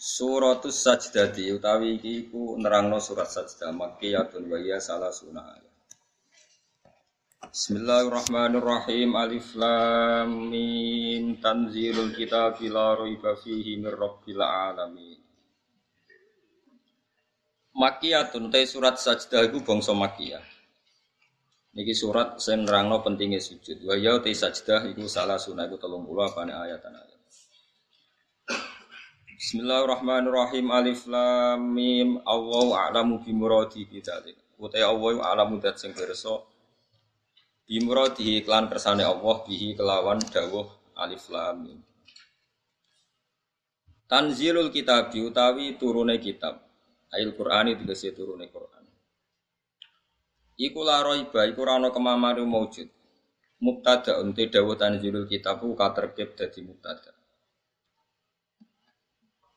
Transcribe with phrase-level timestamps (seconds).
[0.00, 5.60] Suratus Sajdati utawi iki iku nerangno surat Sajdah Makkiyatun wa hiya salah sunah.
[7.44, 9.12] Bismillahirrahmanirrahim.
[9.12, 15.20] Alif Lam Mim Tanzilul Kitab la raiba fihi mir rabbil alamin.
[17.76, 20.44] Makkiyatun te surat Sajdah iku bangsa Makkiyah.
[21.76, 23.84] Niki surat sing nerangno pentingnya sujud.
[23.84, 27.19] Wa ya te sajdah iku salah sunah iku 30 apane ayat-ayat.
[29.40, 30.68] Bismillahirrahmanirrahim.
[30.68, 32.20] Alif Lam Mim.
[32.28, 34.36] Allahu a'lamu bi muradi bi dzalik.
[34.60, 36.44] Utai Allah a'lamu dat sing pirsa
[37.64, 41.80] bi muradi iklan kersane Allah bihi kelawan dawuh Alif Lam Mim.
[44.04, 46.60] Tanzilul kitab utawi turune kitab.
[47.08, 48.84] Ail Qur'ani tegese turune Qur'an.
[50.60, 52.92] Iku la raiba iku ora ana kemamane maujud.
[53.64, 57.16] Mubtada unte dawuh tanzilul kitab ku katerkib dadi mubtada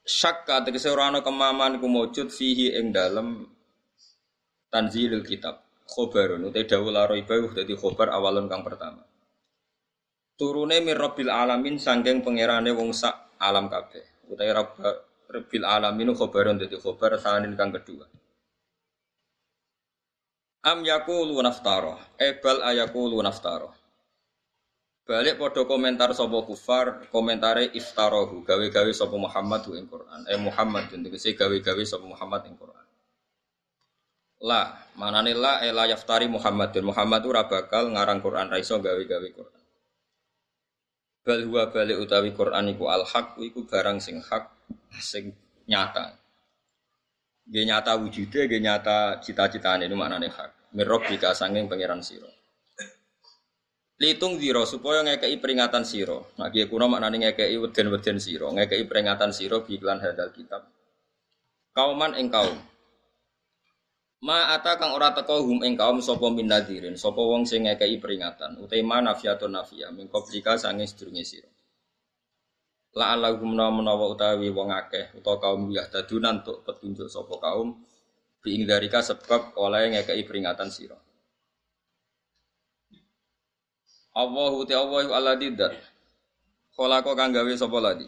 [0.04, 3.48] syakka tegese ora ana kemaman ku mujud fihi ing dalem
[4.68, 5.64] tanzilul kitab.
[5.84, 9.04] Khobarun uta dawuh la raiba dadi khobar awalun kang pertama.
[10.40, 10.98] Turune mir
[11.30, 14.28] alamin sangking pangerane wong sak alam kabeh.
[14.31, 18.08] Utahe rabbil alamin khobarun dadi khobar sanin kang kedua.
[20.64, 23.83] Am yaqulu naftara ebal ayaqulu naftara
[25.04, 30.23] Balik podo komentar sopo kufar, komentare iftarohu, gawe-gawe sopo Muhammad ing Quran.
[30.32, 32.88] Eh Muhammad tegese gawe-gawe sopo Muhammad ing Quran.
[34.48, 39.63] La, manane la eh, yaftari Muhammad dan Muhammad ora bakal ngarang Quran raiso gawe-gawe Quran.
[41.24, 44.56] Bal huwa balik utawi Quran iku al haq iku barang sing hak
[45.00, 45.36] sing
[45.68, 46.16] nyata.
[47.44, 50.75] Ge nyata wujude, ge nyata cita-citane itu hak.
[50.75, 52.28] Mirrob jika sanging pangeran sira.
[54.03, 56.36] Litung diro supaya ngekei peringatan siro.
[56.36, 60.68] Nah, kia kuno maknanya ngekei weden-weden siro, ngekei peringatan siro biklan hadal kitab.
[61.72, 62.59] Kauman ing kaum.
[64.28, 67.96] Ma ata kang ora teko hum ing kaum sapa min nadirin, sapa wong sing ngekei
[68.03, 68.59] peringatan.
[68.59, 71.47] Utai ma nafiatun nafia min qablika sange sedurunge sira.
[73.00, 77.80] La alahum menawa utawi wong akeh utawa kaum yahdadunan untuk petunjuk sapa kaum
[78.44, 81.00] bi darika sebab oleh ngekei peringatan sira.
[84.13, 85.74] Allahu te Allahu alladzi dzat.
[86.78, 88.06] Khalaqa kang gawe sapa ladi.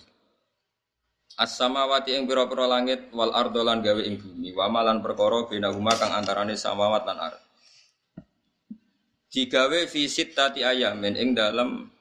[1.35, 6.13] As-samawati ing pira-pira langit wal ardo lan gawe ing bumi wa malan perkara binahuma kang
[6.13, 7.41] antarane samawat lan ard.
[9.33, 11.91] Digawe fi sittati ayamin ing dalam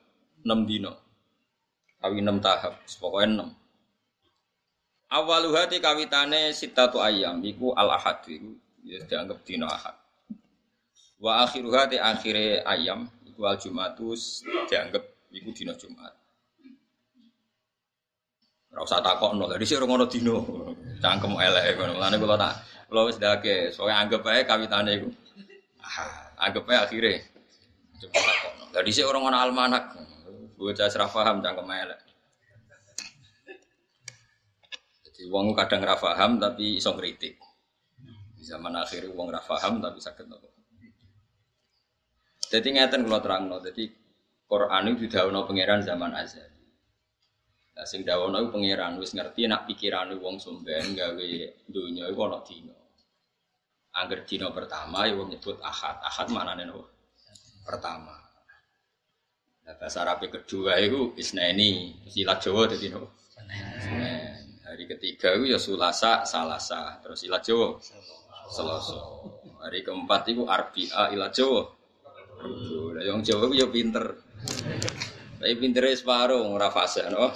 [0.47, 0.92] 6 dina.
[1.98, 3.65] Kawi 6 tahap, pokoke 6.
[5.10, 8.54] Awaluha ti kawitane sittatu ayam iku al-ahad iku
[8.84, 9.97] ya dianggap dina ahad.
[11.19, 13.09] Wa akhiruha ti akhire ayam
[13.39, 15.03] wal Jumatus dianggap
[15.34, 16.15] iku dina Jumat.
[18.75, 20.34] Ora usah takokno, lha dhisik ngono dina.
[20.99, 21.95] Cangkem elek ngono.
[21.99, 22.55] Mulane kula tak
[22.91, 25.09] kula wis dake, soalnya anggap ae kawitane iku.
[25.78, 27.12] Ah, anggap ae akhire.
[28.03, 28.21] Coba.
[28.75, 29.84] Lha dhisik ora ngono almanak.
[30.55, 32.01] Bocah ora paham cangkem elek.
[35.06, 37.39] Jadi wong kadang ora paham tapi iso kritik.
[38.34, 40.53] Di zaman akhir wong ora paham tapi sakit nopo.
[42.54, 43.91] Jadi ngeten terang no, jadi
[44.47, 46.47] Quran itu didawono pangeran zaman azal.
[47.75, 51.31] Nah, sing dawono itu pangeran wis ngerti pikiran wong sumben gawe
[51.66, 52.76] dunia itu ono dino.
[53.98, 55.98] Angger dino pertama ya wong nyebut ahad.
[55.98, 56.70] Ahad mana nih
[57.66, 58.15] Pertama.
[59.66, 63.10] Nah, bahasa Arab kedua itu isneni, silat Jawa jadi no.
[64.62, 67.83] Hari ketiga itu ya sulasa, salasa, terus silat Jawa.
[68.47, 69.01] Selasa.
[69.66, 71.84] Hari keempat itu arbia ilat Jawa.
[72.44, 74.20] Lah yang Jawa ku yo pinter.
[75.41, 77.32] Tapi pintere separuh ora fase no.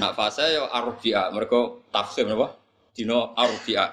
[0.00, 2.56] Nak fase yo arbia, mergo tafsir napa?
[2.96, 3.92] Dino arbia.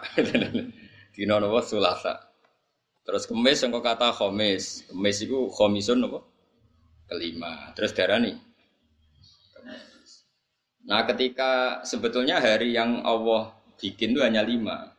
[1.16, 2.14] Dino napa sulasa.
[3.04, 4.88] Terus kemis yang kata khomis.
[4.88, 6.24] Kemis itu khomisun napa?
[7.10, 7.76] Kelima.
[7.76, 8.34] Terus darani.
[10.88, 14.94] Nah ketika sebetulnya hari yang Allah bikin itu hanya lima.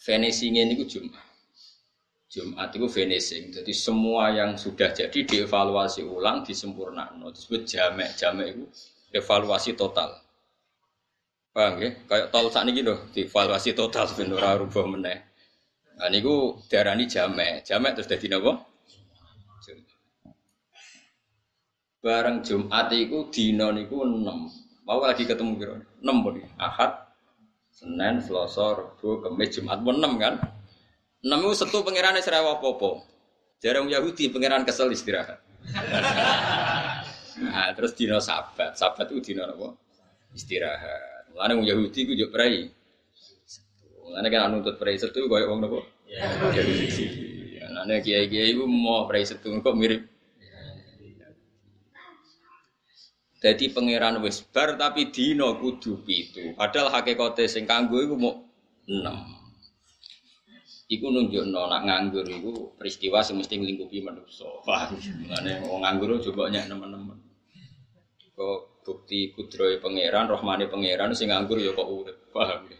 [0.00, 1.25] Finishingnya ini Jumat.
[2.26, 3.54] Jumat itu finishing.
[3.54, 7.22] Jadi semua yang sudah jadi dievaluasi ulang, disempurnakan.
[7.30, 8.18] Disebut jamek.
[8.18, 8.64] Jamek itu
[9.14, 10.18] evaluasi total.
[11.54, 11.90] Paham ya?
[12.04, 15.18] Kayak tol saat ini loh, dievaluasi total sebenarnya rubah meneh.
[15.96, 18.60] Nah niku darani jamek, jamek terus dadi napa?
[22.04, 24.86] Bareng Jumat iku dina niku 6.
[24.86, 26.38] Mau lagi ketemu kira 6 pun.
[26.54, 26.92] Ahad,
[27.66, 30.38] Senin, Selasa, Rabu, Kamis, Jumat pun 6 kan?
[31.24, 33.04] 6 itu setu pangerane serewa apa-apa.
[33.62, 35.40] Jarang Yahudi pangeran kesel istirahat.
[37.42, 39.72] nah, terus dina Sabat, Sabat itu dina apa?
[40.36, 41.32] Istirahat.
[41.32, 42.68] Mulane wong Yahudi ku yo prei.
[44.04, 45.80] Mulane kan nuntut prei setu koyo wong napa?
[46.08, 46.24] Ya.
[47.68, 50.04] Mulane kiai-kiai ku mau prei setu kok mirip.
[53.36, 56.56] Jadi pangeran wis bar tapi dino kudu pitu.
[56.56, 58.48] Padahal hakikate sing kanggo iku mau
[58.88, 59.35] enam.
[60.86, 64.46] Iku nunjukno nak nganggur iku peristiwa sing mesti nglingkupi manusa.
[64.62, 64.94] Paham?
[64.94, 67.18] Mulane wong nganggur coba nyak nemen-nemen.
[68.38, 72.30] Kok bukti kudroy pangeran, rohmani pangeran sing nganggur ya kok urip.
[72.30, 72.78] Paham ya?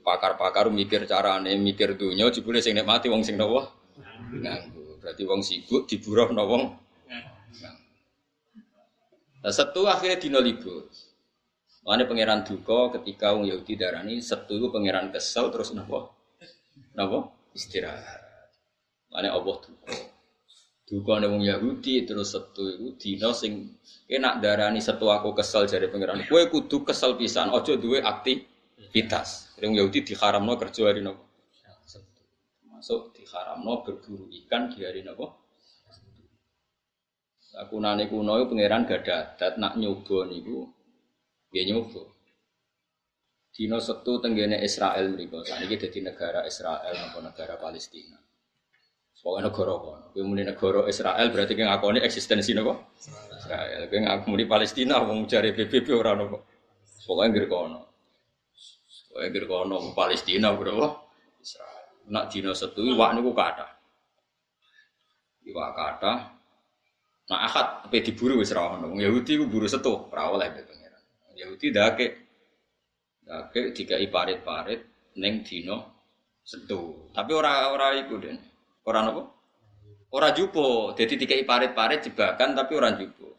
[0.00, 3.68] Pakar-pakar mikir carane, mikir dunia jebule sing nikmati wong sing nopo?
[4.32, 4.96] Nganggur.
[5.04, 6.64] Berarti wong sibuk diburuh no wong.
[9.38, 10.88] Nah, setu akhirnya dino libur.
[11.84, 16.17] Mana pangeran duka ketika wong Yahudi darani setu pangeran kesel terus nopo?
[16.98, 17.30] Nopo?
[17.54, 18.02] Istirahat.
[19.14, 19.94] Mana Allah duka.
[20.88, 23.78] Duka wong Yahudi terus setu itu dino sing
[24.10, 26.26] enak darani setu aku kesel jadi pangeran.
[26.26, 29.54] Kue kudu kesel pisan, ojo duwe aktivitas.
[29.62, 31.22] Wong Yahudi diharamno kerja hari nopo.
[32.66, 35.38] Masuk diharamno berburu ikan di hari nopo.
[37.62, 40.66] Aku nane kuno pangeran gak dadat nak nyoba niku
[41.54, 42.17] dia nyoba.
[43.58, 45.42] Dino setu tenggene Israel mriku.
[45.42, 48.14] Saniki dadi negara Israel nopo negara Palestina.
[49.18, 50.04] Pokoknya negara kono.
[50.14, 52.78] Kowe muni negara Israel berarti kowe ngakoni eksistensi napa?
[53.34, 53.90] Israel.
[53.90, 56.38] Kowe ngakoni Palestina wong jare PBB ora napa.
[57.02, 57.80] Pokoknya ngger kono.
[59.10, 61.10] Pokoknya ngger kono Palestina bro.
[61.42, 61.86] Israel.
[62.14, 63.74] Nak dina setu wak niku kathah.
[65.50, 66.18] Iwak kathah.
[67.26, 68.94] Nah akad apa diburu wis ra ono.
[68.94, 71.02] Yahudi ku buru setu, ora oleh pengiran.
[71.34, 72.27] Yahudi dake
[73.28, 74.88] dake dikai parit-parit
[75.20, 75.84] ning dina
[76.40, 77.12] setu.
[77.12, 78.40] Tapi ora ora iku den.
[78.88, 79.22] Orang apa?
[80.16, 80.96] Orang jupo.
[80.96, 83.36] Jadi tiga parit-parit jebakan tapi orang jupo.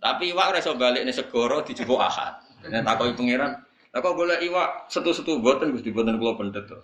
[0.00, 2.40] Tapi iwak ora iso balik nih segoro jupo ahad.
[2.64, 3.56] Nek takoki pangeran,
[3.92, 6.76] lah kok golek iwak setu-setu boten Gusti boten kula pendet to.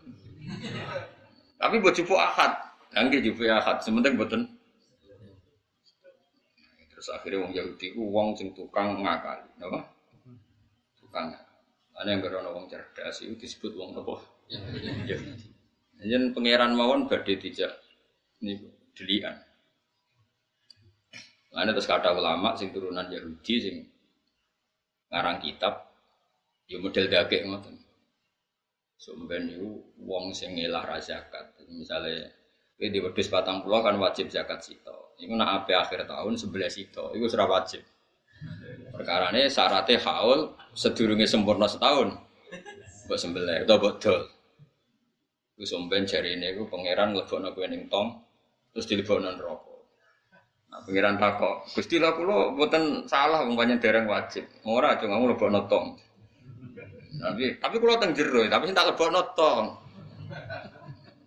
[1.57, 2.53] Tapi buat jupo ahad.
[2.97, 4.49] Nggih jupo ahad, sementing boten.
[6.93, 9.85] Terus akhirnya wong Yahudi ku wong sing tukang ngakali, napa?
[10.97, 11.29] Tukang.
[11.97, 14.21] Ana yang gerono wong cerdas itu disebut wong apa?
[14.53, 15.49] Yahudi.
[16.05, 17.73] Yen pangeran mawon badhe dijak
[18.45, 19.33] niku delian.
[21.57, 23.77] Ana terus kata ulama sing turunan Yahudi sing
[25.09, 25.89] ngarang kitab
[26.69, 27.81] ya model dagek ngoten.
[29.01, 31.57] Sumben niku wong sing ngelah ra zakat.
[31.73, 32.37] Misale
[32.77, 35.17] kowe di wedhus 40 kan wajib zakat sito.
[35.17, 37.81] Iku nak ape akhir tahun 11 sito, iku ora wajib.
[38.97, 42.17] Perkarane syaratnya haul sedurunge sempurna setahun.
[43.07, 44.21] Mbok sembelih utawa mbok dol.
[45.57, 48.13] Iku somben jari ini, iku pangeran lebokno kowe ning tong,
[48.77, 49.77] terus dilebokno neraka.
[50.69, 54.45] Nah, pangeran takok, Gusti lah kula mboten salah panjen dereng wajib.
[54.69, 55.97] Ora aja ngamu lebokno tong.
[57.17, 59.81] Tapi tapi kula teng jero, tapi tak lebokno tong.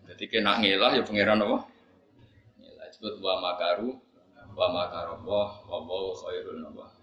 [0.05, 1.57] Jadi kena ngelah ya pangeran apa?
[2.61, 3.97] Ngelah disebut wa makaru
[4.53, 6.98] wa makarallah wa wa khairul nabah.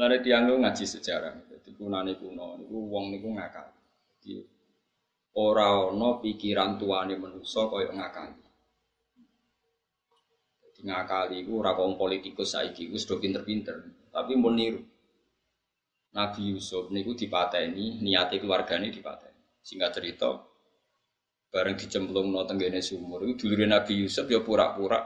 [0.00, 3.68] Lalu tiang ngaji sejarah, jadi kunane kuno, niku wong niku ngakal.
[4.16, 4.40] Jadi
[5.36, 8.40] ora ana pikiran tuane manusa kaya ngakali.
[10.64, 14.80] Jadi ngakali iku ora wong politikus saiki wis do pinter-pinter, tapi mau niru.
[16.16, 19.60] Nabi Yusuf niku dipateni, niate keluargane dipateni.
[19.60, 20.32] Singkat cerita,
[21.52, 24.96] bareng dicemplung no tenggene sumur, itu dulure Nabi Yusuf ya pura-pura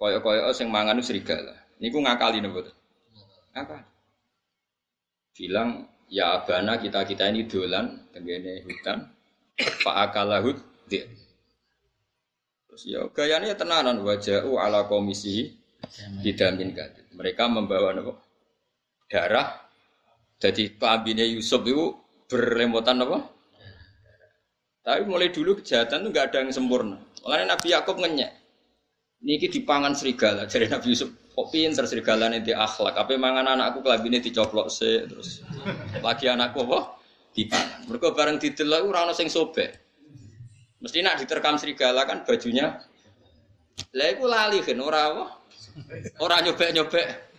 [0.00, 1.52] kaya-kaya sing mangan serigala.
[1.84, 2.83] Niku ngakali napa
[3.54, 3.86] Ngakali.
[5.34, 9.10] Bilang ya abana kita kita ini dolan tenggene hutan
[9.82, 10.58] pak akalahut
[10.90, 11.06] dia.
[12.66, 15.54] Terus ya gayanya ya tenanan wajah ala komisi
[16.22, 17.06] didamin gadit.
[17.14, 18.18] Mereka membawa nopo
[19.06, 19.62] darah.
[20.42, 21.94] Jadi kelambine Yusuf itu
[22.26, 23.22] berlemotan apa?
[24.84, 27.00] Tapi mulai dulu kejahatan itu nggak ada yang sempurna.
[27.24, 28.32] Makanya Nabi Yakub ngenyek.
[29.24, 34.22] Niki dipangan serigala dari Nabi Yusuf kok pinter serigala di akhlak apa mangan anakku kelabine
[34.22, 35.42] dicoplok se terus
[35.98, 36.94] lagi anakku apa
[37.34, 39.70] dipangan mereka bareng didelok ora ono sing sobek
[40.78, 42.78] mesti nak diterkam serigala kan bajunya
[43.94, 45.24] lah iku lali kan ora apa
[46.22, 47.34] ora nyobek-nyobek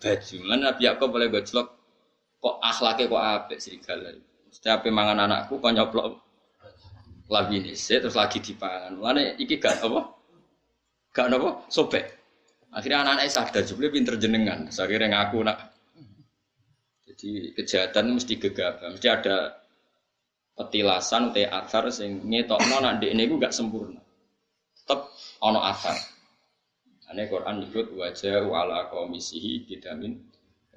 [0.00, 0.36] baju.
[0.48, 1.68] Lan Nabi Yakub boleh gojlok
[2.40, 4.10] kok akhlaknya kok apik serigala.
[4.50, 6.06] Setiap mangan anakku kok nyoplok
[7.54, 8.98] ini terus lagi dipangan.
[8.98, 10.00] Mulane iki gak apa?
[11.14, 11.50] Gak apa?
[11.70, 12.19] Sobek.
[12.70, 14.70] Akhirnya anak-anak sadar jebule pinter jenengan.
[14.70, 15.58] Akhirnya ngaku nak.
[17.10, 19.60] Jadi kejahatan mesti gegabah, mesti ada
[20.54, 23.98] petilasan atau asar sing ngetokno nak ini gue gak sempurna.
[24.76, 25.10] Tetap
[25.42, 25.98] ono asar.
[27.10, 30.30] Ane Quran nyebut wajah wala komisihi bidamin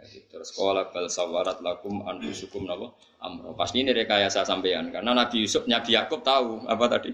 [0.03, 3.53] terus sekolah bal sawarat lakum anfusukum napa amro.
[3.53, 7.13] Pasti ini rekayasa sampean karena Nabi Yusuf Nabi Yakub tahu apa tadi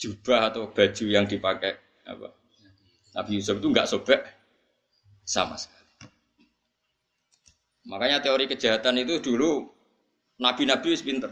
[0.00, 1.76] jubah atau baju yang dipakai
[2.08, 2.41] apa
[3.12, 4.20] Nabi Yusuf itu nggak sobek
[5.22, 5.82] sama sekali.
[7.88, 9.66] Makanya teori kejahatan itu dulu
[10.38, 11.30] nabi-nabi wis pinter.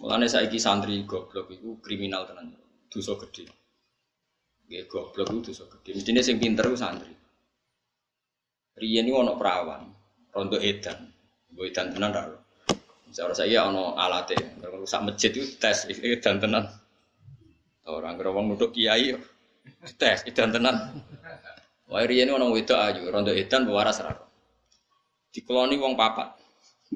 [0.00, 2.56] Mulane saiki santri goblok itu kriminal tenan.
[2.90, 3.46] Dosa gede.
[4.66, 5.98] Nggih goblok itu dosa gede.
[5.98, 7.12] Mestine sing pinter ku santri.
[8.80, 9.82] Riyen iki ana perawan,
[10.32, 11.10] rondo edan.
[11.52, 12.22] Mbok edan tenan ra.
[13.10, 14.38] Misalnya saya ana alate,
[14.86, 16.64] sak masjid itu tes edan tenan.
[17.90, 19.18] Orang kira wong nuduk kiai
[19.98, 21.02] tes edan tenan.
[21.90, 24.14] Wah riyen ana wedok ayu, rondo edan waras ra.
[25.34, 26.38] Dikeloni wong papat.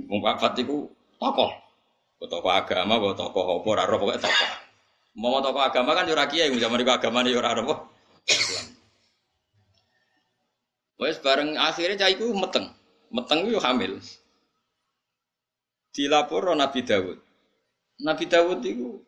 [0.06, 0.86] Wong papat iku
[1.18, 1.50] tokoh.
[2.24, 4.50] Tokoh agama, tokoh apa ora pokoke tokoh.
[5.18, 7.74] Mau tokoh agama kan ora kiai, zaman iku agamane yo ora apa.
[10.94, 12.70] Wes bareng akhirnya cah iku meteng.
[13.10, 13.98] Meteng yo hamil.
[15.94, 17.18] Dilapor Nabi Dawud.
[18.02, 18.98] Nabi Dawud itu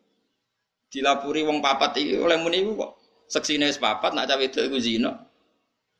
[0.87, 2.91] dilapuri wong papat iki oleh muni iku kok
[3.27, 5.11] seksine wis papat nak cah wedok iku zina.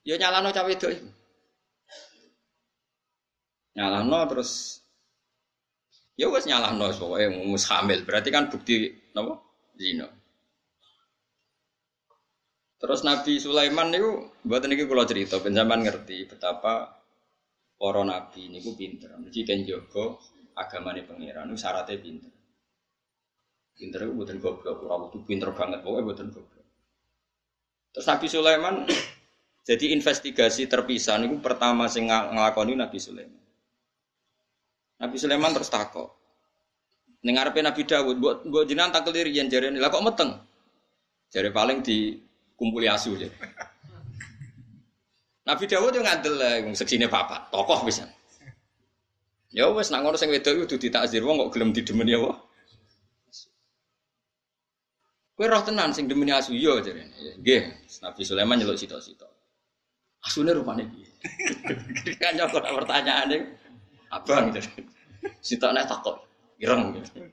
[0.07, 1.07] Ya nyalano cah wedok iku.
[3.75, 4.81] Nyalano terus
[6.15, 8.07] ya wis nyalano pokoke mus hamil.
[8.07, 9.43] Berarti kan bukti napa?
[9.77, 10.07] zina.
[12.77, 17.01] Terus Nabi Sulaiman niku buat niki kula cerita penjaman ngerti betapa
[17.77, 19.17] para nabi niku pinter.
[19.17, 20.17] Mesti kan jaga
[20.53, 22.36] agamane pangeran niku syaratnya pinter.
[23.77, 26.65] Pinter itu buatan goblok, ora butuh pinter banget pokoknya buatan goblok.
[27.93, 28.75] Terus Nabi Sulaiman
[29.69, 33.43] jadi investigasi terpisah niku pertama sing nglakoni Nabi Sulaiman.
[34.97, 36.09] Nabi Sulaiman terus takok,
[37.21, 39.77] ngarepe Nabi Dawud, mbok mbok jenengan tak yen jarene.
[39.77, 40.41] Lah kok meteng?
[41.29, 43.29] Jare paling dikumpuli asu ya.
[45.47, 48.09] Nabi Dawud yo ngandel wong seksine bapak, tokoh bisa.
[49.53, 52.46] Ya wis nak ngono sing wedok kudu ditakzir wong kok gelem didemeni apa?
[55.37, 57.13] Kowe roh tenan sing demeni asu yo jarene.
[57.37, 57.61] Nggih,
[58.01, 59.29] Nabi Sulaiman nyeluk sitok-sitok.
[60.25, 61.05] Asune rupane piye?
[62.21, 63.37] kan nyokot pertanyaane
[64.09, 64.65] abang gitu.
[65.37, 66.25] Sitok nek takok
[66.57, 67.29] ireng gitu.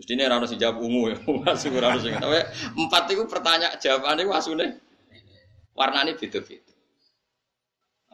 [0.00, 2.12] Mestinya rano si jawab ungu ya, masuk rano sih.
[2.12, 2.40] Tapi
[2.72, 4.66] empat itu pertanyaan jawabannya wasune
[5.76, 6.72] warnanya beda-beda.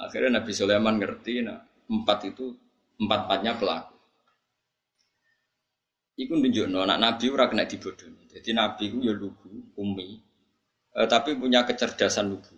[0.03, 2.59] Akhirnya Nabi Sulaiman ngerti, nah empat itu
[2.99, 3.95] empat empatnya pelaku.
[6.19, 8.22] Iku nunjuk no, anak Nabi ora kena dibodohi.
[8.33, 10.17] Jadi Nabi itu ya lugu, umi,
[10.97, 12.57] eh, tapi punya kecerdasan lugu.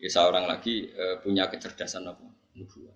[0.00, 2.24] Ya seorang lagi eh, punya kecerdasan apa?
[2.56, 2.88] Lugu.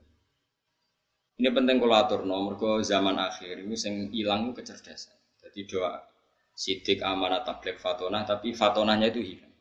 [1.39, 5.15] Ini penting kalau atur nomor ke zaman akhir ini sing hilang kecerdasan.
[5.39, 6.03] Jadi doa
[6.51, 9.55] sidik amanat tablet fatonah tapi fatonahnya itu hilang.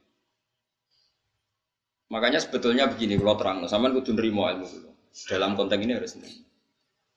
[2.08, 4.66] Makanya sebetulnya begini kalau terang, sama kudu nerimo ilmu.
[5.28, 6.50] Dalam konteks ini harus nerimo.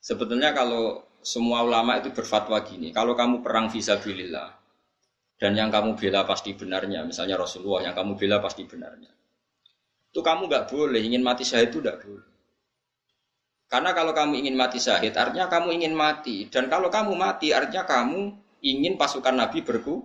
[0.03, 4.60] Sebetulnya kalau semua ulama itu berfatwa gini, kalau kamu perang visabilillah
[5.41, 9.09] dan yang kamu bela pasti benarnya, misalnya Rasulullah yang kamu bela pasti benarnya,
[10.13, 12.29] itu kamu nggak boleh ingin mati syahid itu tidak boleh.
[13.71, 16.51] Karena kalau kamu ingin mati syahid, artinya kamu ingin mati.
[16.51, 18.35] Dan kalau kamu mati, artinya kamu
[18.67, 20.03] ingin pasukan Nabi berku,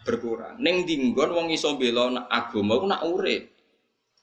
[0.00, 0.56] berkurang.
[0.56, 3.52] Neng dinggon wong iso bela agama nak urip.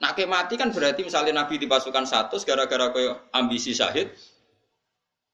[0.02, 4.10] Nak mati kan berarti misalnya Nabi di pasukan satu gara-gara koyo ambisi syahid.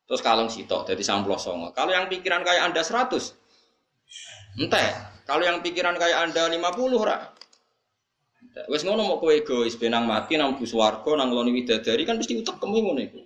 [0.04, 1.72] Terus kalong sitok jadi samplos songo.
[1.72, 3.39] Kalau yang pikiran kayak Anda 100.
[4.60, 5.14] Entah.
[5.30, 7.22] Kalau yang pikiran kayak Anda 50 rak.
[8.66, 12.34] Wes ngono mau kowe egois benang mati nang bus warga nang loni widadari kan mesti
[12.42, 13.22] utek kemu ngono iku.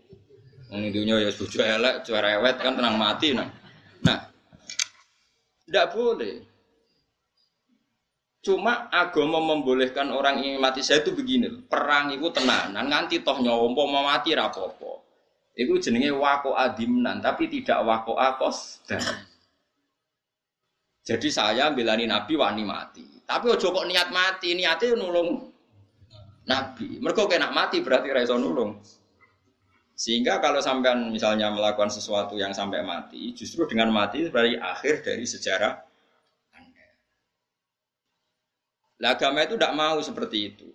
[0.74, 3.48] Wong dunya ya bojo elek, cerewet kan tenang mati nah.
[4.04, 4.20] Nah.
[5.64, 6.36] Tidak boleh.
[8.44, 13.72] Cuma agama membolehkan orang ingin mati saya itu begini Perang itu tenanan nganti toh nyawa
[13.72, 15.08] mau mati rapopo.
[15.56, 19.00] Itu jenenge wako adimnan tapi tidak wako akos dan.
[21.04, 23.04] Jadi saya belani Nabi wani mati.
[23.28, 25.52] Tapi ojo kok niat mati, niatnya nulung
[26.48, 27.00] Nabi.
[27.04, 28.80] Mereka kena mati berarti reso nulung.
[29.94, 35.24] Sehingga kalau sampean misalnya melakukan sesuatu yang sampai mati, justru dengan mati berarti akhir dari
[35.28, 35.74] sejarah
[36.56, 36.88] Anda.
[39.04, 40.68] Lah agama itu tidak mau seperti itu.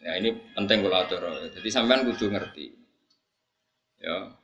[0.00, 1.06] Ya ini penting kalau
[1.48, 2.66] Jadi sampean kudu ngerti.
[4.00, 4.39] Ya.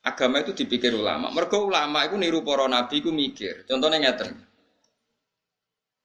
[0.00, 1.28] Agama itu dipikir ulama.
[1.28, 3.68] Mergo ulama itu niru para nabi itu mikir.
[3.68, 4.32] Contohnya ngeten.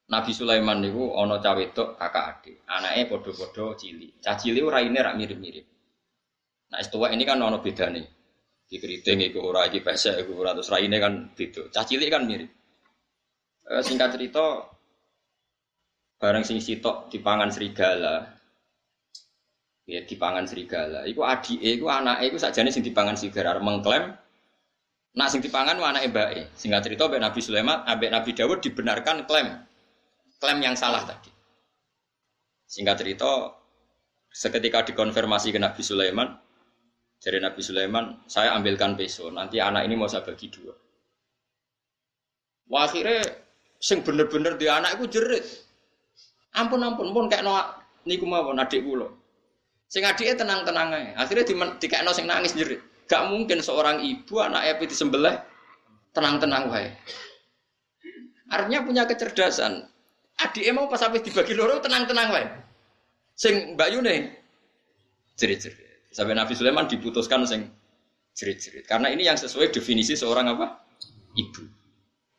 [0.05, 2.55] Nabi Sulaiman niku ana cawe wedok kakak adik.
[2.67, 4.11] Anaknya podo-podo cili.
[4.19, 5.65] Cah cili raine rak mirip-mirip.
[6.69, 8.03] Nah, istiwa ini kan ana bedane.
[8.65, 11.71] Di keriting iku ora iki pesek iku ora terus raine kan beda.
[11.71, 12.51] Cah cilik kan mirip.
[13.65, 14.61] E, singkat cerita
[16.19, 18.34] bareng sing sitok dipangan serigala,
[19.85, 21.05] ya dipangan serigala.
[21.05, 24.13] Iku adike iku anake iku sakjane sing dipangan serigala mengklaim
[25.15, 26.41] nak sing dipangan anake mbake.
[26.57, 29.47] Singkat cerita ambek Nabi Sulaiman, ambek Nabi Dawud dibenarkan klaim.
[30.41, 31.31] Klaim yang salah tadi.
[32.67, 33.55] Singkat cerita
[34.35, 36.27] seketika dikonfirmasi ke Nabi Sulaiman,
[37.23, 40.75] dari Nabi Sulaiman, saya ambilkan peso, nanti anak ini mau saya bagi dua.
[42.69, 43.23] Wah akhirnya
[43.81, 45.45] sing bener-bener di anak itu jerit.
[46.57, 47.55] Ampun ampun pun kayak no
[48.05, 49.09] niku mau adik kula.
[49.85, 51.07] Sing adike tenang-tenang ae.
[51.15, 52.81] Akhirnya di dikekno sing nangis jerit.
[53.05, 55.37] Gak mungkin seorang ibu anak api disembelih
[56.15, 56.89] tenang-tenang wae.
[58.49, 59.85] Artinya punya kecerdasan.
[60.35, 62.45] Adik mau pas sampai dibagi loro tenang-tenang wae.
[63.37, 64.15] Sing Mbak Yune
[65.37, 66.11] jerit-jerit.
[66.15, 67.67] Sampai Nabi Sulaiman diputuskan sing
[68.33, 68.87] jerit-jerit.
[68.87, 70.81] Karena ini yang sesuai definisi seorang apa?
[71.35, 71.63] Ibu.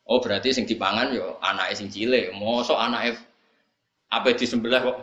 [0.07, 2.33] Oh berarti sing dipangan yo anaknya sing cilik.
[2.35, 3.19] Mosok anaknya
[4.09, 4.97] apa disembelih kok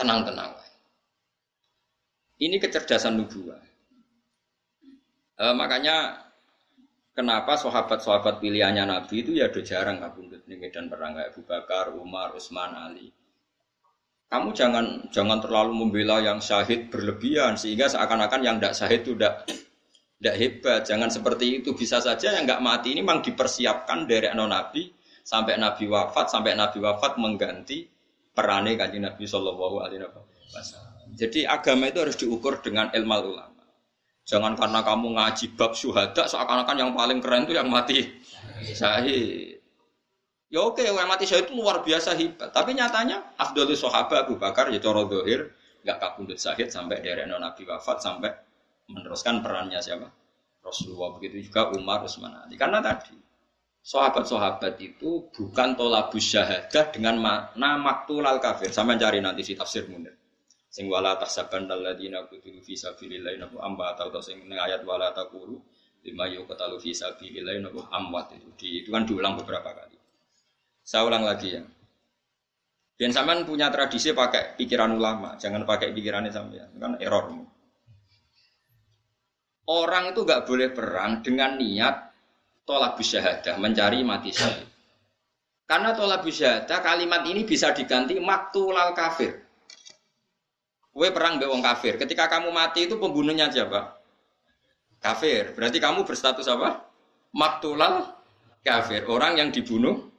[0.00, 0.63] tenang-tenang.
[2.44, 3.62] Ini kecerdasan nubuah.
[5.34, 6.28] E, makanya
[7.16, 11.96] kenapa sahabat-sahabat pilihannya Nabi itu ya udah jarang kabundut nih medan perang kayak Abu Bakar,
[11.96, 13.08] Umar, Utsman, Ali.
[14.28, 19.46] Kamu jangan jangan terlalu membela yang syahid berlebihan sehingga seakan-akan yang tidak syahid itu tidak
[20.18, 20.80] tidak hebat.
[20.84, 21.70] Jangan seperti itu.
[21.72, 24.90] Bisa saja yang nggak mati ini memang dipersiapkan dari non Nabi
[25.24, 27.88] sampai Nabi wafat sampai Nabi wafat mengganti
[28.34, 30.02] perane kanjeng Nabi Shallallahu Alaihi
[30.52, 30.93] Wasallam.
[31.14, 33.62] Jadi agama itu harus diukur dengan ilmu ulama.
[34.26, 38.18] Jangan karena kamu ngaji bab syuhada seakan-akan yang paling keren itu yang mati
[38.74, 39.62] syahid.
[40.50, 42.50] Ya oke, yang mati syahid itu luar biasa hebat.
[42.50, 47.62] Tapi nyatanya Abdul Sahabat Abu Bakar ya coro dohir nggak kabundut syahid sampai dari Nabi
[47.68, 48.32] wafat sampai
[48.88, 50.08] meneruskan perannya siapa?
[50.64, 52.56] Rasulullah begitu juga Umar Utsman Ali.
[52.56, 53.12] Karena tadi
[53.84, 58.72] sahabat-sahabat itu bukan tolabus syahadah dengan makna maktul al kafir.
[58.72, 60.23] Sama cari nanti si tafsir munir
[60.74, 65.54] sing wala tahsaban alladzina qutilu fi sabilillah nabu amba atau sing ning ayat wala taqulu
[66.02, 69.94] lima yuqtalu fi sabilillah nabu amwat itu di, itu kan diulang beberapa kali.
[70.82, 71.62] Saya ulang lagi ya.
[72.98, 77.30] Dan sampean punya tradisi pakai pikiran ulama, jangan pakai pikirannya sampean, kan error.
[79.70, 81.96] Orang itu nggak boleh perang dengan niat
[82.66, 84.66] tolak syahadah, mencari mati syahid.
[85.70, 89.43] Karena tolak syahadah kalimat ini bisa diganti maktulal kafir.
[90.94, 91.98] Kue perang be wong kafir.
[91.98, 93.98] Ketika kamu mati itu pembunuhnya siapa?
[95.02, 95.50] Kafir.
[95.58, 96.86] Berarti kamu berstatus apa?
[97.34, 98.14] Maktulal
[98.62, 99.02] kafir.
[99.10, 100.14] Orang yang dibunuh.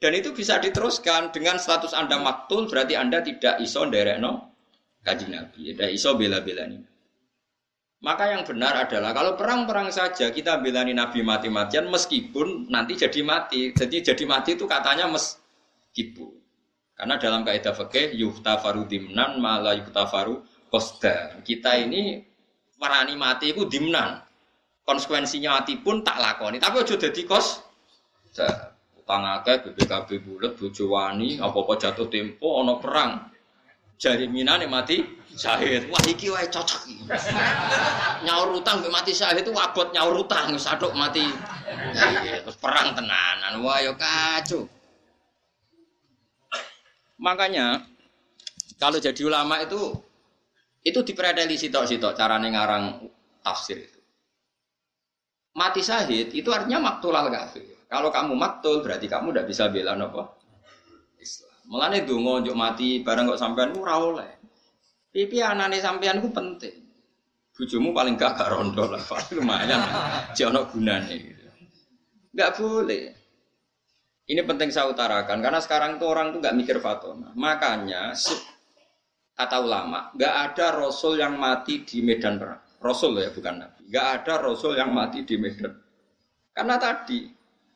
[0.00, 4.32] Dan itu bisa diteruskan dengan status Anda maktul berarti Anda tidak iso no
[5.04, 5.76] kaji Nabi.
[5.76, 6.80] Tidak iso bela-bela ini.
[8.02, 13.70] Maka yang benar adalah kalau perang-perang saja kita belani Nabi mati-matian meskipun nanti jadi mati.
[13.70, 16.41] Jadi jadi mati itu katanya meskipun.
[17.02, 20.38] Karena dalam kaidah fikih yuhtafaru dimnan malah yuhtafaru
[20.70, 21.34] kosta.
[21.42, 22.22] Kita ini
[22.78, 24.22] warani mati itu dimnan.
[24.86, 26.62] Konsekuensinya mati pun tak lakoni.
[26.62, 27.58] Tapi aja dadi kos.
[28.94, 33.34] Utang akeh BPKB bulat bojo wani apa-apa jatuh tempo ana perang.
[33.98, 35.02] Jari minane mati
[35.34, 35.90] syahid.
[35.90, 37.02] Wah iki wae cocok iki.
[38.30, 41.26] nyaur utang mbek mati syahid itu abot nyaur utang wis mati.
[42.46, 43.58] Terus perang tenanan.
[43.58, 44.70] Wah yo ya kacau.
[47.22, 47.86] Makanya
[48.82, 49.94] kalau jadi ulama itu
[50.82, 53.06] itu dipredeli sitok-sitok carane ngarang
[53.46, 54.00] tafsir itu.
[55.54, 57.86] Mati syahid itu artinya maktulal kafir.
[57.86, 60.42] Kalau kamu maktul berarti kamu tidak bisa bela nopo
[61.22, 61.54] Islam.
[61.70, 64.32] Mulane donga njuk mati bareng kok sampean ora oleh.
[65.12, 66.82] Pipi anane sampean ku penting.
[67.52, 69.04] Bujumu paling gak gak rondo lah,
[69.36, 69.84] lumayan.
[70.32, 71.20] Jono gunane.
[72.32, 73.21] Gak boleh.
[74.22, 77.34] Ini penting saya utarakan karena sekarang tuh orang tuh nggak mikir fatona.
[77.34, 78.14] Makanya
[79.34, 82.62] kata ulama, nggak ada rasul yang mati di medan perang.
[82.78, 83.82] Rasul ya bukan nabi.
[83.90, 85.74] Nggak ada rasul yang mati di medan.
[86.54, 87.26] Karena tadi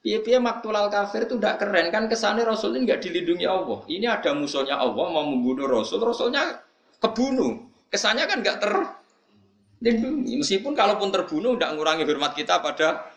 [0.07, 3.83] piye-piye maktulal kafir itu tidak keren kan kesannya rasul ini nggak dilindungi Allah.
[3.91, 6.63] Ini ada musuhnya Allah mau membunuh rasul, rasulnya
[7.03, 7.67] kebunuh.
[7.91, 10.39] Kesannya kan nggak terlindungi.
[10.39, 13.16] Meskipun kalaupun terbunuh tidak mengurangi hormat kita pada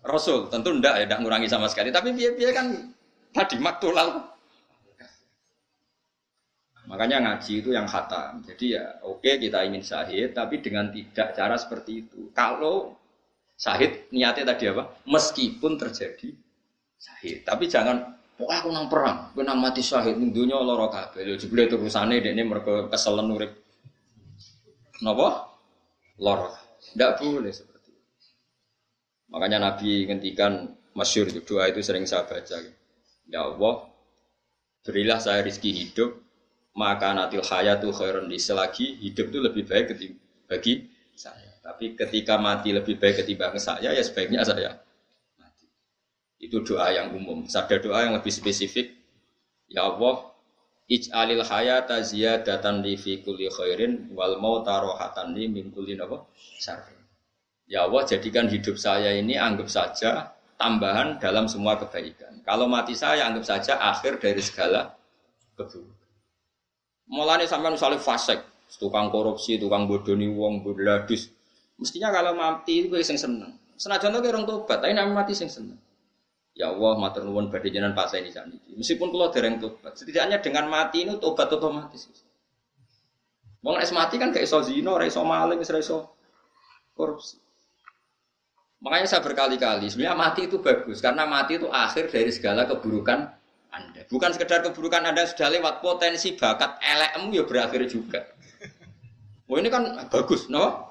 [0.00, 1.92] Rasul tentu ndak ya, ndak ngurangi sama sekali.
[1.92, 2.66] Tapi biaya-biaya kan
[3.36, 4.32] tadi maktulal.
[6.90, 8.42] Makanya ngaji itu yang khatam.
[8.42, 12.34] Jadi ya oke kita ingin syahid, tapi dengan tidak cara seperti itu.
[12.34, 12.98] Kalau
[13.54, 14.98] syahid niatnya tadi apa?
[15.06, 16.34] Meskipun terjadi
[16.98, 21.22] syahid, tapi jangan pokoknya aku nang perang, aku nang mati syahid ning dunya lara kabeh.
[21.22, 23.52] Lho jebule terusane dekne mergo keselen urip.
[25.06, 25.46] Napa?
[26.18, 26.50] Lara.
[26.80, 27.54] Tidak boleh.
[29.30, 32.58] Makanya Nabi ngendikan masyur itu doa itu sering saya baca.
[33.30, 33.74] Ya Allah,
[34.82, 36.18] berilah saya rizki hidup
[36.74, 39.86] maka natil hayatu khairun di selagi hidup itu lebih baik
[40.46, 40.86] bagi
[41.18, 41.50] saya.
[41.60, 44.78] Tapi ketika mati lebih baik ketimbang saya, ya sebaiknya saya
[45.38, 45.66] mati.
[46.38, 47.46] Itu doa yang umum.
[47.46, 48.96] Ada doa yang lebih spesifik.
[49.70, 50.30] Ya Allah,
[50.90, 55.94] ij'alil hayata ziyadatan li fi kulli khairin wal mauta rohatan li min kulli?
[56.58, 56.99] Syarrin.
[57.70, 62.42] Ya Allah, jadikan hidup saya ini anggap saja tambahan dalam semua kebaikan.
[62.42, 64.90] Kalau mati saya anggap saja akhir dari segala
[65.54, 66.10] keburukan.
[67.06, 68.42] Mulane sampai misalnya fasek,
[68.74, 71.30] tukang korupsi, tukang bodoni wong, bodladis.
[71.78, 73.54] Mestinya kalau mati itu gue seneng.
[73.78, 75.78] Senajan tuh orang tobat, tapi nama mati sing seneng.
[76.58, 78.74] Ya Allah, matur nuwun badhe jenengan pas ini saniki.
[78.74, 82.10] Meskipun kalau dereng tobat, setidaknya dengan mati ini tobat otomatis.
[83.62, 86.12] Wong es mati kan kayak iso zina, ora iso maling, ora iso
[86.98, 87.38] korupsi.
[88.80, 93.28] Makanya saya berkali-kali, sebenarnya mati itu bagus karena mati itu akhir dari segala keburukan
[93.70, 94.02] anda.
[94.10, 98.26] Bukan sekedar keburukan Anda sudah lewat potensi bakat elekmu ya berakhir juga.
[99.46, 100.90] Oh ini kan bagus, no?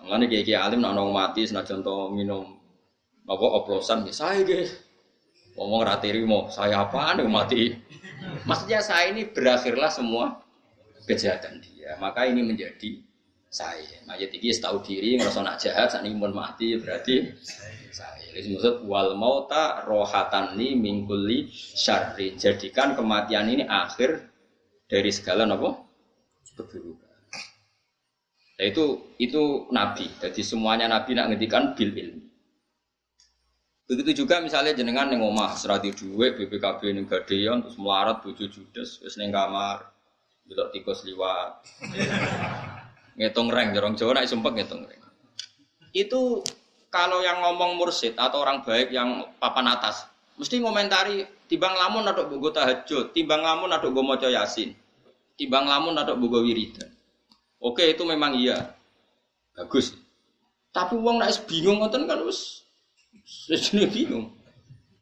[0.00, 2.56] Mana kayak kayak alim nak mati, senajan contoh minum
[3.28, 4.80] apa oplosan ya saya guys.
[5.60, 7.76] Ngomong ratiri mau saya apa nih mati.
[8.48, 10.40] Maksudnya saya ini berakhirlah semua
[11.04, 12.00] kejahatan dia.
[12.00, 13.04] Maka ini menjadi
[13.50, 14.06] saya.
[14.06, 17.34] Mayat ini tahu diri ngerasa nak jahat, saat ini mau mati berarti
[17.90, 18.30] saya.
[18.30, 22.38] Jadi maksud wal mauta rohatan ni mingkuli syarri.
[22.38, 24.30] Jadikan kematian ini akhir
[24.86, 25.90] dari segala nopo
[26.54, 27.10] keburukan.
[28.60, 30.06] Nah, itu itu nabi.
[30.22, 32.22] Jadi semuanya nabi nak ngedikan bil ilmi.
[33.90, 39.02] Begitu juga misalnya jenengan neng omah serati duit BPKB neng gadean terus melarat bojo judes
[39.02, 39.34] wis neng
[40.46, 41.62] belok tikus liwat
[43.20, 45.00] ngitung reng jorong Jawa nak sumpah ngitung reng
[45.92, 46.40] itu
[46.90, 52.26] kalau yang ngomong mursid atau orang baik yang papan atas, mesti ngomentari timbang lamun atau
[52.26, 54.74] bugo tahajud, timbang lamun atau gue moco yasin,
[55.38, 56.90] timbang lamun atau bugo wiridan.
[57.62, 58.74] Oke itu memang iya,
[59.54, 59.94] bagus.
[60.74, 62.66] Tapi uang nak bingung ngoten kan us,
[63.22, 64.34] sejene bingung.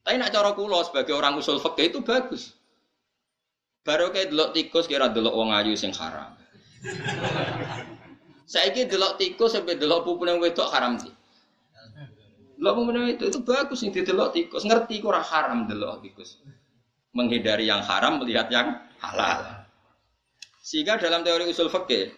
[0.04, 2.56] Tapi nak cara kulo sebagai orang usul fakih itu bagus.
[3.84, 6.36] Baru kayak delok tikus kira delok uang ayu sing haram.
[8.48, 11.12] Saya kira delok tikus sampai delok pupune wedok haram sih.
[12.58, 16.40] Lo mau itu itu bagus nih didelok tikus ngerti kurang haram delok tikus
[17.12, 19.62] menghindari yang haram melihat yang halal.
[20.64, 22.08] Sehingga dalam teori usul fikih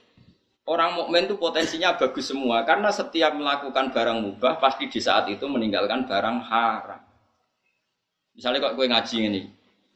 [0.71, 5.45] orang mukmin itu potensinya bagus semua karena setiap melakukan barang mubah pasti di saat itu
[5.51, 7.01] meninggalkan barang haram.
[8.39, 9.43] Misalnya kok gue ngaji ini,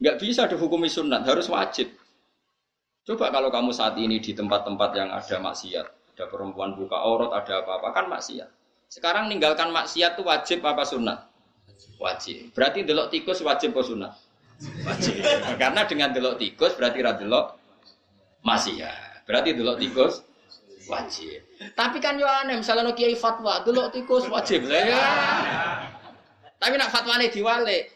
[0.02, 1.94] nggak bisa dihukumi sunat, harus wajib.
[3.06, 7.66] Coba kalau kamu saat ini di tempat-tempat yang ada maksiat, ada perempuan buka aurat, ada
[7.66, 8.46] apa-apa kan maksiat.
[8.86, 11.26] Sekarang ninggalkan maksiat itu wajib apa sunat?
[11.98, 12.54] Wajib.
[12.54, 14.12] Berarti delok tikus wajib apa sunat?
[14.86, 15.18] Wajib.
[15.60, 17.58] Karena dengan delok tikus berarti ra delok
[18.46, 19.26] maksiat.
[19.26, 20.22] Berarti delok tikus
[20.86, 21.42] wajib.
[21.74, 24.70] Tapi kan yo aneh misalnya no kiai fatwa delok tikus wajib.
[24.70, 25.02] Lah ya.
[26.62, 27.90] Tapi nak fatwane diwale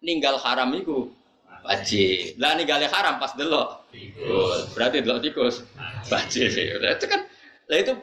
[0.00, 1.12] ninggal haram itu
[1.60, 2.40] wajib.
[2.40, 4.72] Lah ninggal haram pas delok tikus.
[4.72, 5.60] Berarti delok tikus
[6.08, 6.48] wajib.
[6.56, 7.28] Itu kan
[7.68, 7.94] lah itu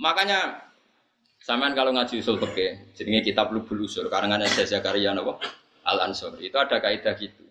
[0.00, 0.64] makanya
[1.44, 5.36] Samaan kalau ngaji usul fikih, jadinya kitab Lubul Usul karangan Syekh Zakaria napa?
[5.84, 6.40] Al Ansor.
[6.40, 7.44] Itu ada kaidah gitu.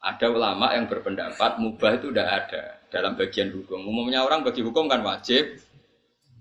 [0.00, 3.84] Ada ulama yang berpendapat mubah itu tidak ada dalam bagian hukum.
[3.84, 5.60] Umumnya orang bagi hukum kan wajib,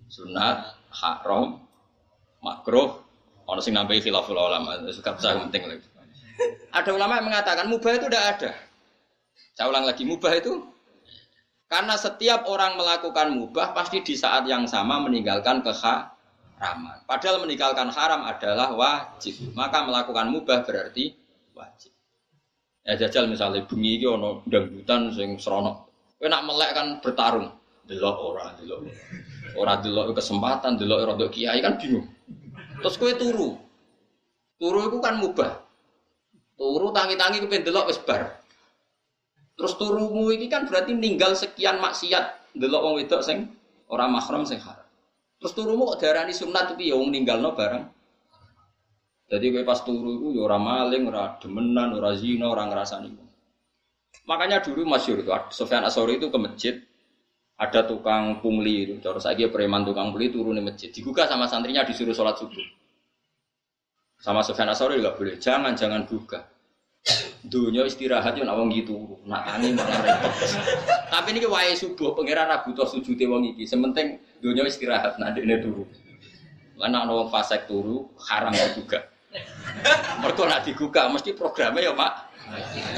[0.08, 1.60] sunat, haram,
[2.40, 3.04] makruh,
[3.44, 5.88] orang sing nambahi khilaful ulama, suka besar penting lagi.
[6.72, 8.52] Ada ulama yang mengatakan mubah itu tidak ada.
[9.60, 10.64] Saya ulang lagi, mubah itu
[11.68, 16.18] karena setiap orang melakukan mubah pasti di saat yang sama meninggalkan kekha
[16.58, 17.06] Ramal.
[17.06, 19.38] Padahal meninggalkan haram adalah wajib.
[19.54, 21.14] Maka melakukan mubah berarti
[21.54, 21.94] wajib.
[22.82, 25.86] Ya jajal misalnya bunyi iki ana dangdutan sing serono.
[26.18, 27.54] Kowe nak melek kan bertarung.
[27.86, 28.90] Delok ora, delok.
[29.54, 32.10] Ora delok kesempatan, delok ora kiai kan bingung.
[32.82, 33.50] Terus kowe turu.
[34.58, 35.62] Turu itu kan mubah.
[36.58, 38.37] Turu tangi-tangi kepen delok wis bar.
[39.58, 43.50] Terus turumu ini kan berarti ninggal sekian maksiat delok wong wedok sing
[43.90, 44.86] ora mahram sing haram.
[45.42, 47.84] Terus turumu kok darani sunat tapi ya wong ninggalno bareng.
[49.28, 53.12] Jadi kowe pas turu iku ya ora maling, ora demenan, ora zina, ora ngrasani.
[54.24, 56.76] Makanya dulu masyur itu Sofyan Asori itu ke masjid
[57.58, 61.82] ada tukang pungli itu, cara saya preman tukang pungli turun di masjid, digugah sama santrinya
[61.84, 62.64] disuruh sholat subuh.
[64.22, 66.46] Sama Sofyan Asori juga boleh, jangan jangan buka.
[67.48, 68.44] Dunia istirahat yo
[68.76, 70.34] gitu, nak tani malah repot.
[71.08, 75.64] Tapi ini wae subuh pangeran Abu Toh sujute wong iki, sementing dunia istirahat nak dekne
[75.64, 75.88] turu.
[76.76, 79.08] Lan nak wong fasek turu haram juga.
[80.20, 82.14] Mergo nak digugah mesti programnya ya, Pak.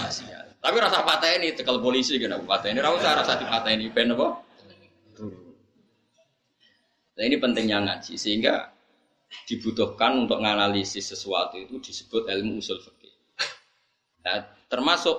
[0.02, 0.26] Masih
[0.60, 4.12] Tapi rasa patah ini tekel polisi gitu, patah ini rasa rasa di patah ini ben
[4.12, 4.28] apa?
[7.16, 8.68] Nah ini pentingnya ngaji sehingga
[9.48, 12.99] dibutuhkan untuk menganalisis sesuatu itu disebut ilmu usul fikih.
[14.30, 15.18] Nah, termasuk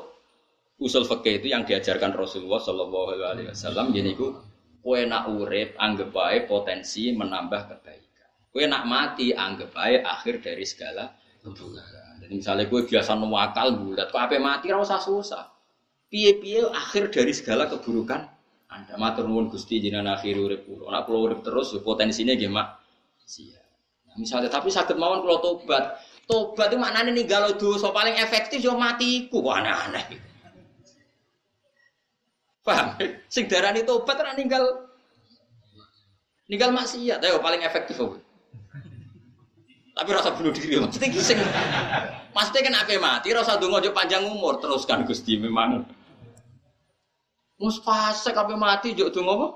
[0.78, 4.38] usul fikih itu yang diajarkan Rasulullah Shallallahu Alaihi Wasallam gini ku
[4.80, 8.30] kue nak urip anggap baik potensi menambah kebaikan.
[8.54, 11.10] Kue nak mati anggap baik akhir dari segala
[11.42, 12.22] keburukan.
[12.22, 15.50] Jadi misalnya kue biasa nuwakal bulat, kok apa mati rasa susah.
[16.10, 18.22] Piye-piye akhir dari segala keburukan.
[18.70, 20.62] Anda matur nuwun Gusti jenengan akhir urip.
[20.66, 22.78] Nek kula urip terus ya potensinya gimana?
[23.26, 23.58] Sia.
[24.06, 25.98] Nah, misalnya tapi sakit mawon kalau tobat,
[26.30, 29.42] Tobat itu maknanya ninggal dosa paling efektif yo matiku.
[29.42, 30.06] Wah aneh-aneh.
[32.62, 32.94] Paham?
[33.26, 34.62] Sing darani tobat ora ninggal
[36.46, 37.18] ninggal maksiat.
[37.18, 38.22] Ayo paling efektif apa?
[39.90, 41.36] Tapi rasa bunuh diri maksudnya sing
[42.30, 45.82] Maksudnya kan apa mati rasa donga jo panjang umur teruskan Gusti memang.
[47.58, 49.48] Mus fasek apa mati jo donga apa?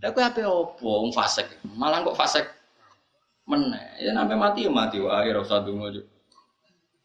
[0.00, 1.60] Lah kowe ape opo fasek?
[1.76, 2.59] Malah kok fasek
[3.50, 3.84] meneh.
[3.98, 6.02] Ya sampai mati ya mati wae ora usah donga yo.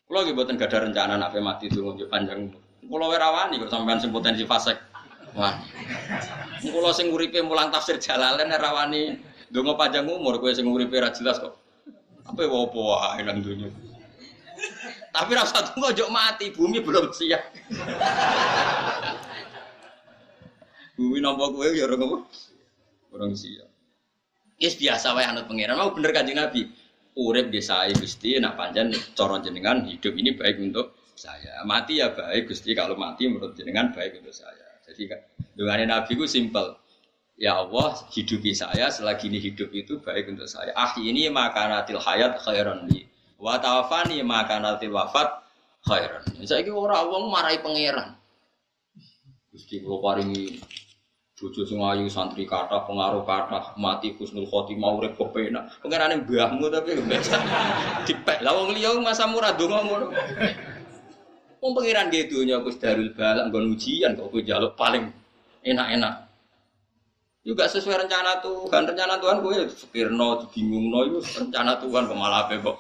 [0.06, 2.54] Kula nggih mboten gadah rencana nek mati donga yo panjang.
[2.86, 4.78] Kula ora rawani kok sampean sing potensi fasek.
[5.34, 5.58] Wah.
[6.62, 9.18] Kula sing uripe mulang tafsir Jalalain ora rawani
[9.50, 11.58] donga panjang umur kowe sing uripe jelas kok.
[12.30, 13.74] Apa apa wae nang donya.
[15.16, 17.44] Tapi rasa tunggu ojo mati, bumi belum siap.
[21.00, 22.18] bumi nampak gue ya orang apa?
[23.16, 23.75] Orang siap.
[24.56, 25.76] Yes biasa wae anut pangeran.
[25.76, 26.72] Mau bener kanjeng Nabi.
[27.16, 31.64] Urip di saya Gusti nak panjang coron jenengan hidup ini baik untuk saya.
[31.64, 34.68] Mati ya baik Gusti kalau mati menurut jenengan baik untuk saya.
[34.84, 35.12] Jadi
[35.56, 36.76] dengan Nabi itu simpel.
[37.36, 40.72] Ya Allah hidupi saya selagi ini hidup itu baik untuk saya.
[40.76, 43.08] Ah ini makanatil hayat khairan li.
[43.36, 45.44] Wa tawafani makanatil wafat
[45.84, 46.24] khairan.
[46.48, 48.16] Saya ini orang wong marahi pangeran.
[49.52, 50.60] Gusti kalau paringi
[51.36, 55.68] Bojo sing ayu santri kata pengaruh kata mati husnul khotimah urip kepenak.
[55.84, 57.36] Pengerane mbahmu tapi biasa.
[58.08, 58.40] Dipek.
[58.40, 60.16] Lah wong liya masa murah donga ngono.
[61.60, 65.12] Wong pengiran ge donya Gus Darul Balak nggon ujian kok kowe njaluk paling
[65.68, 66.24] enak-enak.
[67.44, 68.82] Juga sesuai rencana Tuhan.
[68.96, 69.56] Rencana Tuhan kowe
[69.92, 72.80] pikirno dibingungno iku rencana Tuhan kok malah ape kok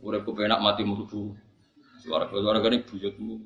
[0.00, 1.36] urip kepenak mati murbu.
[2.00, 3.44] Suara-suara gane buyutmu.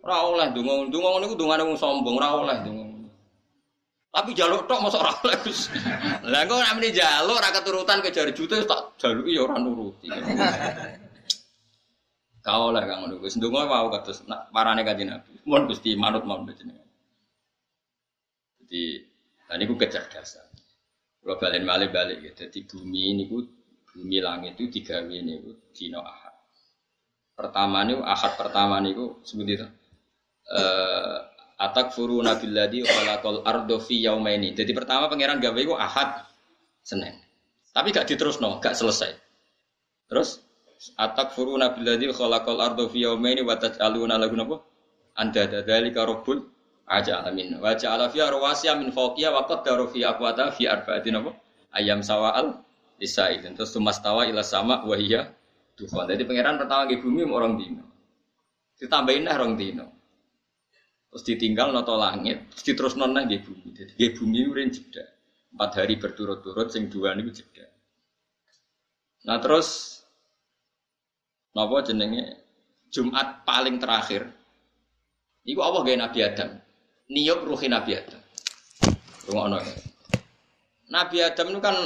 [0.00, 0.88] Ora oleh donga.
[0.88, 3.03] Donga ngono iku dongane wong sombong, ora donga.
[4.14, 5.74] Tapi jaluk tok mosok ora oleh Gus.
[6.22, 10.06] Lah kok namine jaluk ora keturutan ke jari juta tak jaluki ya ora nuruti.
[12.38, 13.34] Kau lah kang ngono Gus.
[13.34, 14.22] Ndonga wau kados
[14.54, 15.34] parane kanjeng Nabi.
[15.42, 16.86] Mun Gusti manut mawon jenengan.
[18.62, 19.02] Jadi
[19.50, 20.46] tadi ku kecerdasan.
[21.18, 22.30] Kalau balik balik balik ya.
[22.38, 23.42] Jadi bumi ini ku
[23.90, 26.38] bumi langit itu digawe ini ku dino ahad.
[27.34, 29.66] Pertama nih ahad pertama nih ku sebut itu.
[31.54, 34.58] Atak furu nabiladi khalaqal ardo fi yaumaini.
[34.58, 36.26] Jadi pertama pangeran gawe iku Ahad
[36.82, 37.14] Senin.
[37.70, 39.14] Tapi gak diterusno, gak selesai.
[40.10, 40.42] Terus
[40.98, 44.56] atak furu nabiladi khalaqal ardo fi yaumaini wa taj'aluna lahu napa?
[45.14, 46.42] Anda dzalika rabbul
[46.90, 47.62] aja alamin.
[47.62, 50.66] Wa ja'ala fiha rawasiya min fawqiha wa qaddara fi aqwata fi?
[51.74, 52.50] Ayam sawa'al
[52.98, 53.54] lisaidin.
[53.54, 55.30] Terus tumastawa ila sama wa hiya
[55.78, 56.10] dufan.
[56.10, 57.86] Jadi pangeran pertama di bumi orang dino.
[58.74, 59.94] Ditambahin lah orang dino
[61.14, 63.70] terus ditinggal noto langit, terus terus nona di bumi.
[63.70, 65.06] Jadi di bumi urin jeda.
[65.54, 67.70] Empat hari berturut-turut, sing dua nih jeda.
[69.22, 70.02] Nah terus,
[71.54, 72.42] nopo jenenge
[72.90, 74.26] Jumat paling terakhir.
[75.46, 76.50] Iku Allah gaya Nabi Adam.
[77.06, 78.22] Niup ruhi Nabi Adam.
[79.30, 79.76] Rumah ya.
[80.90, 81.76] Nabi Adam itu kan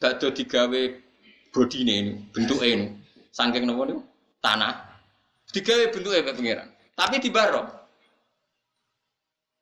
[0.00, 0.82] bakdo digawe
[1.52, 2.96] bodine ini, bentuk ini.
[3.28, 4.00] Saking nopo nih?
[4.40, 4.72] Tanah.
[5.52, 6.68] Digawe bentuknya pengiran.
[6.96, 7.77] Tapi di barok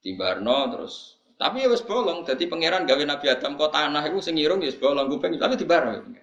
[0.06, 4.22] di Barno terus tapi ya wis bolong jadi pangeran gawe Nabi Adam kok tanah itu
[4.22, 6.22] sing irung ya wis bolong kuping tapi di Barno ya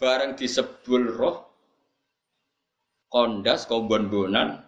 [0.00, 1.36] bareng disebul roh
[3.12, 4.64] kondas kobon-bonan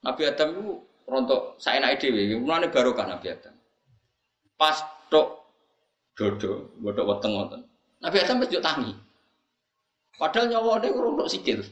[0.00, 0.72] Nabi Adam itu
[1.08, 3.54] rontok saya naik dewi mulane barokah Nabi Adam.
[4.54, 5.46] Pas tok
[6.14, 7.60] dodo bodoh weteng wonten
[7.98, 8.92] Nabi Adam wis tangi.
[10.18, 11.62] Padahal nyawa dia kurang sikil.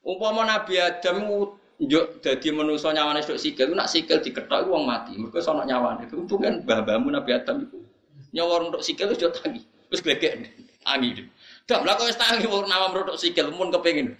[0.00, 1.28] Umpama Nabi Adam
[1.76, 5.12] njuk dadi manusa nyawane sik sikil, nak sikil diketok wong mati.
[5.20, 6.08] Mergo sono nyawane.
[6.12, 7.78] Untung kan mbah-mbahmu Nabi Adam iku
[8.32, 9.60] nyawar untuk sikil wis tangi.
[9.92, 10.32] Wis glegek
[10.84, 11.28] tangi.
[11.68, 14.16] Lha kok wis tangi wong nama untuk sikil mun kepengin.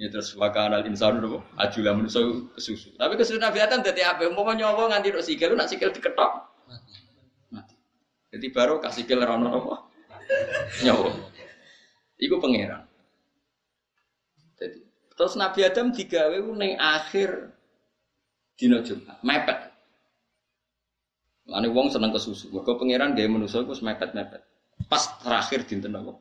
[0.00, 2.24] Ya terus wakana insan dulu ajulah manusia
[2.56, 2.96] kesusu.
[2.96, 4.24] Tapi kesusu Nabi Adam dadi apa?
[4.24, 6.48] Umpama nyawa nganti untuk sikil, nak sikil diketok
[7.52, 7.76] mati.
[8.32, 9.74] Jadi baru kasih sikil rono apa?
[10.88, 11.12] Nyawa.
[12.16, 12.88] Iku pangeran.
[15.20, 17.52] Terus Nabi Adam digawe ning akhir
[18.56, 19.68] dina Jumat, mepet.
[21.44, 22.48] Lane wong seneng kesusu.
[22.48, 24.40] Mergo pangeran gawe manusa iku mepet-mepet.
[24.88, 26.16] Pas terakhir dinten apa?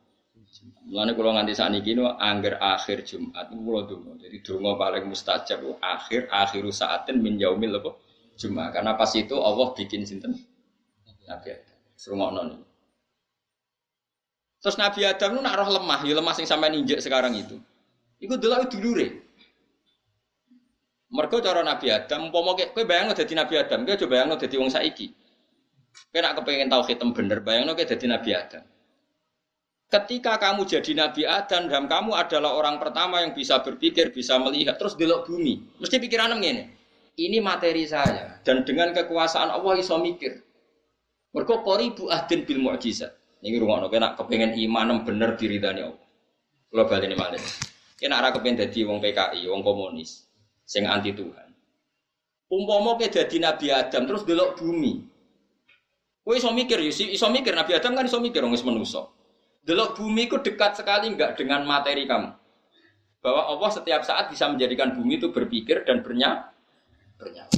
[0.92, 4.20] Mulane kula nganti sakniki no angger akhir Jumat kula donga.
[4.20, 7.96] Jadi donga paling mustajab akhir akhiru saatin min yaumil apa?
[8.36, 8.76] Jumat.
[8.76, 10.36] Karena pas itu Allah bikin sinten?
[11.24, 11.78] Nabi Adam.
[11.96, 12.60] Serungokno nih.
[14.60, 17.56] Terus Nabi Adam itu nak roh lemah, ya lemah sing sampai injek sekarang itu.
[18.20, 19.08] Iku delok dulure.
[21.10, 24.70] Mergo cara Nabi Adam, umpama kowe bayangno dadi Nabi Adam, kowe coba bayangno dadi wong
[24.70, 25.10] saiki.
[26.14, 28.62] Kowe nak kepengin tauhid bener, bayangno kowe dadi Nabi Adam.
[29.90, 34.78] Ketika kamu jadi Nabi Adam dan kamu adalah orang pertama yang bisa berpikir, bisa melihat,
[34.78, 35.82] terus delok bumi.
[35.82, 36.78] Mesti pikiran ini.
[37.20, 40.40] Ini materi saya dan dengan kekuasaan Allah iso mikir.
[41.34, 43.12] Mergo qoribu ahdin bil mu'jizat.
[43.44, 46.08] Ini rumah nak kepengen iman bener diridani Allah.
[46.70, 47.69] Balik ini malah.
[48.00, 50.24] Kena arah kepengen jadi wong PKI, wong komunis,
[50.64, 51.52] sing anti Tuhan.
[52.48, 55.04] Umpama ke jadi Nabi Adam terus delok bumi.
[56.24, 58.64] Kowe iso mikir, iso mikir Nabi Adam kan iso mikir wong wis.
[59.68, 62.32] Delok bumi itu dekat sekali enggak dengan materi kamu.
[63.20, 66.56] Bahwa Allah setiap saat bisa menjadikan bumi itu berpikir dan bernya
[67.20, 67.52] bernyawa.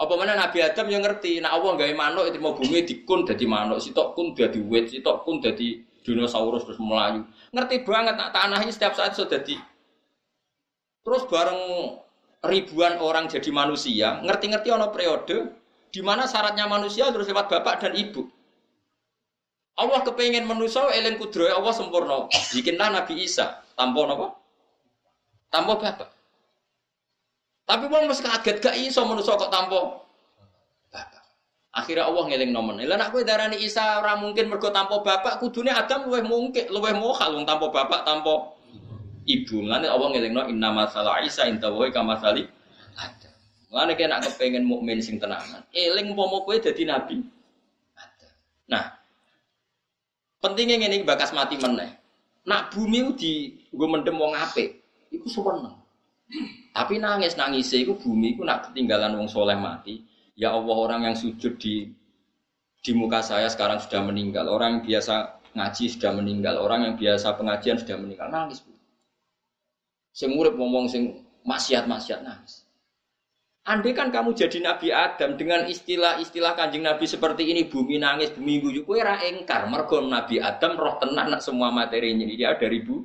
[0.00, 3.44] Apa mana Nabi Adam yang ngerti, nah Allah nggak manuk itu mau bumi dikun jadi
[3.44, 7.22] manuk, sitok kun jadi wet, sitok kun jadi dinosaurus terus melayu.
[7.54, 9.54] Ngerti banget nak tanah ini setiap saat sudah di.
[11.00, 11.60] Terus bareng
[12.44, 15.52] ribuan orang jadi manusia, ngerti-ngerti ono periode
[15.90, 18.28] di mana syaratnya manusia terus lewat bapak dan ibu.
[19.80, 22.28] Allah kepengen manusia eling kudro Allah sempurna.
[22.52, 24.26] Bikinlah Nabi Isa tanpa apa?
[25.48, 26.10] Tanpa bapak.
[27.64, 30.09] Tapi wong mesti kaget gak iso manusia kok tanpa.
[31.70, 32.82] Akhirnya Allah ngeling nomen.
[32.82, 36.98] Lah nak kowe darani Isa ora mungkin mergo tanpa bapak, kudune Adam luwih mungkin, luwih
[36.98, 38.58] mohal wong tanpa bapak, tanpa
[39.22, 39.62] ibu.
[39.62, 42.42] Mulane Allah ngelingno inna masalah Isa inta wa kama sali
[42.98, 43.34] Adam.
[43.70, 45.62] Mulane kena kepengen mukmin sing tenanan.
[45.70, 47.22] Eling umpama kowe dadi nabi.
[48.66, 49.00] Nah,
[50.40, 52.00] Pentingnya ini bakas mati meneh.
[52.48, 54.80] Nak bumi di gue mendem wong apik,
[55.12, 55.76] iku seneng.
[56.72, 60.00] Tapi nangis nangis iku bumi iku nak ketinggalan wong soleh mati.
[60.40, 61.92] Ya Allah orang yang sujud di
[62.80, 64.48] di muka saya sekarang sudah meninggal.
[64.48, 66.56] Orang yang biasa ngaji sudah meninggal.
[66.56, 68.32] Orang yang biasa pengajian sudah meninggal.
[68.32, 68.72] Nangis bu.
[70.16, 72.64] Sing urip ngomong sing maksiat maksiat nangis.
[73.68, 78.64] Andai kan kamu jadi Nabi Adam dengan istilah-istilah kanjeng Nabi seperti ini, bumi nangis, bumi
[78.64, 79.68] guyu, kue ra engkar.
[79.68, 83.04] Mergo Nabi Adam roh tenang nak semua materinya dia dari bu.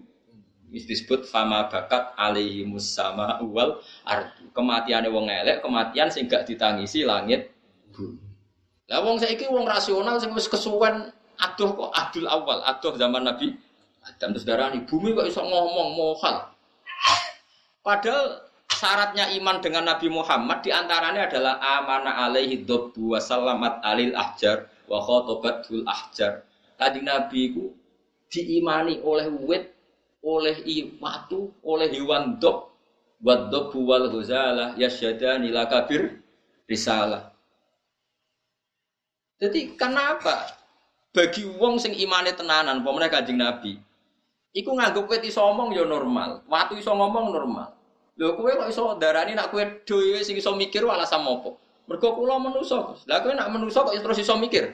[0.75, 4.44] disebut fama bakat alaihi musama wal ardu.
[4.55, 7.51] Kematiannya wong elek, kematian sing gak ditangisi langit.
[8.87, 13.51] Lah wong saiki wong rasional sing wis kesuwen aduh kok adul awal, aduh zaman Nabi
[14.05, 16.53] Adam terus darani bumi kok iso ngomong mohal.
[17.81, 24.13] Padahal syaratnya iman dengan Nabi Muhammad di antaranya adalah amana alaihi dobbu wa salamat alil
[24.13, 26.45] ahjar wa khotobatul ahjar.
[26.77, 27.71] Tadi Nabi itu
[28.29, 29.73] diimani oleh wit,
[30.21, 30.59] oleh
[31.01, 32.74] watu, oleh hewan dob,
[33.19, 34.11] buat dobbu wal
[34.75, 36.19] yasyadani nila kabir
[36.67, 37.31] risalah.
[39.35, 40.47] Jadi kenapa
[41.11, 43.75] bagi wong sing imane tenanan, pemenang kanjeng Nabi,
[44.55, 47.75] iku nganggep wit iso ngomong ya normal, watu iso ngomong normal.
[48.15, 51.51] Lho kowe kok iso darani nak kowe dhewe sing iso mikir alasan apa?
[51.85, 53.03] Mergo kula Gus.
[53.11, 54.71] Lah kowe nak manusa kok terus iso mikir?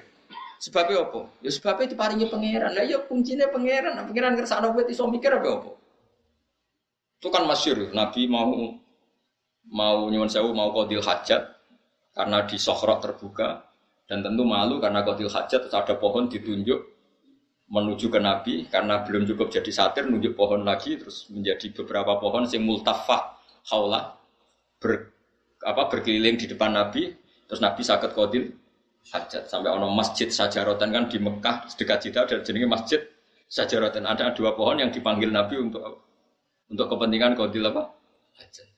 [0.61, 1.25] Sebabnya apa?
[1.41, 2.77] Ya sebabnya diparingi pangeran.
[2.77, 3.97] Lah ya kuncinya pangeran.
[4.05, 5.71] Pangeran ngersakno kowe iso mikir apa apa?
[7.21, 8.49] Itu kan masyur, Nabi mau
[9.69, 11.41] mau nyuwun sewu mau kodil hajat
[12.17, 13.61] karena di sohrok terbuka
[14.09, 16.81] dan tentu malu karena kodil hajat terus ada pohon ditunjuk
[17.71, 22.43] menuju ke Nabi karena belum cukup jadi satir nunjuk pohon lagi terus menjadi beberapa pohon
[22.43, 23.39] sing multafah
[23.71, 24.17] haula
[24.81, 25.13] ber,
[25.63, 27.15] apa berkeliling di depan Nabi
[27.47, 28.49] terus Nabi sakit kodil
[29.13, 29.47] hajat.
[29.47, 33.01] Sampai ono masjid sajarotan kan di Mekah dekat Jeddah ada jenis masjid
[33.47, 36.10] sajarotan ada dua pohon yang dipanggil Nabi untuk
[36.71, 37.91] untuk kepentingan kodil apa?
[38.39, 38.71] Hajat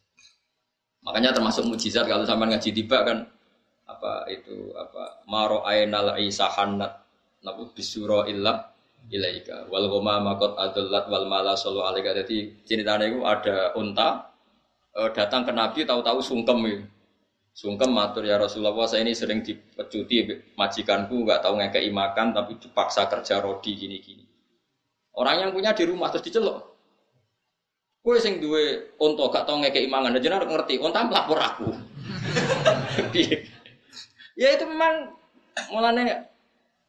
[1.04, 3.28] makanya termasuk mujizat kalau sampai ngaji tiba kan
[3.84, 7.04] apa itu apa maro ainal isahanat
[7.44, 8.72] nabu bisuro illah
[9.12, 9.68] ilaika.
[9.68, 14.32] Wal goma makot adullat wal mala solo alika jadi ceritanya itu ada unta
[14.96, 16.80] eh, datang ke Nabi tahu-tahu sungkem ya.
[17.54, 20.26] sungkem matur ya Rasulullah saya ini sering dipecuti
[20.58, 24.26] majikanku nggak tahu ngekei makan tapi dipaksa kerja rodi gini-gini.
[25.14, 26.73] Orang yang punya di rumah terus dicelok
[28.04, 31.72] Kue sing duwe unta gak tau ngekei mangan, jenengan ngerti, unta melapor aku.
[34.42, 35.16] ya itu memang
[35.72, 36.28] mulane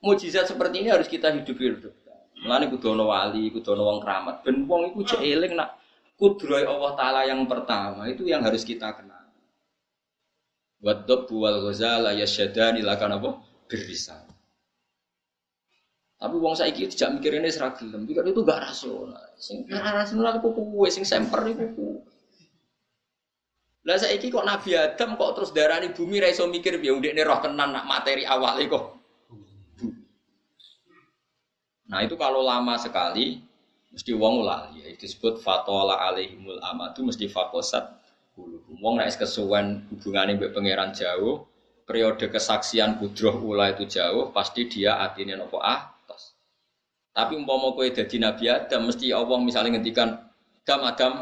[0.03, 1.95] mujizat seperti ini harus kita hidup hidup.
[2.43, 4.43] Mulane kudu ana wali, kudu ana wong keramat.
[4.43, 5.79] Ben wong iku jek eling nak
[6.19, 9.31] kudroy Allah taala yang pertama itu yang harus kita kenal.
[10.83, 13.31] Wadab wal ghazala yasyadani lakan apa?
[13.71, 14.34] Birisan.
[16.25, 19.29] Tapi wong saiki tidak mikir ini seragam, juga itu gak rasional.
[19.37, 22.01] Sing rasional itu kuwe, sing semper itu kuwe.
[23.85, 27.45] Lah saiki kok Nabi Adam kok terus darani bumi ra iso mikir piye ndekne roh
[27.45, 28.97] tenan nak materi awal kok
[31.85, 33.45] Nah itu kalau lama sekali
[33.93, 34.89] mesti wong lali ya.
[34.97, 37.85] Disebut fatola alaihimul amatu mesti fakosat
[38.41, 38.81] huluhum.
[38.81, 41.45] Wong nek kesuwen hubungane mbek pangeran jauh,
[41.85, 45.94] periode kesaksian budroh ula itu jauh, pasti dia atine nopo atas.
[47.15, 50.19] Tapi umpama kowe dadi nabi Adam mesti Allah misalnya ngendikan
[50.67, 51.13] Adam Adam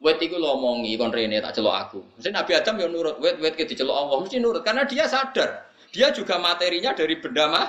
[0.00, 2.00] wet iku lomongi kon rene tak celok aku.
[2.16, 5.68] Mesti Nabi Adam ya nurut, wet wet ke dicelok Allah mesti nurut karena dia sadar.
[5.90, 7.68] Dia juga materinya dari benda mah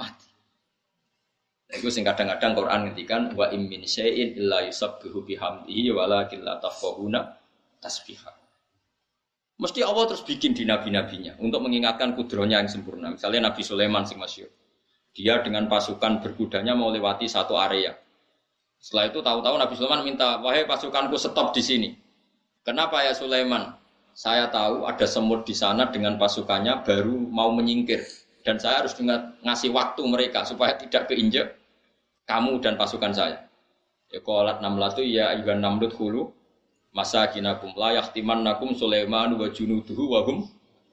[0.00, 0.28] mati.
[1.68, 7.36] Itu sing kadang-kadang Quran ngendikan wa im min syai'in illa yusabbihu bihamdihi walakin la tafqahuna
[7.84, 8.34] tasbihah.
[9.58, 13.12] Mesti Allah terus bikin di nabi-nabinya untuk mengingatkan kudronya yang sempurna.
[13.12, 14.48] Misalnya Nabi Sulaiman sing masyur.
[15.18, 17.90] Dia dengan pasukan berkudanya mau lewati satu area.
[18.78, 21.90] Setelah itu tahu-tahu Nabi Sulaiman minta, wahai pasukanku stop di sini.
[22.62, 23.74] Kenapa ya Sulaiman?
[24.14, 27.98] Saya tahu ada semut di sana dengan pasukannya baru mau menyingkir
[28.46, 28.94] dan saya harus
[29.42, 31.58] ngasih waktu mereka supaya tidak keinjak
[32.30, 33.50] kamu dan pasukan saya.
[34.14, 36.30] Ya qalat namlatu ya ayyuhan namlut hulu
[36.94, 37.98] masa kinakum la
[38.38, 40.46] nakum Sulaiman wa junuduhu wa hum.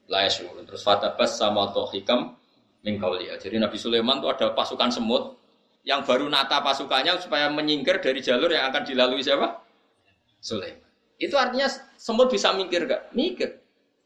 [0.05, 2.38] Terus fatabas sama tohikam
[2.86, 3.02] min
[3.42, 5.34] Jadi Nabi Sulaiman itu ada pasukan semut
[5.82, 9.58] yang baru nata pasukannya supaya menyingkir dari jalur yang akan dilalui siapa?
[10.38, 10.86] Sulaiman.
[11.18, 11.66] Itu artinya
[11.98, 13.10] semut bisa mikir gak?
[13.18, 13.58] Mikir.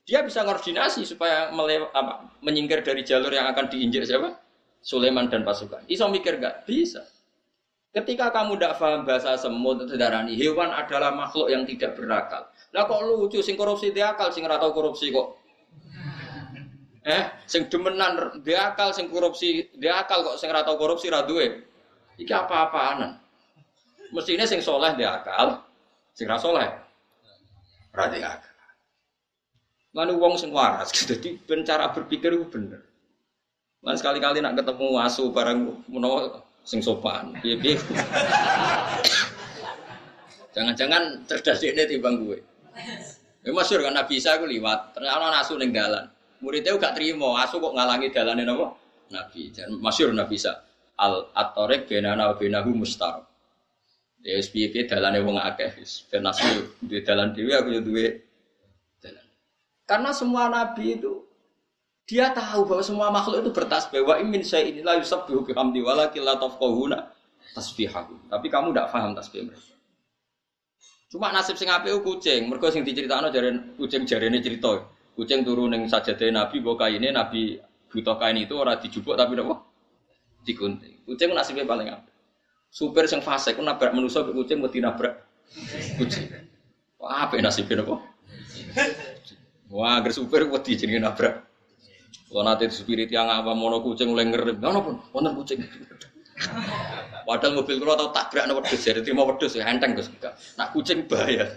[0.07, 4.39] Dia bisa koordinasi supaya melew, apa, menyingkir dari jalur yang akan diinjak siapa?
[4.79, 5.83] Sulaiman dan pasukan.
[5.91, 6.63] Iso mikir gak?
[6.63, 7.03] Bisa.
[7.89, 12.45] Ketika kamu tidak paham bahasa semut itu darani hewan adalah makhluk yang tidak berakal.
[12.69, 15.41] Lah kok lucu sing korupsi dia akal sing ratau korupsi kok.
[17.09, 21.65] Eh, sing demenan dia akal sing korupsi dia akal kok sing ratau korupsi ra duwe.
[22.21, 23.17] Iki apa-apaanan.
[24.13, 25.57] Mestinya sing soleh dia akal,
[26.13, 26.69] sing ra soleh
[27.97, 28.53] ra akal.
[29.97, 32.85] Lalu wong sing waras, jadi cara berpikir itu bener.
[33.81, 37.33] Lan sekali-kali nak ketemu asu barang menawa sing sopan.
[37.41, 37.57] Piye
[40.53, 42.37] Jangan-jangan cerdas ini timbang gue.
[43.41, 46.05] Ya masyur kan Nabi Isa aku liwat, ternyata asu ning dalan.
[46.39, 48.75] Muridnya gak terima, asu kok ngalangi dalane napa?
[49.11, 49.51] Nabi.
[49.51, 50.55] Dan masyur Nabi Isa.
[50.99, 53.27] Al atorek benana benahu mustar.
[54.23, 55.79] Ya SPP dalane wong akeh,
[56.11, 58.29] ben asu di dalan dhewe aku yo duwe
[59.89, 61.25] karena semua nabi itu
[62.05, 64.05] dia tahu bahwa semua makhluk itu bertasbih.
[64.05, 67.09] Wa imin saya inilah yusabbihu bihamdi walakin la tafqahuna
[67.57, 68.29] tasbihahu.
[68.29, 69.73] Tapi kamu tidak paham tasbih mereka.
[71.09, 74.77] Cuma nasib sing apik kucing, mergo sing diceritakno jaren kucing jarene cerita.
[75.19, 77.59] Kucing turun ning sajade Nabi mbok kaine Nabi
[77.91, 79.67] butuh kain itu ora dijupuk tapi napa?
[80.47, 81.03] Digunting.
[81.03, 82.15] Kucing nasibnya paling apik.
[82.71, 85.19] Supir sing fasik ku nabrak manusa kucing mesti nabrak
[85.99, 86.31] kucing.
[87.03, 87.99] Wah, apik nasibnya napa?
[89.67, 91.43] Wah, agar supir wedi jenenge nabrak.
[92.31, 95.59] Kalau nanti spirit yang apa mono kucing mulai ngerem, mana pun, wonten kucing.
[97.27, 100.07] Padahal mobil kalau tau tabrak nopo wedhus, jadi terima wedhus ya enteng Gus.
[100.55, 101.51] Nak kucing bahaya.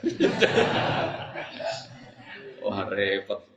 [2.67, 3.52] Wah repot.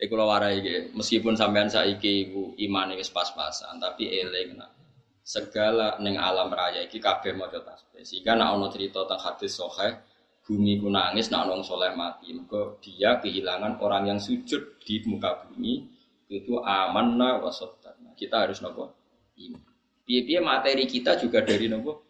[0.00, 4.72] Iku lho warai iki, meskipun sampean saiki iku imane wis pas-pasan, tapi eling nak.
[5.20, 8.00] Segala ning alam raya iki kabeh maca tasbih.
[8.00, 10.00] Sehingga nek ana cerita tentang hadis sahih,
[10.48, 12.32] bumi ku nangis nak nong soleh mati.
[12.32, 15.84] Maka dia kehilangan orang yang sujud di muka bumi
[16.32, 18.96] itu amanna wasotana kita harus nopo?
[19.36, 22.08] Ini piye materi kita juga dari nopo?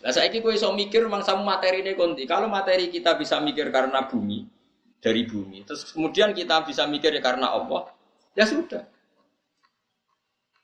[0.00, 2.24] Nah saya kira iso mikir memang sama materi ini konti.
[2.24, 4.61] Kalau materi kita bisa mikir karena bumi
[5.02, 7.90] dari bumi, terus kemudian kita bisa mikir karena Allah,
[8.38, 8.86] ya sudah.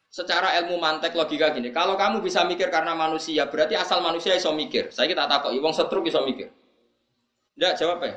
[0.08, 4.54] Secara ilmu mantek logika gini, kalau kamu bisa mikir karena manusia, berarti asal manusia iso
[4.54, 4.94] mikir.
[4.94, 6.48] Saya kita takut, wong setruk iso mikir.
[7.58, 8.16] Enggak jawab ya?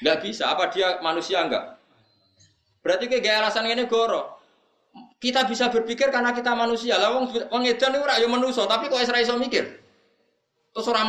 [0.00, 0.50] Enggak bisa.
[0.50, 1.78] Apa dia manusia enggak?
[2.80, 4.38] Berarti kayak gaya alasan ini goro.
[5.18, 6.96] Kita bisa berpikir karena kita manusia.
[6.96, 9.66] Lah wong wong edan ora ya manusa, tapi kok ora iso mikir.
[10.72, 11.04] Terus ora.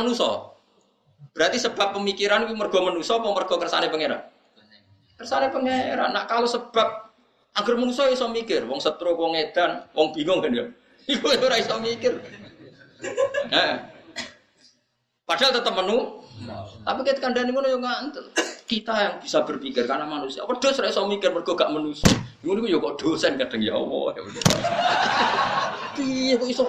[1.30, 4.29] Berarti sebab pemikiran itu mergo manusa apa mergo kersane pangeran?
[5.20, 6.16] Kersane pangeran.
[6.16, 7.12] Nah kalau sebab
[7.52, 10.64] agar manusa iso mikir, wong setro, wong edan, wong bingung kan ya.
[11.12, 12.16] Iku ora iso mikir.
[15.28, 16.24] Padahal tetap menu.
[16.80, 18.32] Tapi ketika kandani ngono yo ngantel.
[18.64, 20.40] Kita yang bisa berpikir karena manusia.
[20.48, 22.08] Wedhus ora iso mikir mergo gak manusia.
[22.40, 24.16] Ngono yo kok dosen kadang ya Allah.
[26.00, 26.64] Piye kok iso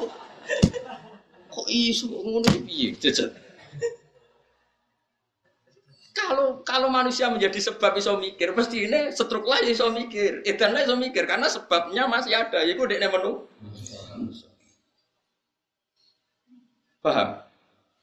[1.47, 2.91] kok iso ngono piye?
[2.99, 3.31] Jajan.
[6.12, 10.84] Kalau kalau manusia menjadi sebab iso mikir, pasti ini setruk lah iso mikir, edan lah
[10.84, 12.59] iso mikir karena sebabnya masih ada.
[12.68, 13.47] Iku dekne menu.
[16.99, 17.39] Paham?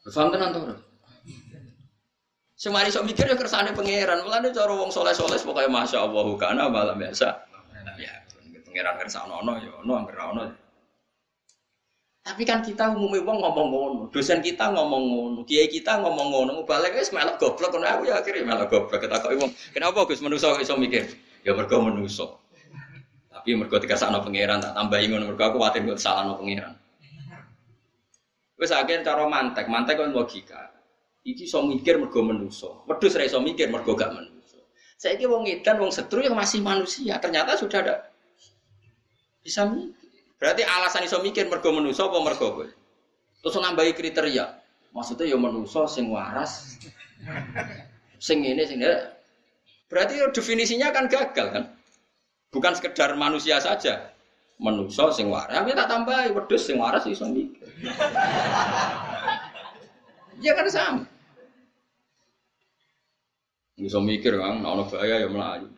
[0.09, 0.61] Paham tenan to?
[2.59, 4.27] Semari sok mikir ya kersane pangeran.
[4.27, 7.31] Mulane cara wong soleh-soleh pokoke masya Allah kana malam biasa.
[7.95, 8.15] Ya,
[8.67, 10.43] pangeran kersane ono ya ono anggere ono.
[12.29, 16.53] Tapi kan kita umumnya wong ngomong ngono, dosen kita ngomong ngono, kiai kita ngomong ngono,
[16.69, 19.49] balik wis melok goblok ngono aku ya akhirnya melok goblok ketakoki wong.
[19.73, 21.09] Kenapa Gus manusa iso mikir?
[21.41, 22.29] Ya mergo manusa.
[23.33, 26.77] Tapi mergo dikasakno pangeran tak tambahi ngono mergo aku kuwatir kok salahno pangeran.
[28.61, 30.69] Wis akhirnya cara mantek, mantek kan logika.
[31.25, 32.69] Iki iso mikir mergo manusa.
[32.85, 34.61] Wedhus ora iso mikir mergo gak manusa.
[35.01, 37.95] Saiki wong edan wong setru yang masih manusia, ternyata sudah ada
[39.41, 39.97] bisa mikir.
[40.39, 42.69] Berarti alasan iso mikir mergo manusa apa mergo kowe?
[43.43, 44.47] Terus nambahi kriteria.
[44.95, 46.79] Maksudnya ya manusa sing waras.
[48.23, 48.99] Sing ini sing ini.
[49.91, 51.65] Berarti ya definisinya kan gagal kan?
[52.55, 54.15] Bukan sekedar manusia saja.
[54.59, 57.63] Manusa sing waras, tapi tak tambahi wedhus sing waras iso mikir.
[60.43, 61.07] Ya kan sama.
[63.79, 65.71] Bisa mikir kan, ono bahaya ya melayu.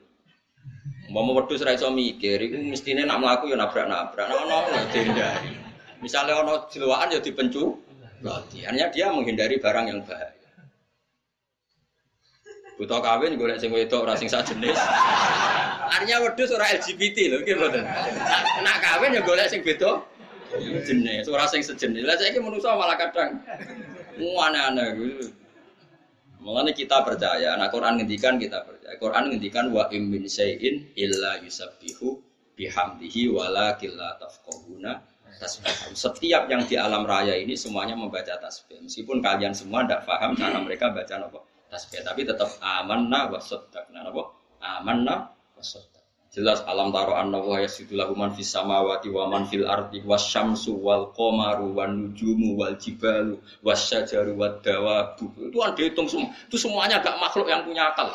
[1.11, 4.31] Mau wedus ora iso mikir, iku mestine nak mlaku ya nabrak-nabrak.
[4.31, 5.51] Nah ono ya dihindari.
[5.99, 7.75] Misalnya ono jiluaan ya dipencu.
[8.23, 10.31] Berarti artinya dia menghindari barang yang bahaya.
[12.79, 14.79] Buta kawin golek sing wedok ora sing jenis.
[15.91, 17.85] Artinya wedus ora LGBT lho, nggih mboten.
[18.63, 20.01] Nak kawin ya golek sing beda
[20.87, 22.07] jenis, ora sing sejenis.
[22.07, 23.37] Lah saiki manusa malah kadang
[24.17, 25.27] aneh-aneh gitu.
[26.41, 28.97] Mengenai kita percaya, nah Quran ngendikan kita percaya.
[28.97, 32.17] Quran ngendikan wa im min syai'in illa yusabbihu
[32.57, 35.05] bihamdihi walakin la tafqahuna
[35.37, 35.97] tasbih.
[35.97, 38.81] Setiap yang di alam raya ini semuanya membaca tasbih.
[38.85, 44.09] Meskipun kalian semua tidak paham cara mereka baca apa tasbih, tapi tetap amanna wa saddaqna
[44.09, 44.23] apa?
[46.31, 50.79] Jelas alam taro anna wa yasidu lahu man fis samawati wa man fil ardi wasyamsu
[50.79, 55.27] wal qamaru wan nujumu wal jibalu wasyajaru wad dawabu.
[55.51, 56.31] Itu kan dihitung semua.
[56.47, 58.15] Itu semuanya gak makhluk yang punya akal.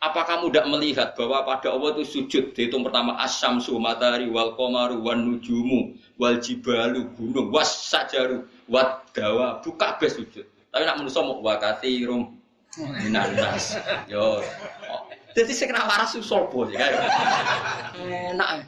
[0.00, 5.04] Apa kamu tidak melihat bahwa pada Allah itu sujud dihitung pertama asyamsu matahari wal qamaru
[5.04, 10.48] wan nujumu wal jibalu gunung wasyajaru wad dawabu kabeh sujud.
[10.72, 12.32] Tapi nak manusia mau wakati rum
[13.04, 13.76] minanas.
[14.08, 14.40] Yo
[15.36, 17.06] jadi saya kena waras sopo sih kayak.
[18.34, 18.66] Enak.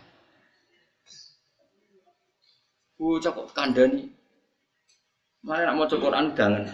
[2.95, 4.07] Bocah kok kandani.
[5.43, 6.71] Mana nak mau Quran jangan.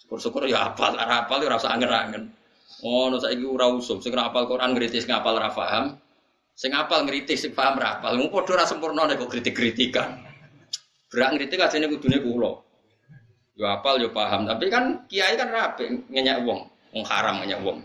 [0.00, 2.32] Syukur-syukur ya apal, ora apal ya ora usah angen-angen.
[2.80, 6.00] Oh, no saiki ora usum, sing apal Quran ngritis ngapal ora paham.
[6.56, 8.16] Sing apal ngritis sing paham apal.
[8.16, 10.24] Mung padha ora sempurna nek kok kritik-kritikan.
[11.12, 12.52] Berak ngritik ajene kudune kula.
[13.60, 17.78] Ya apal ya paham, tapi kan kiai kan rapi ngenyak wong, wong haram ngenyak wong.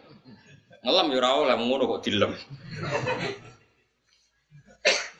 [0.80, 2.32] Ngelam ya ora oleh ngono kok dilem.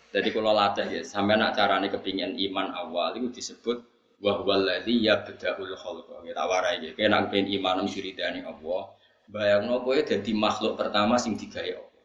[0.10, 3.78] Jadi kalau latih ya, sampai nak carane kepingin iman awal itu disebut
[4.24, 6.26] wa huwallazi yabda'ul khalqa.
[6.26, 8.90] Kita warai ya, kena pengen iman diridani Allah.
[9.30, 12.04] Bayangno kowe dadi makhluk pertama sing digawe Allah.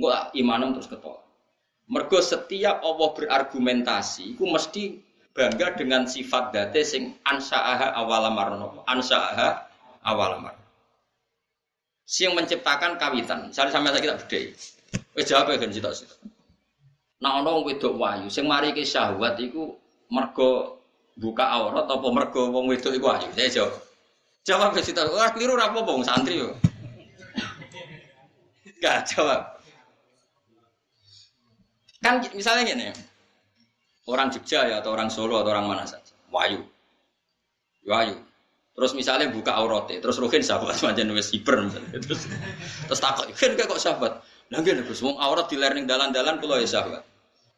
[0.00, 1.20] Enggak imanem terus ketolak.
[1.92, 4.96] Mergo setiap Allah berargumentasi, iku mesti
[5.36, 8.56] bangga dengan sifat date sing ansaaha awalamar
[8.88, 9.68] ansaaha
[10.04, 10.61] awalamar
[12.12, 13.48] si yang menciptakan kawitan.
[13.48, 14.52] Misalnya sampai kita bedai.
[15.16, 16.16] Wes jawab ya kan cita cita.
[17.24, 19.72] Nah ono wedok wahyu, sing mari ke syahwat iku
[20.12, 20.76] mergo
[21.16, 23.32] buka aurat apa mergo wong wedok iku wahyu.
[23.32, 23.74] Saya jawab.
[24.44, 25.08] Jawab ke cita.
[25.08, 26.52] Wah keliru apa wong santri yo.
[28.84, 29.48] Gak jawab.
[32.02, 32.90] Kan misalnya gini,
[34.10, 36.66] orang Jogja ya atau orang Solo atau orang mana saja, wahyu,
[37.86, 38.18] wahyu.
[38.72, 41.68] Terus misalnya buka auratnya, terus rohin sahabat macam nulis hiper.
[41.92, 42.24] Terus
[42.88, 44.24] terus takut, kan kok sahabat.
[44.48, 47.04] Lagi nih, semua aurat di learning dalan-dalan pulau ya sahabat.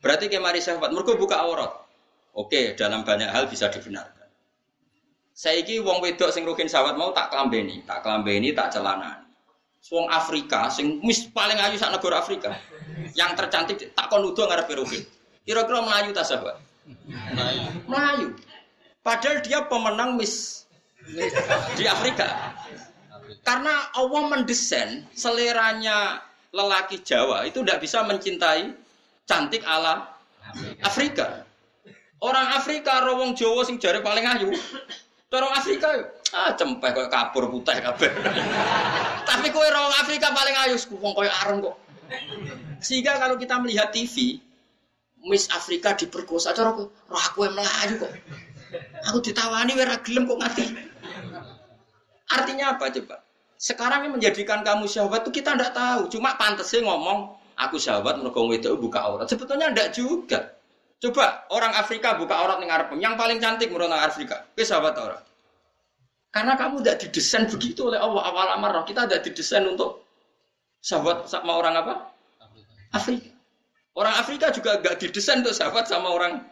[0.03, 1.71] Berarti kayak mari sahabat, mereka buka aurat.
[2.35, 4.27] Oke, dalam banyak hal bisa dibenarkan.
[5.35, 9.27] Saya ini wong wedok sing rohin sahabat mau tak kelambeni, tak kelambeni, tak celana.
[9.91, 12.55] Wong Afrika sing mis paling ayu sak negara Afrika.
[13.19, 15.05] Yang tercantik tak kon nuduh ngarep Rohit.
[15.45, 16.57] Kira-kira Melayu ta sahabat?
[17.07, 17.63] Melayu.
[17.85, 18.29] Melayu.
[19.05, 20.64] Padahal dia pemenang Miss
[21.77, 22.55] di Afrika.
[23.45, 26.25] Karena Allah mendesain seleranya
[26.55, 28.73] lelaki Jawa itu tidak bisa mencintai
[29.29, 30.17] cantik ala
[30.81, 31.45] Afrika.
[32.25, 34.49] Orang Afrika rawong Jawa sing jari paling ayu.
[35.35, 35.91] Orang Afrika
[36.31, 38.07] ah cempeh kok kapur putih kabeh.
[39.29, 41.77] Tapi kowe rawong Afrika paling ayu wong koyo areng kok.
[42.79, 44.39] Sehingga kalau kita melihat TV
[45.25, 48.13] Miss Afrika diperkosa cara aku, roh aku yang melayu kok.
[49.11, 50.65] Aku ditawani ora gelem kok ngerti.
[52.31, 53.21] Artinya apa coba?
[53.59, 56.09] Sekarang yang menjadikan kamu syahwat itu kita tidak tahu.
[56.13, 59.27] Cuma pantasnya ngomong, aku syahwat mergo itu buka aurat.
[59.29, 60.41] Sebetulnya tidak juga.
[61.01, 62.93] Coba orang Afrika buka aurat ning arep.
[62.97, 64.45] Yang paling cantik menurut orang Afrika.
[64.57, 65.23] Kowe syahwat orang.
[66.35, 68.83] Karena kamu tidak didesain begitu oleh Allah awal amar.
[68.85, 70.03] Kita tidak didesain untuk
[70.83, 71.95] syahwat sama orang apa?
[72.93, 73.35] Afrika.
[73.95, 76.43] Orang Afrika juga gak didesain untuk sahabat sama orang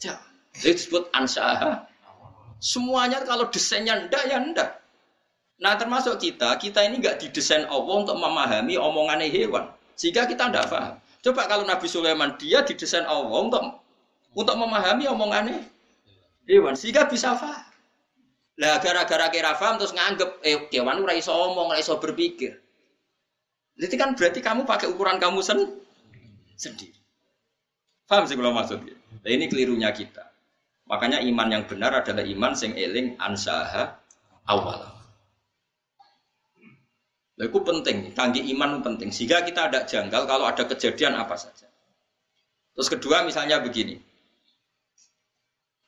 [0.00, 0.18] Jawa.
[0.58, 1.86] Itu disebut ansaha.
[2.58, 4.81] Semuanya kalau desainnya ndak ya ndak.
[5.62, 9.70] Nah termasuk kita, kita ini nggak didesain Allah untuk memahami omongannya hewan.
[9.94, 10.98] Sehingga kita tidak paham.
[11.22, 13.62] Coba kalau Nabi Sulaiman, dia didesain Allah untuk
[14.34, 15.62] untuk memahami omongannya
[16.50, 16.74] hewan.
[16.74, 17.62] Sehingga bisa paham.
[18.58, 22.58] Lah gara-gara kira paham terus nganggep, eh hewan ora iso omong, ora iso berpikir.
[23.78, 25.62] Jadi kan berarti kamu pakai ukuran kamu sen
[26.58, 26.98] sendiri.
[28.10, 28.98] Paham sih kalau maksudnya?
[29.24, 30.26] Nah, ini kelirunya kita.
[30.90, 33.96] Makanya iman yang benar adalah iman sing eling ansaha
[34.44, 35.01] awal.
[37.32, 39.08] Nah, itu penting, tanggi iman penting.
[39.08, 41.64] Sehingga kita ada janggal kalau ada kejadian apa saja.
[42.76, 43.96] Terus kedua misalnya begini.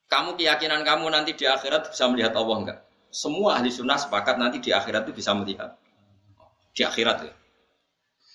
[0.09, 2.79] Kamu keyakinan kamu nanti di akhirat bisa melihat Allah enggak?
[3.13, 5.77] Semua ahli sunnah sepakat nanti di akhirat itu bisa melihat.
[6.73, 7.35] Di akhirat ya.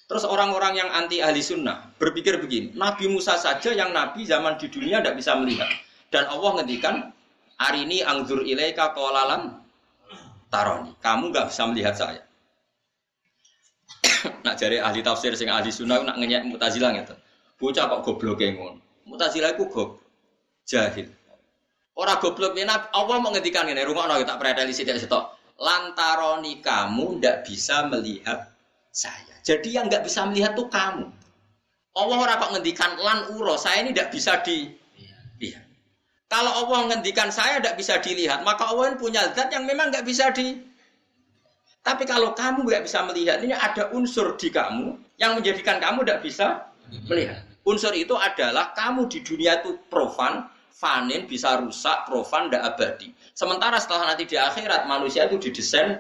[0.10, 4.66] Terus orang-orang yang anti ahli sunnah berpikir begini, Nabi Musa saja yang nabi zaman di
[4.66, 5.70] dunia tidak bisa melihat.
[6.10, 7.14] Dan Allah ngendikan,
[7.62, 9.62] hari ini angzur ilaika kolalan
[10.50, 10.98] taroni.
[10.98, 12.29] Kamu nggak bisa melihat saya
[14.46, 17.16] nak jari ahli tafsir sing ahli sunnah nak ngenyek mutazilah gitu.
[17.60, 18.80] Bocah kok goblok ngono.
[19.08, 20.02] Mutazilah iku goblok.
[20.70, 21.10] Jahil.
[22.00, 24.40] Orang goblok ini Allah mau ngedikan ini rumah no tak
[24.72, 25.36] sini sitok.
[25.60, 28.48] Lantaroni kamu ndak bisa melihat
[28.96, 29.36] saya.
[29.44, 31.12] Jadi yang nggak bisa melihat tuh kamu.
[32.00, 34.72] Allah orang kok ngendikan lan uro saya ini tidak bisa di
[35.44, 35.66] lihat.
[36.30, 40.30] Kalau Allah ngendikan saya tidak bisa dilihat, maka Allah punya zat yang memang nggak bisa
[40.30, 40.62] di
[41.90, 46.22] tapi kalau kamu nggak bisa melihat, ini ada unsur di kamu yang menjadikan kamu tidak
[46.22, 46.70] bisa
[47.10, 47.42] melihat.
[47.66, 53.10] Unsur itu adalah kamu di dunia itu profan, fanin, bisa rusak, profan, tidak abadi.
[53.34, 55.98] Sementara setelah nanti di akhirat, manusia itu didesain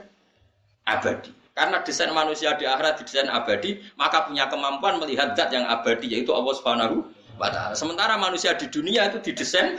[0.85, 1.33] abadi.
[1.57, 6.29] Karena desain manusia di akhirat didesain abadi, maka punya kemampuan melihat zat yang abadi, yaitu
[6.31, 7.01] Allah Subhanahu
[7.41, 7.73] wa Ta'ala.
[7.73, 9.75] Sementara manusia di dunia itu didesain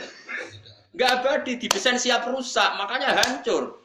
[0.91, 3.80] nggak abadi, didesain siap rusak, makanya hancur.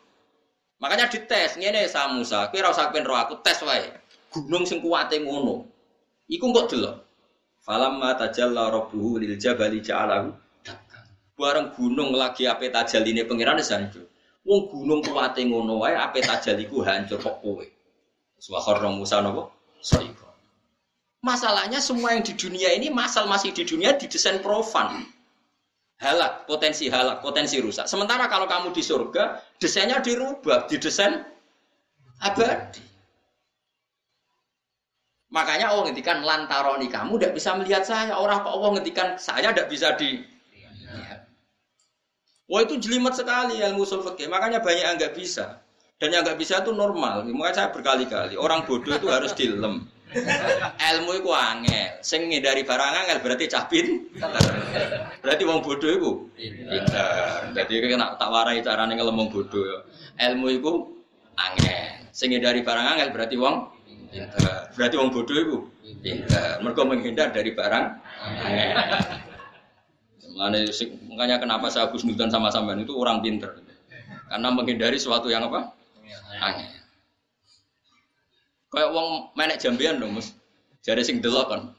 [0.77, 3.89] Makanya dites ngene sa Musa, kowe ora usah roh aku tes wae.
[4.29, 5.65] Gunung sing kuwate ngono.
[6.29, 6.97] Iku kok delok.
[7.65, 10.31] Falamma tajalla rabbuhu lil jabali ja'alahu
[11.37, 14.05] Bareng gunung lagi ape tajaline pangeran hancur.
[14.45, 17.65] Wong gunung kuwate ngono wae ape tajaliku hancur kok kowe.
[18.37, 19.49] Subhanallah Musa napa?
[19.81, 20.29] Saiko.
[21.25, 25.16] Masalahnya semua yang di dunia ini masal masih di dunia didesain profan
[25.97, 27.89] halak, potensi halak, potensi rusak.
[27.89, 31.25] Sementara kalau kamu di surga, desainnya dirubah, didesain
[32.21, 32.85] abadi.
[35.33, 38.15] Makanya Allah ngendikan lantaroni kamu tidak bisa melihat saya.
[38.17, 40.23] Orang kok Allah ngendikan saya tidak bisa di
[42.47, 44.31] Wah itu jelimet sekali ilmu usul fikih.
[44.31, 45.67] Makanya banyak yang nggak bisa.
[45.99, 47.27] Dan yang nggak bisa itu normal.
[47.27, 49.83] Makanya saya berkali-kali orang bodoh itu harus dilem.
[50.77, 52.01] Ilmu itu angel.
[52.01, 54.09] Sing dari barang angel berarti capin.
[55.21, 57.53] Berarti wong bodoh itu pinter.
[57.53, 59.85] Jadi kena tak warai carane wong bodoh.
[60.17, 60.73] Ilmu itu
[61.37, 62.09] angel.
[62.13, 63.57] Sing dari barang angel berarti wong
[64.13, 64.73] pinter.
[64.77, 65.57] Berarti wong bodoh itu
[66.01, 66.61] pinter.
[66.61, 67.85] Mereka menghindar dari barang
[68.25, 68.69] angel.
[71.09, 73.57] Makanya kenapa saya Gus Nudan sama sampean itu orang pinter.
[74.29, 75.73] Karena menghindari sesuatu yang apa?
[76.45, 76.76] Angel.
[78.77, 80.37] Kayak wong menek jambian dong, Mus.
[80.85, 81.73] Jare sing delok kan.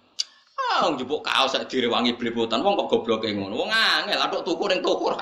[0.57, 3.53] Ah, njupuk kaos sak direwangi bliputan, wong kok gobloke ngono.
[3.53, 5.13] Wong angel atuk tuku ning toko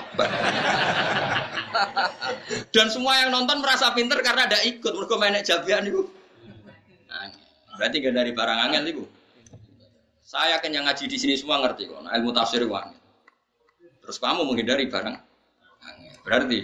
[2.72, 6.08] Dan semua yang nonton merasa pinter karena ada ikut mergo menek jambian itu.
[7.76, 9.04] Berarti gak dari barang angel itu.
[10.24, 12.96] Saya kan yang ngaji di sini semua ngerti kok, ilmu tafsir wangi.
[14.00, 15.16] Terus kamu menghindari barang
[15.84, 16.16] angel.
[16.24, 16.60] Berarti.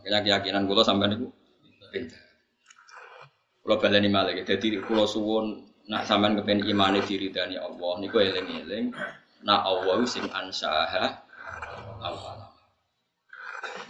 [0.00, 1.28] Makanya keyakinan gue sampai itu
[1.92, 2.27] pinter.
[3.68, 5.60] Kalau baleni malah jadi kulo suwun
[5.92, 8.96] nak sampean kepen imane diridani Allah niku eling-eling
[9.44, 11.20] nak Allah sing ansaha
[12.00, 12.48] awal.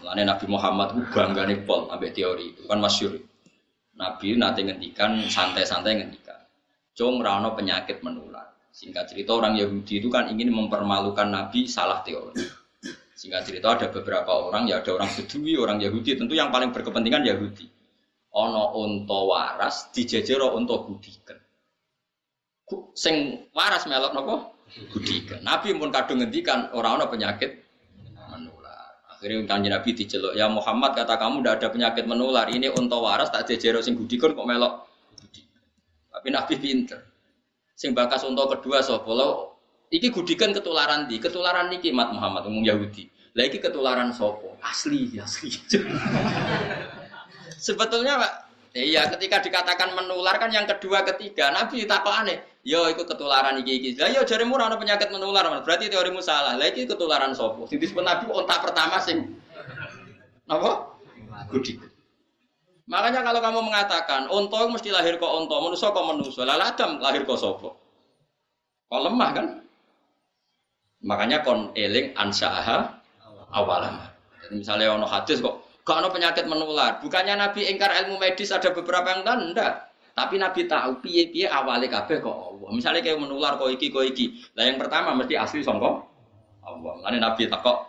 [0.03, 3.22] Mulane Nabi Muhammad ku banggane pol ambek teori itu kan masyhur.
[3.95, 6.43] Nabi nanti ngendikan santai-santai ngendikan.
[6.99, 8.51] Cung rano penyakit menular.
[8.74, 12.43] Singkat cerita orang Yahudi itu kan ingin mempermalukan Nabi salah teori.
[13.14, 17.22] Singkat cerita ada beberapa orang, ya ada orang Bedui, orang Yahudi, tentu yang paling berkepentingan
[17.22, 17.78] Yahudi
[18.35, 21.39] ana unta waras dijejero unta gudiken.
[22.93, 24.35] Sing waras melok napa?
[24.93, 25.41] Gudiken.
[25.41, 27.64] Nabi pun kadung ngendikan ora ana penyakit
[28.29, 29.01] menular.
[29.09, 32.47] Akhirnya kanjeng Nabi diceluk, "Ya Muhammad, kata kamu tidak ada penyakit menular.
[32.53, 34.85] Ini unta waras tak jejero sing gudiken kok melok
[35.16, 35.64] gudiken."
[36.12, 37.01] Tapi Nabi pinter.
[37.72, 39.09] Sing bakas unta kedua sapa?
[39.89, 43.09] Iki gudikan ketularan di, ketularan niki Mat Muhammad umum Yahudi.
[43.33, 44.61] Lah iki ketularan sopo?
[44.61, 45.49] Asli, asli.
[47.59, 48.32] Sebetulnya Pak,
[48.78, 52.38] iya ketika dikatakan menular kan yang kedua ketiga Nabi takut aneh.
[52.62, 53.90] Yo ikut ketularan iki iki.
[53.98, 56.54] Lah yo jarimu ora penyakit menular, berarti teorimu salah.
[56.54, 57.66] Lah iki ketularan sopo?
[57.66, 59.34] Sing disebut Nabi ontak pertama sing
[60.46, 60.94] apa?
[61.50, 61.82] Gudik.
[62.88, 67.28] Makanya kalau kamu mengatakan onto mesti lahir kok onto, manusia kok manusia, lah Adam lahir
[67.28, 67.76] kok sopo?
[68.88, 69.46] Kok lemah kan?
[71.04, 72.96] Makanya kon eling ansaha
[73.52, 74.00] awalan.
[74.40, 77.01] Jadi misalnya ono hadis kok Gak ada penyakit menular.
[77.01, 79.57] Bukannya Nabi ingkar ilmu medis ada beberapa yang tahu.
[80.12, 82.68] Tapi Nabi tahu piye-piye awalnya kabeh kok Allah.
[82.76, 84.36] Misalnya kayak menular kok iki kok iki.
[84.53, 86.05] Lah yang pertama mesti asli songkok
[86.61, 86.93] Allah.
[87.09, 87.89] Lalu Nabi takok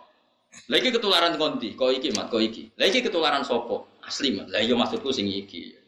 [0.66, 2.74] lagi ketularan konti, kok iki mat, kok iki.
[2.74, 4.50] Lagi ketularan sopo, asli mat.
[4.50, 5.78] Lah iya maksudku sing iki.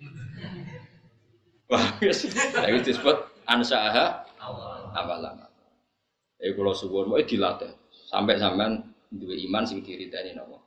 [1.66, 1.82] Wah,
[2.62, 3.16] lagi disebut
[3.50, 4.22] ansaha
[4.94, 5.42] awalan.
[6.38, 7.70] Eh kalau suwun mau dilatih
[8.10, 10.61] sampai sampean dua iman sing diridani nopo.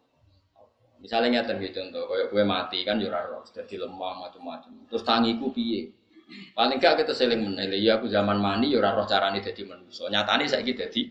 [1.06, 4.90] Misalnya nyata gitu contoh, kayak gue mati kan jurah roh, jadi lemah macam-macam.
[4.90, 5.94] Terus tangiku piye?
[6.58, 10.10] Paling gak kita seling menilai, ya aku zaman mani jurah roh caranya jadi manusia.
[10.10, 11.02] Nyatanya saya gitu jadi.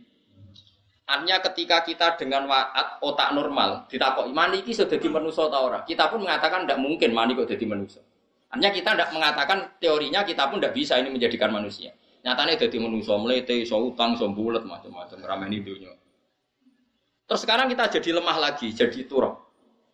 [1.07, 5.87] Artinya ketika kita dengan waat otak normal, kok mani ini sudah jadi manusia atau orang,
[5.87, 8.03] kita pun mengatakan tidak mungkin mani kok jadi manusia.
[8.51, 11.95] Artinya kita tidak mengatakan teorinya kita pun tidak bisa ini menjadikan manusia.
[12.27, 15.95] Nyatanya jadi manusia melete, so utang, so bulat macam-macam ramen dunia.
[17.31, 19.44] Terus sekarang kita jadi lemah lagi, jadi turun.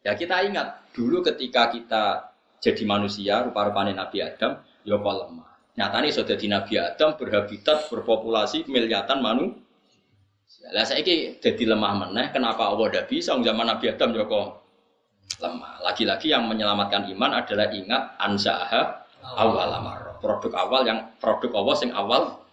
[0.00, 5.48] Ya kita ingat dulu ketika kita jadi manusia rupa-rupanya Nabi Adam, ya apa lemah.
[5.76, 9.60] Nyatanya sudah di Nabi Adam berhabitat berpopulasi miliatan manusia.
[10.72, 12.32] Lah saya ini jadi lemah meneh.
[12.36, 13.32] Kenapa Allah tidak bisa?
[13.32, 14.48] Zaman Nabi Adam ya kok
[15.40, 15.72] lemah.
[15.84, 20.20] Lagi-lagi yang menyelamatkan iman adalah ingat ansaha awal amar.
[20.20, 22.44] Produk awal yang produk Allah sing awal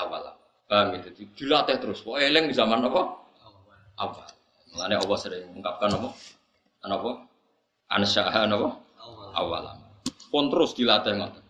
[0.00, 0.22] awal.
[0.70, 1.26] Paham itu?
[1.36, 2.00] Dilatih terus.
[2.00, 3.02] Kok eleng di zaman apa?
[3.98, 4.28] Awal.
[4.70, 6.08] Mengenai Allah sering mengungkapkan apa?
[6.80, 7.28] Anapa?
[7.92, 8.80] Ansyaha napa?
[9.36, 9.64] Awal.
[10.30, 11.42] Pun terus dilatih ngoten.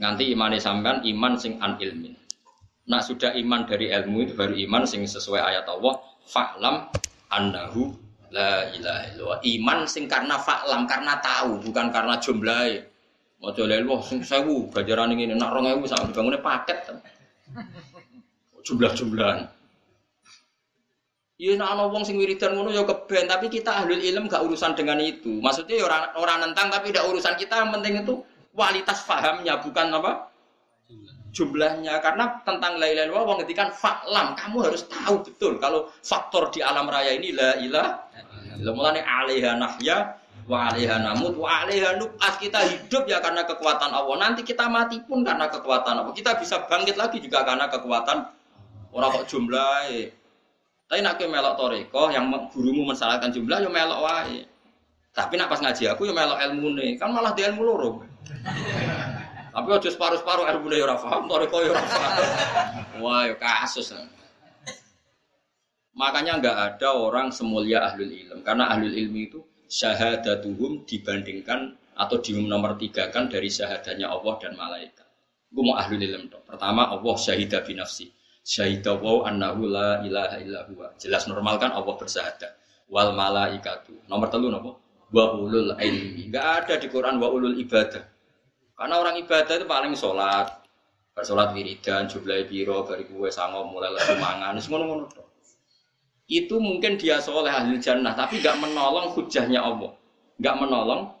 [0.00, 2.16] Nganti imane sampean iman sing an ilmin.
[2.88, 6.00] Nah sudah iman dari ilmu itu baru iman sing sesuai ayat Allah.
[6.26, 6.90] Fa'lam
[7.30, 7.92] annahu
[8.32, 9.38] la ilaha illallah.
[9.46, 12.82] Iman sing karena fa'lam karena tahu bukan karena jumlahe.
[13.42, 16.78] Maca lha wah sing 1000 ganjaran ngene nak 2000 sak dibangune paket.
[18.66, 19.61] Jumlah-jumlahan.
[21.42, 24.78] Ya nek ana wong sing wiridan ngono ya keben, tapi kita ahlul ilm gak urusan
[24.78, 25.42] dengan itu.
[25.42, 28.22] Maksudnya ya orang orang nentang tapi tidak urusan kita, yang penting itu
[28.54, 30.30] kualitas fahamnya bukan apa?
[31.32, 31.98] jumlahnya.
[31.98, 34.38] Karena tentang la illallah wong ngetikan faklam.
[34.38, 40.14] Kamu harus tahu betul kalau faktor di alam raya ini la ilaha mulane alaiha nahya
[40.46, 41.98] wa alaiha namut wa alaiha
[42.38, 44.14] kita hidup ya karena kekuatan Allah.
[44.20, 46.14] Nanti kita mati pun karena kekuatan Allah.
[46.14, 48.30] Kita bisa bangkit lagi juga karena kekuatan
[48.92, 49.88] orang kok jumlah
[50.92, 54.44] tapi nak ke melok toriko yang gurumu mensalahkan jumlah, yo melok wae.
[55.16, 58.04] Tapi nak pas ngaji aku yo melok ilmu nih, kan malah dia ilmu loro.
[59.56, 62.24] Tapi aja separuh-separuh ilmu nih ora paham, toriko yo ora paham.
[63.00, 63.88] Wah, yo kasus.
[65.96, 69.40] Makanya nggak ada orang semulia ahlul ilm, karena ahlul ilmi itu
[69.72, 75.08] syahadatuhum dibandingkan atau di nomor tiga kan dari syahadanya Allah dan malaikat.
[75.48, 76.44] Gue mau ahlul ilm dong.
[76.44, 78.12] Pertama Allah syahidah binafsi
[78.42, 80.90] Syahidah wa annahu la ilaha illa huwa.
[80.98, 82.52] Jelas normal kan Allah bersahadat.
[82.90, 83.94] Wal malaikatu.
[84.10, 84.82] Nomor telu nopo?
[85.14, 86.28] Wa ulul ilmi.
[86.28, 88.02] Enggak ada di Quran wa ulul ibadah.
[88.74, 90.58] Karena orang ibadah itu paling sholat.
[91.12, 95.12] Bersolat wiridan, jumlah biro, dari kue sango, mulai lesu mangan, ngono-ngono.
[96.24, 99.92] Itu mungkin dia soleh ahli jannah, tapi gak menolong hujahnya Allah.
[100.40, 101.12] Gak menolong.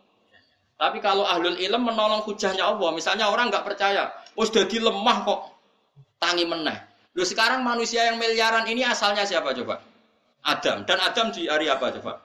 [0.80, 5.40] Tapi kalau ahlul ilm menolong hujahnya Allah, misalnya orang nggak percaya, oh sudah lemah kok,
[6.18, 6.74] tangi meneh.
[7.12, 9.84] Lu sekarang manusia yang miliaran ini asalnya siapa coba?
[10.42, 10.88] Adam.
[10.88, 12.24] Dan Adam di hari apa coba?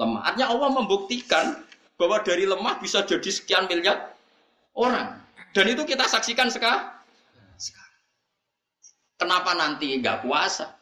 [0.00, 0.32] Lemah.
[0.32, 1.44] Artinya Allah membuktikan
[2.00, 4.16] bahwa dari lemah bisa jadi sekian miliar
[4.72, 5.20] orang.
[5.52, 6.96] Dan itu kita saksikan sekarang.
[9.18, 10.78] Kenapa nanti nggak puasa?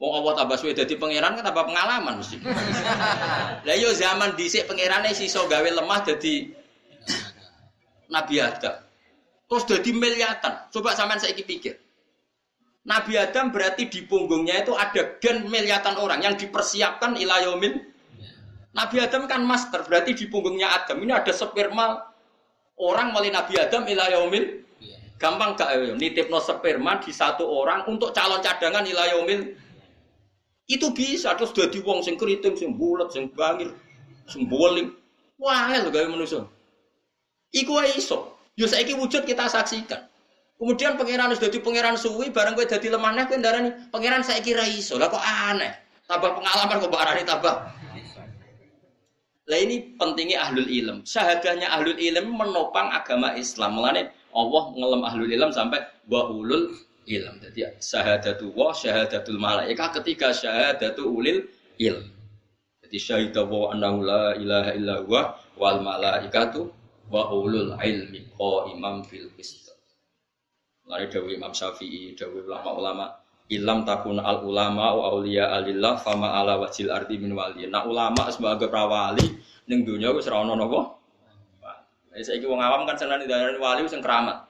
[0.00, 2.40] Wong Allah tambah suwe dadi pangeran kan tambah pengalaman mesti.
[3.68, 6.48] Lah yo zaman dhisik pangerane siso gawe lemah dadi
[8.08, 8.80] Nabi Adam.
[9.50, 10.72] Terus dadi miliatan.
[10.72, 11.89] Coba sampean saiki pikir.
[12.80, 17.76] Nabi Adam berarti di punggungnya itu ada gen miliatan orang yang dipersiapkan ilayomin.
[18.72, 22.00] Nabi Adam kan master, berarti di punggungnya Adam ini ada sperma
[22.80, 24.64] orang melalui Nabi Adam ilayomin.
[25.20, 29.52] Gampang gak nitip no sperma di satu orang untuk calon cadangan ilayomin
[30.70, 33.74] itu bisa terus dadi wong sing keriting, sing bulat, sing bangir,
[34.30, 34.94] sing boling.
[35.36, 36.46] Wah, lho gawe manusa.
[37.50, 38.38] Iku iso.
[38.54, 40.09] Yo saiki wujud kita saksikan.
[40.60, 44.44] Kemudian pangeran sudah jadi pangeran suwi, bareng gue jadi lemah nih, gue nih pangeran saya
[44.44, 45.00] kira iso.
[45.00, 45.72] Lah kok aneh?
[46.04, 47.54] Tambah pengalaman kok barani tambah.
[49.48, 51.00] Lah ini pentingnya ahlul ilm.
[51.08, 53.80] Syahadahnya ahlul ilm menopang agama Islam.
[53.80, 55.80] Mulane Allah ngelem ahlul ilm sampai
[56.12, 56.76] wa ulul
[57.08, 57.34] ilm.
[57.40, 61.48] Jadi syahadatu wa syahadatul malaika ketika syahadatu ulil
[61.80, 62.04] ilm.
[62.84, 65.22] Jadi syahidah wa annahu la ilaha illa huwa
[65.56, 66.68] wal malaikatu
[67.08, 68.28] wa ulul ilmi
[68.76, 69.69] imam fil qist.
[70.90, 73.14] Lari dawi Imam Syafi'i, dawi ulama-ulama
[73.50, 77.66] ilam takun al ulama wa aulia alillah fama ala wajil ardi min wali.
[77.66, 79.26] Nah ulama sebagai prawali
[79.66, 80.80] ning dunia wis ora ono napa.
[82.20, 84.46] Saiki wong awam kan seneng didarani wali sing keramat.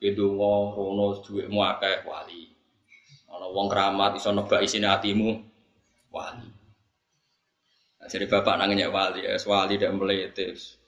[0.00, 2.48] Kedonga rono dhuwitmu akeh wali.
[3.28, 5.28] Ana wong keramat iso nebak isine atimu
[6.12, 6.48] wali.
[7.98, 10.78] Nah, jadi bapak nangnya wali, es wali dan meletes.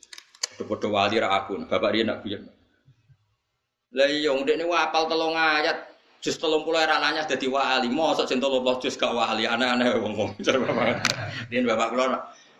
[0.60, 2.46] Podo wali ra aku, bapak dia nak biyen.
[3.90, 5.90] Lah iya ndek niku apal telung ayat.
[6.20, 10.36] Jus puluh era nanya jadi wali, mosok telung puluh jus gak wali, aneh-aneh wong-wong.
[10.44, 12.06] Cara bapak, kula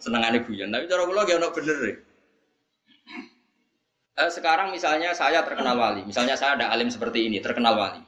[0.01, 1.97] senengane buyen, tapi cara kula gak ono bener deh
[4.20, 8.01] eh, sekarang misalnya saya terkenal wali, misalnya saya ada alim seperti ini, terkenal wali.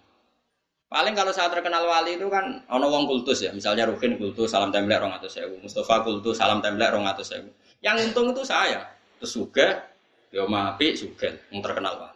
[0.92, 4.68] Paling kalau saya terkenal wali itu kan ono wong kultus ya, misalnya Rukin kultus salam
[4.68, 7.48] templek rong atau sewu, Mustafa kultus salam templek rong atau sewu.
[7.80, 9.88] Yang untung itu saya, terus juga,
[10.28, 12.11] yo mapi juga, yang terkenal wali.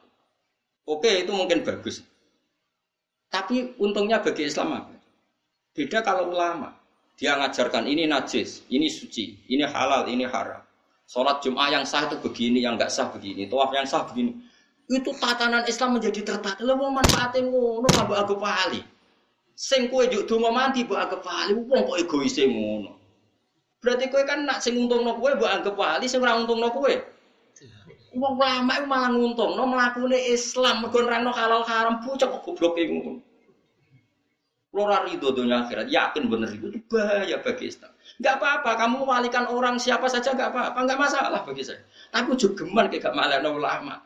[0.87, 2.07] Oke itu mungkin bagus,
[3.27, 4.95] tapi untungnya bagi Islam apa?
[5.75, 6.79] Beda kalau ulama,
[7.19, 10.63] dia ngajarkan ini najis, ini suci, ini halal, ini haram.
[11.07, 13.47] Sholat Jum'ah yang sah itu begini, yang nggak sah begini.
[13.47, 14.35] Tawaf yang sah begini.
[14.87, 16.63] Itu tatanan Islam menjadi tertata.
[16.63, 18.79] Lo mau manfaatin ngono mbok aku pali.
[19.59, 21.55] Sing kowe juk donga mandi mbok anggap pali.
[21.55, 22.91] Wong kok egois ngono.
[23.83, 26.95] Berarti kowe kan nak sing untungno kowe mbok anggap pali, sing ora untungno kowe.
[28.17, 33.21] Wong lama itu malah nguntungno mlakune Islam mergo nerangno halal haram pucuk kok gobloke ngono.
[34.73, 37.93] Lora ridho dunia akhirat, yakin bener itu, itu bahaya bagi Islam.
[38.21, 41.81] Gak apa-apa, kamu walikan orang siapa saja gak apa-apa, gak masalah bagi saya.
[42.13, 44.05] Tapi juga geman kayak gak malah ulama.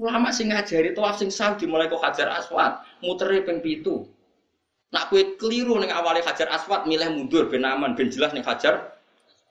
[0.00, 4.08] Ulama sing ngajari tuh sing sah dimulai kok hajar aswat, muteri ping pitu.
[4.96, 8.96] Nak kue keliru nih awalnya hajar aswat, milih mundur ben aman, ben jelas nih hajar.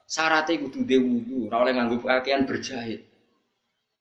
[0.09, 3.10] Syaratnya kudu dewu, ora oleh nganggo pakaian berjahit.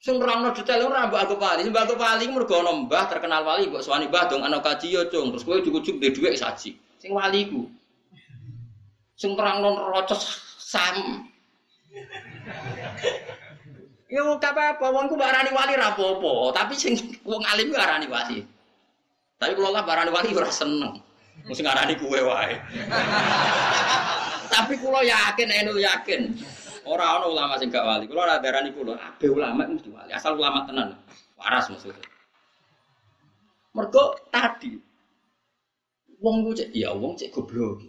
[0.01, 3.84] Sing nerangno detail ora mbok aku wali, mbok aku mergo ana mbah terkenal wali mbok
[3.84, 6.72] suwani mbah dong ana kaji yo cung, terus kowe cukup duwe dhuwit saji.
[6.96, 7.68] Sing wali ku.
[9.20, 11.28] Sing terangno rocos sam.
[14.09, 18.09] Yo gak apa-apa, wong ku barani wali ra apa-apa, tapi sing wong alim ku arani
[18.09, 18.40] wali.
[19.36, 20.96] Tapi kalau lah barani wali ora seneng.
[21.44, 22.57] Mesti ngarani kuwe wae.
[24.53, 26.40] tapi kulo yakin, enu yakin.
[26.89, 28.05] Orang orang ulama sing gak wali.
[28.09, 30.11] Kalau ada darani kulo, abe ulama mesti wali.
[30.12, 30.97] Asal ulama tenan.
[31.37, 32.05] Waras maksudnya.
[33.70, 34.74] Mergo tadi
[36.20, 37.87] wong ku cek, ya wong cek goblok.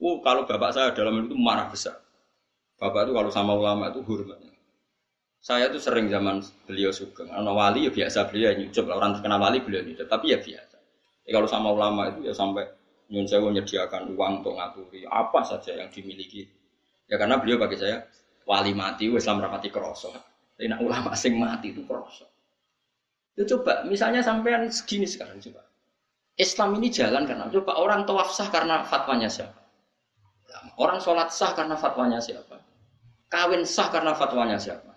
[0.00, 2.00] Oh, kalau bapak saya dalam itu marah besar.
[2.80, 4.56] Bapak itu kalau sama ulama itu hormatnya.
[5.40, 7.28] Saya tuh sering zaman beliau sugeng.
[7.28, 8.88] Anak wali ya biasa beliau nyucup.
[8.88, 10.08] Orang terkenal wali beliau nyucup.
[10.08, 10.76] Tapi ya biasa.
[11.28, 12.64] Ya, kalau sama ulama itu ya sampai
[13.12, 16.46] nyun saya menyediakan uang untuk ngaturi apa saja yang dimiliki
[17.10, 18.06] Ya karena beliau bagi saya
[18.46, 20.14] wali mati, Islam rapati kroso.
[20.54, 22.30] Tapi nak ulama sing mati itu kroso.
[23.34, 25.66] Ya coba, misalnya sampean segini sekarang coba.
[26.38, 29.58] Islam ini jalan karena coba orang tawaf sah karena fatwanya siapa?
[30.78, 32.62] Orang sholat sah karena fatwanya siapa?
[33.26, 34.94] Kawin sah karena fatwanya siapa?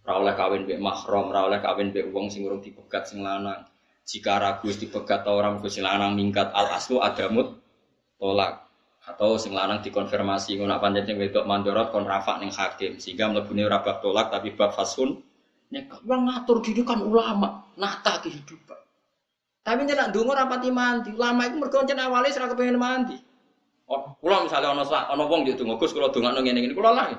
[0.00, 3.68] Rawleh kawin be mahram, rawleh kawin be uang sing urung dipegat sing lanang.
[4.08, 7.60] Jika ragu dipegat orang sing lanang mingkat al aslu adamut
[8.16, 8.69] tolak
[9.14, 13.02] atau sing lanang dikonfirmasi ngono pancen sing wedok mandorot kon rafa ning hakim.
[13.02, 15.18] Sehingga mlebune ora bab tolak tapi bab fasun
[15.70, 18.80] nek wong ngatur diri kan ulama nata kehidupan.
[19.66, 23.16] Tapi nek ndonga ora pati mandi ulama iku mergo jen awale ora kepengin mandi.
[23.90, 27.10] Oh kula misalnya ana ana wong yo donga Gus kula dongakno ngene-ngene kula lah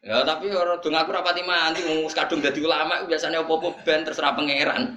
[0.00, 4.32] Ya tapi orang dong aku rapati mandi wong kadung dadi ulama biasanya opo-opo ben terserah
[4.32, 4.96] pangeran.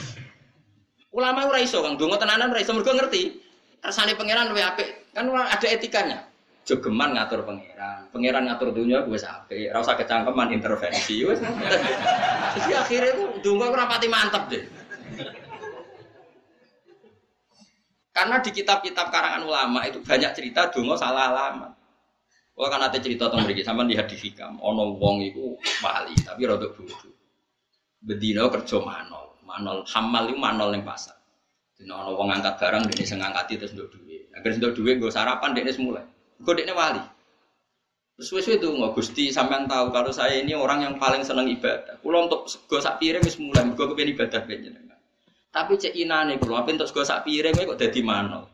[1.18, 3.47] ulama ora iso Kang, donga tenanan ora iso mergo ngerti.
[3.78, 5.14] Kersane pangeran luwih apik.
[5.14, 6.28] Kan ada etikanya.
[6.68, 11.40] Jogeman ngatur pangeran, pangeran ngatur dunia gue ora usah kecangkeman intervensi wis.
[11.40, 14.64] Jadi akhirnya tuh donga ora pati mantep deh.
[18.12, 21.72] Karena di kitab-kitab karangan ulama itu banyak cerita donga salah alamat.
[22.52, 26.42] Kalau kan ada cerita tentang mereka, sama lihat di hikam, ono wong itu wali, tapi
[26.42, 27.14] rodok bodoh.
[28.02, 31.17] Bedino kerja manol, manol hamal itu manol yang pasar.
[31.78, 34.26] Dino ono wong angkat barang, dia sing ngangkati terus ndok duit.
[34.34, 36.02] Agar ndok duit gue sarapan, dia semula.
[36.42, 36.98] Gue dia wali.
[38.18, 42.02] Terus wes itu nggak gusti sampean tahu kalau saya ini orang yang paling seneng ibadah.
[42.02, 44.98] Kulo untuk gue sak piring wis mulai, gue kepengen ibadah jenengan.
[45.54, 48.50] Tapi cek inane kulo, apa untuk gue sak piring kok jadi manol.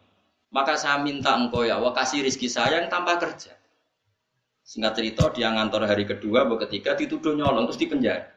[0.52, 3.56] Maka saya minta engkau ya, wah kasih rizki saya yang tanpa kerja.
[4.68, 8.20] Singkat cerita dia ngantor hari kedua, ketiga dituduh nyolong terus dipenjara.
[8.20, 8.33] Penjara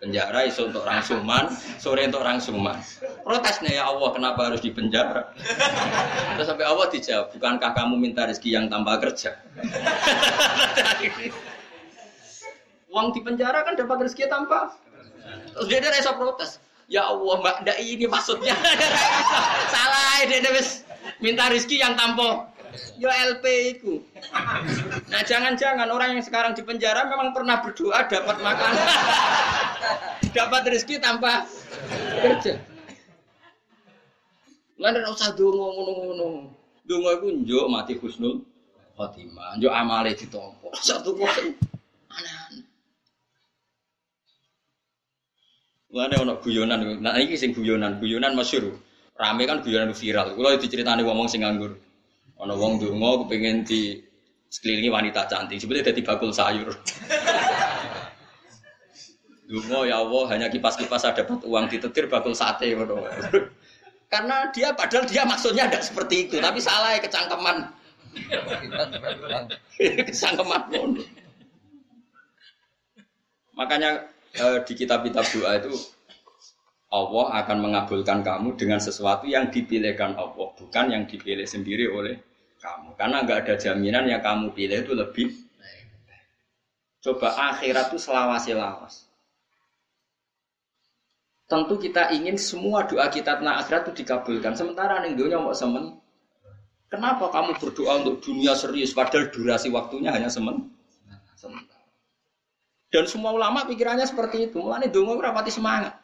[0.00, 1.44] iso untuk orang suman,
[1.76, 2.76] sore untuk orang suman.
[3.20, 5.28] Protesnya ya Allah kenapa harus dipenjara?
[6.36, 9.36] Terus sampai Allah dijawab, bukankah kamu minta rezeki yang tanpa kerja?
[12.90, 14.72] Uang di penjara kan dapat rezeki tanpa.
[15.52, 16.50] Terus dia ada rasa protes.
[16.90, 18.56] Ya Allah, Mbak, ndak ini maksudnya.
[19.74, 20.82] Salah, dia wis
[21.22, 22.50] minta rezeki yang tanpa
[23.00, 23.44] Yo LP
[23.76, 23.92] itu.
[25.10, 28.72] Nah jangan-jangan orang yang sekarang di penjara memang pernah berdoa dapat makan,
[30.36, 31.48] dapat rezeki tanpa
[32.22, 32.62] kerja.
[34.80, 36.28] Lain usah dongo ngono-ngono.
[36.86, 38.40] Dongo iku njuk mati husnul
[38.96, 40.72] khotimah, njuk amale ditompo.
[40.78, 41.28] Satu kok
[42.08, 42.64] aneh-aneh.
[45.90, 48.78] Lane ono guyonan, nah iki sing guyonan, guyonan masyhur.
[49.18, 50.38] Rame kan guyonan viral.
[50.38, 51.74] Kulo diceritani wong sing nganggur.
[52.40, 54.00] Ono wong donga kepengin di
[54.48, 56.72] sekelilingi wanita cantik, sebetulnya jadi bakul sayur.
[59.50, 62.70] Dungo ya Allah hanya kipas-kipas ada dapat uang ditetir bakul sate
[64.12, 67.66] Karena dia padahal dia maksudnya ada seperti itu, tapi salah ya kecangkeman.
[70.10, 70.62] kecangkeman
[73.54, 73.90] Makanya
[74.34, 75.74] eh, di kitab-kitab doa itu
[76.90, 82.29] Allah akan mengabulkan kamu dengan sesuatu yang dipilihkan Allah, bukan yang dipilih sendiri oleh
[82.60, 82.94] kamu.
[82.94, 85.28] Karena nggak ada jaminan yang kamu pilih itu lebih
[87.00, 89.08] Coba akhirat itu selawasi-lawas.
[91.48, 94.52] Tentu kita ingin semua doa kita tentang akhirat itu dikabulkan.
[94.52, 95.96] Sementara nih dunia mau semen.
[96.92, 100.68] Kenapa kamu berdoa untuk dunia serius padahal durasi waktunya hanya semen?
[102.90, 104.60] Dan semua ulama pikirannya seperti itu.
[104.60, 105.99] Mulane dongo rapati semangat.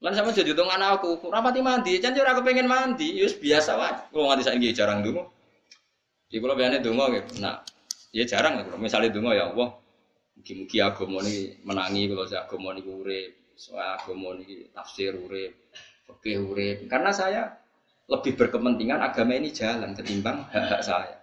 [0.00, 3.92] Lan sama jadi dong anakku, rapati mandi, jangan aku pengen mandi, yus biasa wae.
[4.08, 5.20] Kalau nganti saya jarang dulu.
[6.24, 7.60] Di kalau biasanya dulu gitu, nah,
[8.08, 8.64] ya jarang ya.
[8.80, 9.76] Misalnya dulu ya Allah,
[10.40, 13.30] mungkin-mungkin agama ini menangi kalau saya agama ini urip,
[13.60, 15.52] soal agama ini tafsir urip,
[16.08, 16.88] oke urip.
[16.88, 17.60] Karena saya
[18.08, 21.20] lebih berkepentingan agama ini jalan ketimbang hak-hak saya.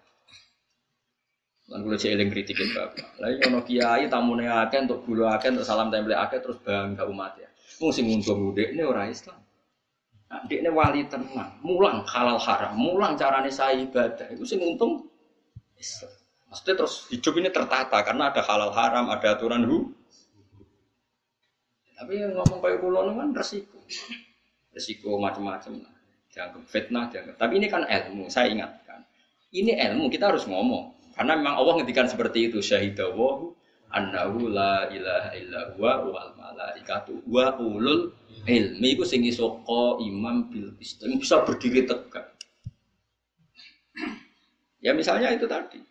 [1.67, 3.19] Lan kula cek eling kritikin bapak.
[3.19, 7.35] Lah ono kiai tamune akeh untuk guru akeh untuk salam tempel akeh terus bangga umat
[7.41, 7.46] ya.
[7.77, 9.37] Wong sing ngundang ini orang Islam.
[10.27, 14.27] Nah, ini wali tenang, mulang halal haram, mulang carane saya ibadah.
[14.35, 15.07] Itu sing untung
[15.79, 16.11] Islam.
[16.51, 19.91] Maksudnya terus hidup ini tertata karena ada halal haram, ada aturan hu.
[21.97, 23.79] Tapi yang ngomong kayak pulau kan resiko,
[24.75, 25.93] resiko macam-macam lah.
[26.29, 27.35] Dianggap fitnah, dianggap.
[27.41, 29.01] Tapi ini kan ilmu, saya ingatkan.
[29.49, 30.93] Ini ilmu kita harus ngomong.
[31.17, 33.56] Karena memang Allah ngendikan seperti itu syahidawahu
[33.91, 38.11] annahu la ilaha illa huwa wal malaikatu wa ulul
[38.47, 38.95] ilmi.
[38.95, 39.63] Iku sing iso
[40.03, 41.03] imam bil qist.
[41.03, 42.35] Bisa berdiri tegak.
[44.83, 45.81] Ya misalnya itu tadi.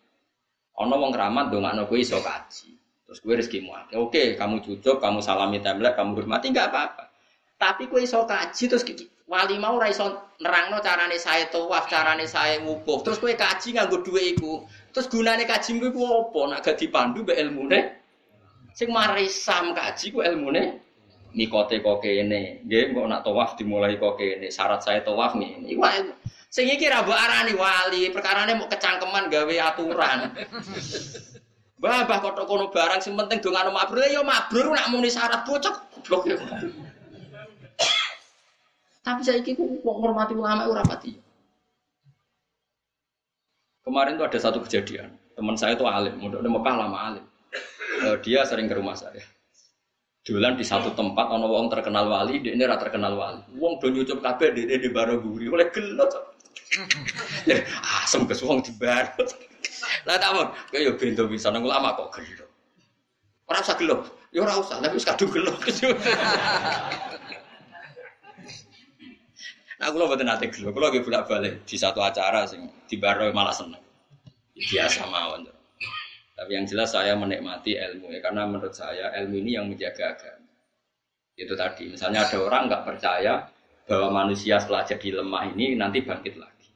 [0.77, 2.77] Ono wong keramat ndongakno kowe iso kaji.
[3.07, 7.03] Terus kowe rezekimu akeh oke kamu cucuk kamu salami template kamu hormati enggak apa-apa.
[7.57, 8.85] Tapi kowe iso kaji terus
[9.27, 10.07] wali mau ora iso
[10.39, 13.03] nerangno carane saya tawaf carane saya wukuf.
[13.03, 14.63] Terus kowe kaji nganggo dhuwit iku
[14.93, 16.41] Terus gunane kaji ku apa?
[16.51, 17.79] Nak gak dipandu mbek ilmune.
[18.77, 18.93] Sing
[19.29, 20.87] sam kaji ku ilmune
[21.37, 22.65] mikote kok kene.
[22.65, 24.49] Nggih, kok nak tawaf dimulai kok kene.
[24.49, 25.69] Syarat saya tawaf ngene.
[25.69, 25.85] Iku
[26.47, 30.31] sing iki ra mbok arani wali, perkarane mau kecangkeman gawe aturan.
[31.77, 36.25] Babah kok kono barang sing penting dongano mabrur ya mabrur nak muni syarat bocok goblok
[36.25, 36.41] ya.
[39.05, 41.26] Tapi saiki ku kok ngormati ulama ora pati.
[43.87, 45.15] Kemarin tuh ada satu kejadian.
[45.31, 47.25] Teman saya itu alim, udah udah Mekah lama alim.
[48.03, 49.23] Uh, dia sering ke rumah saya.
[50.27, 53.39] Jualan di satu tempat, ono wong terkenal wali, dia ini rata terkenal wali.
[53.55, 56.11] Wong do nyucup kabeh, dia di baro guri, oleh gelot.
[58.03, 59.23] Asem kes wong di baro.
[60.03, 62.43] Lah tak mau, kaya bento bisa nang ulama kok gelo.
[63.47, 64.03] Ora usah gelo.
[64.35, 65.55] Ya ora usah, tapi wis kadung gelo.
[69.77, 73.29] Nah, kalau betul nanti gelo, kalau lagi bolak balik di satu acara sing di baro
[73.29, 73.81] malah seneng.
[74.57, 75.45] Biasa mawon.
[76.37, 80.49] Tapi yang jelas saya menikmati ilmu ya, karena menurut saya ilmu ini yang menjaga agama.
[81.37, 83.45] Itu tadi, misalnya ada orang nggak percaya
[83.85, 86.69] bahwa manusia setelah jadi lemah ini nanti bangkit lagi.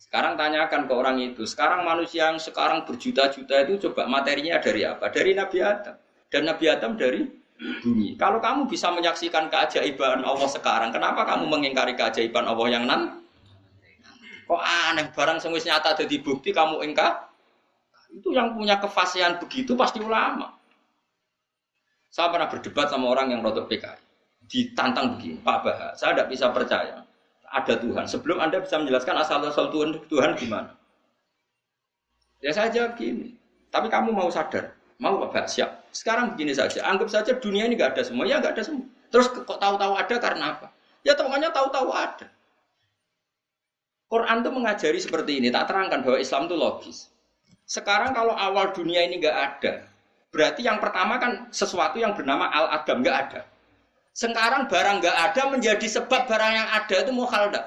[0.00, 5.12] Sekarang tanyakan ke orang itu, sekarang manusia yang sekarang berjuta-juta itu coba materinya dari apa?
[5.12, 5.96] Dari Nabi Adam.
[6.32, 7.28] Dan Nabi Adam dari
[7.58, 8.14] bumi.
[8.14, 13.22] Kalau kamu bisa menyaksikan keajaiban Allah sekarang, kenapa kamu mengingkari keajaiban Allah yang nan?
[14.48, 17.28] Kok aneh barang sengwis nyata jadi bukti kamu ingkar?
[18.08, 20.56] Itu yang punya kefasihan begitu pasti ulama.
[22.08, 24.00] Saya pernah berdebat sama orang yang rotok PKI.
[24.48, 27.04] Ditantang begini, Pak Bahar, saya tidak bisa percaya
[27.52, 28.08] ada Tuhan.
[28.08, 30.72] Sebelum Anda bisa menjelaskan asal-asal Tuhan, Tuhan gimana?
[32.40, 33.34] Ya jawab gini,
[33.68, 35.88] tapi kamu mau sadar, mau Pak siap.
[35.94, 38.86] Sekarang begini saja, anggap saja dunia ini nggak ada semua, ya nggak ada semua.
[39.08, 40.66] Terus kok tahu-tahu ada karena apa?
[41.06, 42.26] Ya temannya tahu-tahu ada.
[44.08, 46.98] Quran itu mengajari seperti ini, tak terangkan bahwa Islam itu logis.
[47.68, 49.84] Sekarang kalau awal dunia ini nggak ada,
[50.32, 53.40] berarti yang pertama kan sesuatu yang bernama al-adam nggak ada.
[54.16, 57.62] Sekarang barang nggak ada menjadi sebab barang yang ada itu mukhalda.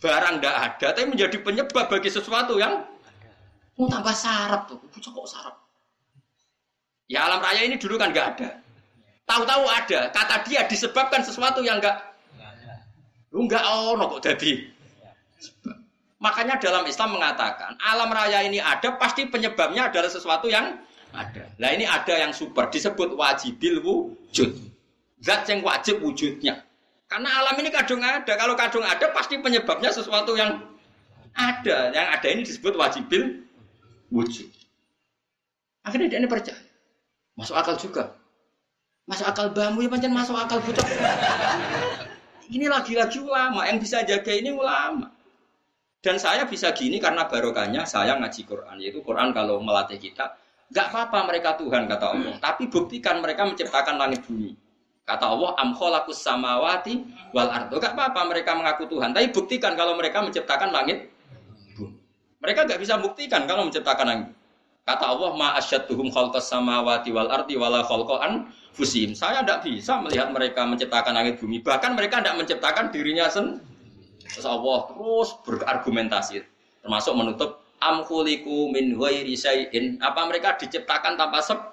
[0.00, 2.84] Barang nggak ada, tapi menjadi penyebab bagi sesuatu yang
[3.76, 5.63] mau tambah sarap tuh, kok sarap.
[7.08, 8.48] Ya alam raya ini dulu kan nggak ada.
[9.24, 10.00] Tahu-tahu ada.
[10.12, 11.96] Kata dia disebabkan sesuatu yang nggak.
[13.32, 14.72] Lu nggak ono kok jadi.
[16.22, 20.80] Makanya dalam Islam mengatakan alam raya ini ada pasti penyebabnya adalah sesuatu yang
[21.12, 21.44] ada.
[21.60, 24.50] Nah ini ada yang super disebut wajibil wujud.
[25.20, 26.64] Zat yang wajib wujudnya.
[27.04, 28.32] Karena alam ini kadung ada.
[28.32, 30.64] Kalau kadung ada pasti penyebabnya sesuatu yang
[31.36, 31.92] ada.
[31.92, 33.44] Yang ada ini disebut wajibil
[34.08, 34.48] wujud.
[35.84, 36.56] Akhirnya dia ini percaya.
[37.34, 38.14] Masuk akal juga.
[39.04, 40.86] Masuk akal bambu ya pancen masuk akal butuh.
[42.48, 45.10] Ini lagi-lagi ulama yang bisa jaga ini ulama.
[46.04, 48.76] Dan saya bisa gini karena barokahnya saya ngaji Quran.
[48.78, 50.36] Yaitu Quran kalau melatih kita,
[50.68, 52.34] nggak apa-apa mereka Tuhan kata Allah.
[52.38, 54.52] Tapi buktikan mereka menciptakan langit bumi.
[55.04, 57.04] Kata Allah, amkholakus samawati
[57.36, 57.76] wal ardo.
[57.76, 59.12] Gak apa-apa mereka mengaku Tuhan.
[59.12, 61.12] Tapi buktikan kalau mereka menciptakan langit
[61.76, 61.92] bumi.
[62.40, 64.28] Mereka gak bisa buktikan kalau menciptakan langit.
[64.84, 69.16] Kata Allah, ma asyadduhum khalqas samawati wal ardi wala khalqan fusim.
[69.16, 71.64] Saya tidak bisa melihat mereka menciptakan langit bumi.
[71.64, 73.64] Bahkan mereka tidak menciptakan dirinya sendiri.
[74.28, 76.42] Terus Allah terus berargumentasi.
[76.84, 79.36] Termasuk menutup amkhuliku min ghairi.
[80.04, 81.72] Apa mereka diciptakan tanpa sebab?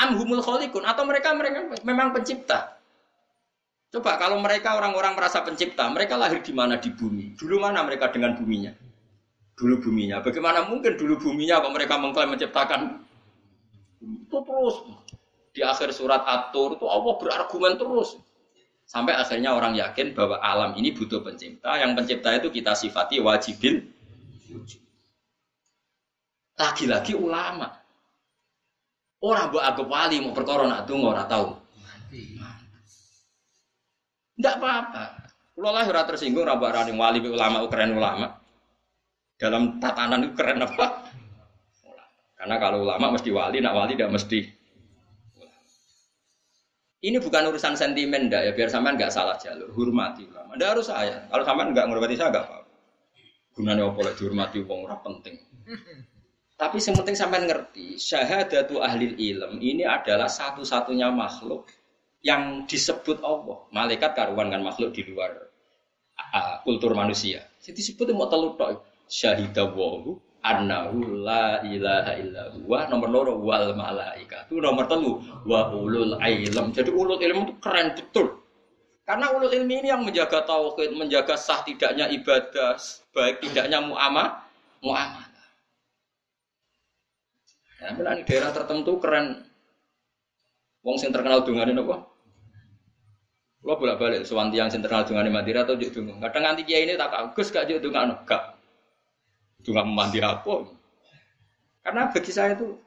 [0.00, 2.80] Amhumul khalikun atau mereka mereka memang pencipta.
[3.92, 7.36] Coba kalau mereka orang-orang merasa pencipta, mereka lahir di mana di bumi?
[7.36, 8.72] Dulu mana mereka dengan buminya?
[9.56, 10.20] Dulu buminya.
[10.20, 13.02] Bagaimana mungkin dulu buminya kok mereka mengklaim menciptakan?
[14.00, 14.76] Itu terus.
[15.56, 18.20] Di akhir surat atur itu Allah berargumen terus.
[18.86, 21.74] Sampai akhirnya orang yakin bahwa alam ini butuh pencipta.
[21.80, 23.82] Yang pencipta itu kita sifati wajibil.
[26.60, 27.72] Lagi-lagi ulama.
[29.24, 31.66] Orang buat agak wali mau perkara nak tunggu orang tahu
[34.36, 35.04] tidak apa-apa.
[35.56, 38.36] Kalau lah tersinggung rabak rani wali ulama keren ulama
[39.36, 41.12] dalam tatanan itu keren apa?
[42.36, 44.40] Karena kalau ulama mesti wali, nak wali tidak mesti.
[47.06, 50.56] Ini bukan urusan sentimen, ndak ya biar sampean nggak salah jalur, hormati ulama.
[50.56, 51.28] Ndak harus saya.
[51.28, 52.72] Kalau sampean nggak menghormati saya nggak apa-apa.
[53.56, 55.36] Gunanya apa lagi dihormati wong ora penting.
[56.56, 61.68] Tapi yang penting sampean ngerti, syahadatu ahli ilm ini adalah satu-satunya makhluk
[62.24, 63.68] yang disebut Allah.
[63.70, 65.36] Malaikat karuan kan makhluk di luar
[66.16, 67.44] uh, kultur manusia.
[67.60, 68.56] Jadi disebut mau telur
[69.06, 76.66] syahidawahu annahu la ilaha illa huwa nomor loro wal malaikatu nomor telu wa ulul ilm
[76.70, 78.42] jadi ulul ilm itu keren betul
[79.06, 82.78] karena ulul ilmi ini yang menjaga tauhid menjaga sah tidaknya ibadah
[83.14, 84.46] baik tidaknya muamah
[84.82, 85.26] muamalah
[87.76, 89.44] Ya, di daerah tertentu keren.
[90.80, 92.08] Wong sing terkenal dungane napa?
[93.60, 96.16] Kula bolak-balik sowan tiyang sing terkenal dungane Madura atau juk dungo.
[96.16, 98.55] Kadang nganti kiai ini tak Gus gak juk gak
[99.66, 100.70] juga mandi apa.
[101.82, 102.78] Karena bagi saya itu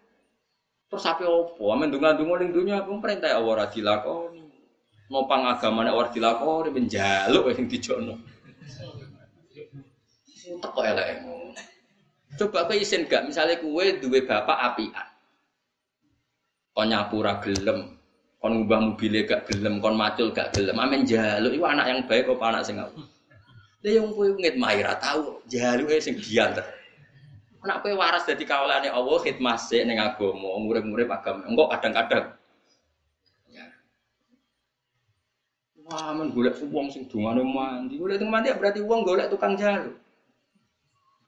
[0.88, 1.76] terus apa opo?
[1.76, 4.48] Amin dungan dungo ning dunia pun perintah Allah ora dilakoni.
[5.12, 8.16] Nopang agamane ora dilakoni menjaluk sing dijono.
[10.60, 11.08] Teko elek
[12.40, 15.08] Coba kowe isin gak misalnya kue duwe bapak apian.
[16.72, 18.00] Kon nyapu ra gelem,
[18.40, 22.32] kon ngubah mobilnya gak gelem, kon macul gak gelem, amin jaluk iku anak yang baik
[22.32, 22.80] apa anak sing
[23.80, 26.68] Lah yang kowe ngit maira tahu jaluke sing diantar.
[27.64, 31.48] Nak kowe waras dadi kawulane Allah khidmat sik ning agama, murid-murid agama.
[31.48, 32.36] Engko kadang-kadang
[33.48, 33.68] ya.
[35.88, 37.96] Wah, men golek wong sing dungane mandi.
[37.96, 39.96] Golek tukang mandi berarti wong golek tukang jaluk.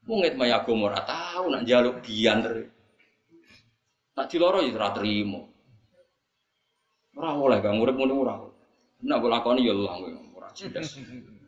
[0.04, 2.68] Wong ngit maya agama ora tau nak jaluk bian terus.
[4.12, 5.48] Nak diloro ya ora trimo.
[7.16, 8.34] Ora oleh kang urip ngono ora.
[9.08, 9.96] Nak mbok lakoni ya lah
[10.36, 11.00] ora jelas.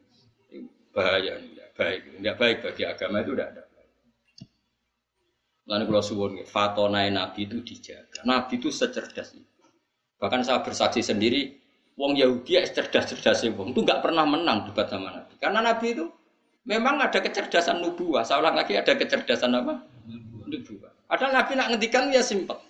[0.94, 3.62] Bahaya, enggak baik, enggak baik bagi agama itu enggak ada.
[5.64, 8.20] Lalu kalau suwun, fatonai Nabi itu dijaga.
[8.28, 9.48] Nabi itu secerdas itu.
[10.20, 11.56] Bahkan saya bersaksi sendiri,
[11.96, 15.34] Wong Yahudi ya cerdas-cerdas Wong itu nggak pernah menang debat sama Nabi.
[15.40, 16.04] Karena Nabi itu
[16.68, 18.26] memang ada kecerdasan nubuah.
[18.26, 19.78] Saya ulang lagi ada kecerdasan apa?
[20.44, 20.92] Nubuah.
[21.08, 22.60] Ada Nabi nak ngendikan ya simpel.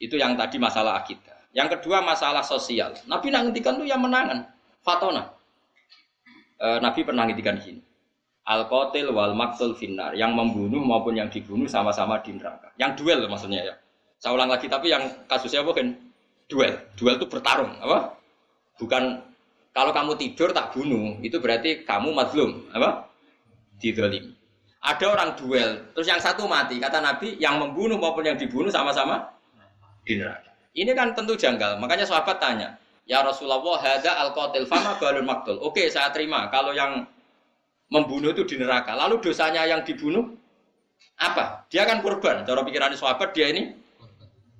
[0.00, 1.50] Itu yang tadi masalah akidah.
[1.52, 2.94] Yang kedua masalah sosial.
[3.04, 4.48] Nabi nak ngendikan tuh yang menangan.
[4.80, 5.33] Fatona.
[6.58, 7.82] E, Nabi pernah ngendikan sini
[8.44, 10.12] al qatil wal maktul finnar.
[10.14, 12.70] Yang membunuh maupun yang dibunuh sama-sama di neraka.
[12.76, 13.74] Yang duel maksudnya ya.
[14.20, 15.96] Saya ulang lagi tapi yang kasusnya bukan
[16.48, 16.76] duel.
[16.96, 18.16] Duel itu bertarung apa?
[18.76, 19.20] Bukan
[19.74, 23.08] kalau kamu tidur tak bunuh itu berarti kamu mazlum apa?
[23.80, 24.34] Didolim
[24.84, 26.76] ada orang duel terus yang satu mati.
[26.76, 29.24] Kata nabi yang membunuh maupun yang dibunuh sama-sama
[30.04, 30.52] di neraka.
[30.76, 31.80] Ini kan tentu janggal.
[31.80, 36.72] Makanya sahabat tanya ya Rasulullah hada al qatil fama balun maktul oke saya terima kalau
[36.72, 37.04] yang
[37.92, 38.96] membunuh itu di neraka.
[38.98, 40.34] Lalu dosanya yang dibunuh
[41.20, 41.62] apa?
[41.68, 42.42] Dia kan korban.
[42.42, 43.70] Cara pikiran sahabat dia ini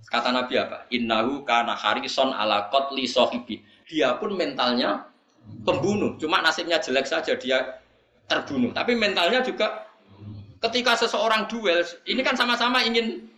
[0.07, 0.87] kata Nabi apa?
[0.95, 3.59] Innahu kana harison ala qatli sahibi.
[3.91, 5.09] Dia pun mentalnya
[5.67, 6.17] pembunuh.
[6.21, 7.83] Cuma nasibnya jelek saja dia
[8.31, 8.71] terbunuh.
[8.71, 9.91] Tapi mentalnya juga
[10.65, 13.29] ketika seseorang duel, ini kan sama-sama ingin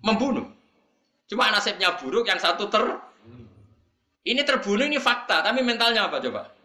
[0.00, 0.48] membunuh.
[1.26, 2.80] Cuma nasibnya buruk, yang satu ter
[4.26, 6.56] ini terbunuh ini fakta, tapi mentalnya apa coba?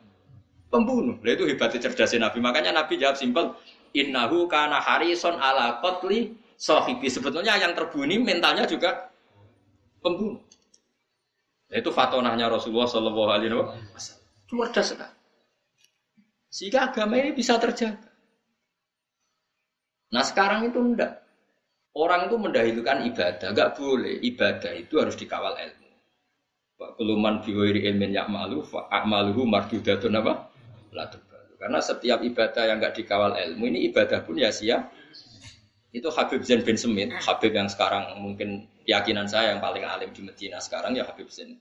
[0.71, 1.19] pembunuh.
[1.19, 2.39] Nah, itu hebatnya cerdasnya Nabi.
[2.39, 3.59] Makanya Nabi jawab simpel,
[3.91, 7.11] innahu kana harison ala kotli sohibi.
[7.11, 9.11] Sebetulnya yang terbunuh mentalnya juga
[9.99, 10.39] pembunuh.
[11.69, 13.51] Nah, itu fatonahnya Rasulullah Shallallahu Alaihi
[13.91, 14.23] Wasallam.
[14.47, 15.15] Cerdas sekali.
[16.51, 18.11] Sehingga agama ini bisa terjaga.
[20.11, 21.23] Nah sekarang itu enggak.
[21.95, 24.19] Orang itu mendahulukan ibadah, enggak boleh.
[24.19, 25.80] Ibadah itu harus dikawal ilmu.
[26.81, 30.49] Keluman biwiri ilmin ya'malu fa'amaluhu mardudatun apa?
[31.61, 34.89] Karena setiap ibadah yang nggak dikawal ilmu ini ibadah pun ya sia.
[35.93, 40.25] Itu Habib Zain bin Semit, Habib yang sekarang mungkin keyakinan saya yang paling alim di
[40.25, 41.59] Medina sekarang ya Habib Zain.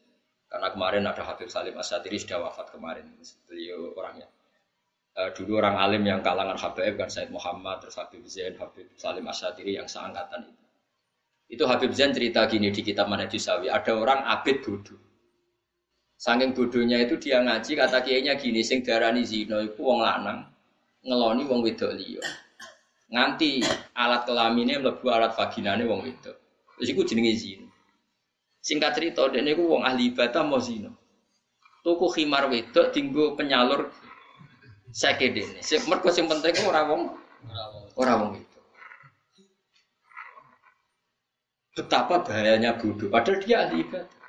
[0.49, 3.07] Karena kemarin ada Habib Salim Asyadiri sudah wafat kemarin,
[3.47, 4.27] beliau orangnya.
[5.15, 9.27] Uh, dulu orang alim yang kalangan Habib kan Said Muhammad, terus Habib Zain, Habib Salim
[9.27, 10.65] Asyadiri yang seangkatan itu.
[11.51, 15.10] Itu Habib Zain cerita gini di kitab Manhajusawi, ada orang abid bodoh
[16.21, 20.45] Saking bodohnya itu dia ngaji kata kiainya gini sing darani zina iku wong lanang
[21.01, 22.21] ngeloni wong wedok liya.
[23.09, 23.65] Nganti
[23.97, 26.37] alat kelamine mlebu alat vaginane wong wedok.
[26.77, 27.65] Terus iku jenenge zina.
[28.61, 30.93] Singkat cerita dene iku wong ahli ibadah mau zina.
[31.81, 33.89] Tuku khimar wedok tinggo penyalur
[34.93, 35.65] sake dene.
[35.65, 37.17] Sing mergo sing penting ora wong
[37.97, 38.65] ora wong wedok.
[41.81, 44.20] Betapa bahayanya bodoh padahal dia ahli ibadah.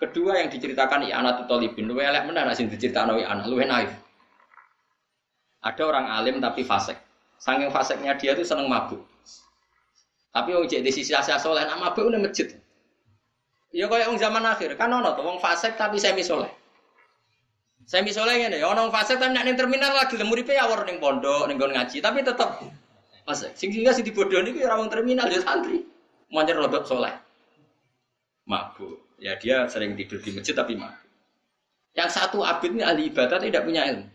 [0.00, 3.92] Kedua yang diceritakan anak Talibin, lu elek mana nasi diceritakan anak lu naif.
[5.60, 6.96] Ada orang alim tapi fasik.
[7.36, 9.04] Saking fasiknya dia tuh seneng mabuk.
[10.32, 12.48] Tapi wong cek di sisi asia soleh, nak mabuk udah masjid.
[13.76, 16.48] Ya kayak wong zaman akhir, kan ono tuh wong fasik tapi semi soleh.
[17.84, 21.44] Semi soleh ini, ono wong fasik tapi nak terminal lagi lemuripe ya war ning pondok,
[21.44, 22.60] ning ngaji, tapi tetap
[23.28, 23.52] fasik.
[23.52, 25.84] Sing sehingga si dibodohi ini orang terminal dia santri.
[26.30, 27.12] Manjer rodok soleh.
[28.46, 28.99] Mabuk.
[29.20, 30.96] Ya dia sering tidur di masjid tapi mabuk.
[31.92, 34.08] Yang satu abid ini ahli ibadah tidak punya ilmu.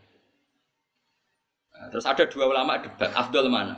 [1.76, 3.78] Nah, terus ada dua ulama debat, Abdul mana?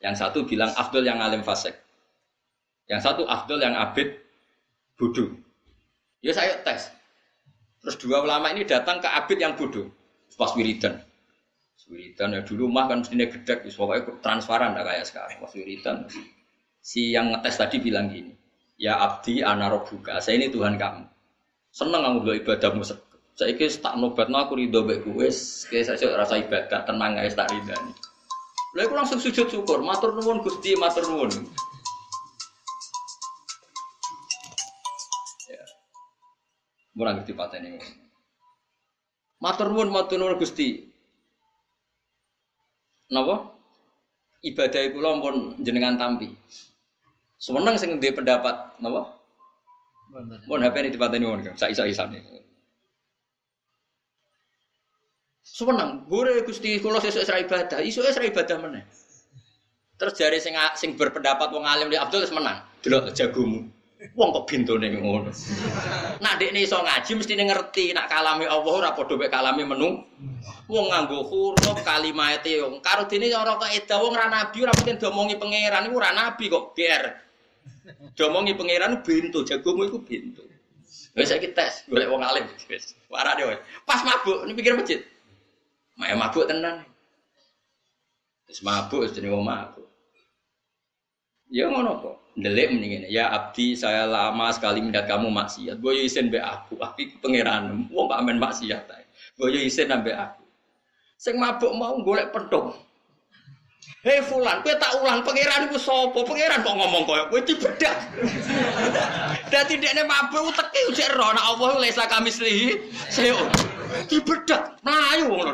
[0.00, 1.76] Yang satu bilang Abdul yang alim fasik.
[2.90, 4.18] Yang satu Abdul yang abid
[4.98, 5.30] bodoh.
[6.24, 6.90] Ya saya tes.
[7.84, 9.86] Terus dua ulama ini datang ke abid yang bodoh.
[10.34, 10.98] Pas wiridan.
[11.90, 15.42] Wiridan ya dulu mah kan mestinya gedek, pokoknya transparan lah kayak sekarang.
[15.42, 16.06] Pas wiridan.
[16.80, 18.32] Si yang ngetes tadi bilang gini,
[18.80, 21.04] Ya abdi anarobuka, saya ini Tuhan kamu.
[21.68, 22.80] Seneng kamu dua ibadahmu.
[23.36, 25.28] Saya kira tak nobat aku ridho baik gue,
[25.68, 27.96] kayak saya rasa ibadah tenang guys tak ridho nih.
[28.72, 31.28] Lalu aku langsung sujud syukur, matur nuwun gusti, matur nuwun.
[35.50, 35.64] Ya.
[36.96, 37.82] Murah ngerti patah ini.
[39.44, 40.88] Matur nuwun, matur nuwun gusti.
[43.12, 43.44] Napa?
[44.40, 46.32] Ibadah itu pun jenengan tampi.
[47.40, 49.16] Semenang sing ndek pendapat napa?
[50.44, 52.20] Mun HP ini dipateni wong, sak isa-isane.
[55.40, 58.84] Seneng, gue Gusti kula sesuk isra ibadah, isu isra ibadah meneh.
[59.96, 62.64] Terus jari sing sing berpendapat wong alim di Abdul wis menang.
[62.80, 63.68] Delok jagomu.
[64.16, 65.28] Wong kok bintone ngono.
[66.24, 70.00] Nak dekne iso ngaji mesti ngerti nak kalame Allah ora padha mek kalame menu.
[70.72, 74.96] Wong nganggo huruf kalimate wong karo dene ora kok eda wong ra nabi ora mungkin
[74.96, 77.04] domongi pangeran iku ora nabi kok GR.
[78.14, 80.44] Domongi pangeran bintu jagomu iku bintu.
[81.16, 82.94] Wis saiki tes golek wong alim wis.
[83.10, 83.58] Warane.
[83.82, 85.00] Pas mabuk ini pikir masjid.
[85.98, 86.86] Mae mabuk tenan.
[88.46, 89.86] Wis mabuk jenenge wong mabuk.
[91.50, 92.16] Ya ngono kok.
[92.38, 93.10] Ndelik mendingin.
[93.10, 95.82] Ya abdi saya lama sekali mendat kamu maksiat.
[95.82, 96.78] Boyo isen be aku.
[96.78, 97.90] Tapi pangeran.
[97.90, 98.86] Wong pak amen maksiat.
[99.34, 100.46] Boyo isen nambe aku.
[101.18, 102.70] Sing mabuk mau golek pedong.
[104.00, 106.24] Hei fulan, kowe tak ulang pangeran iku sapa?
[106.24, 107.92] Pangeran kok ngomong koyo kowe dibedak.
[109.52, 112.80] Dadi dekne mabuk teki ujek ro nek Allah lesa kami slihi.
[113.12, 113.36] Seo.
[114.08, 114.80] Dibedak.
[114.80, 115.52] Mlayu wong lho.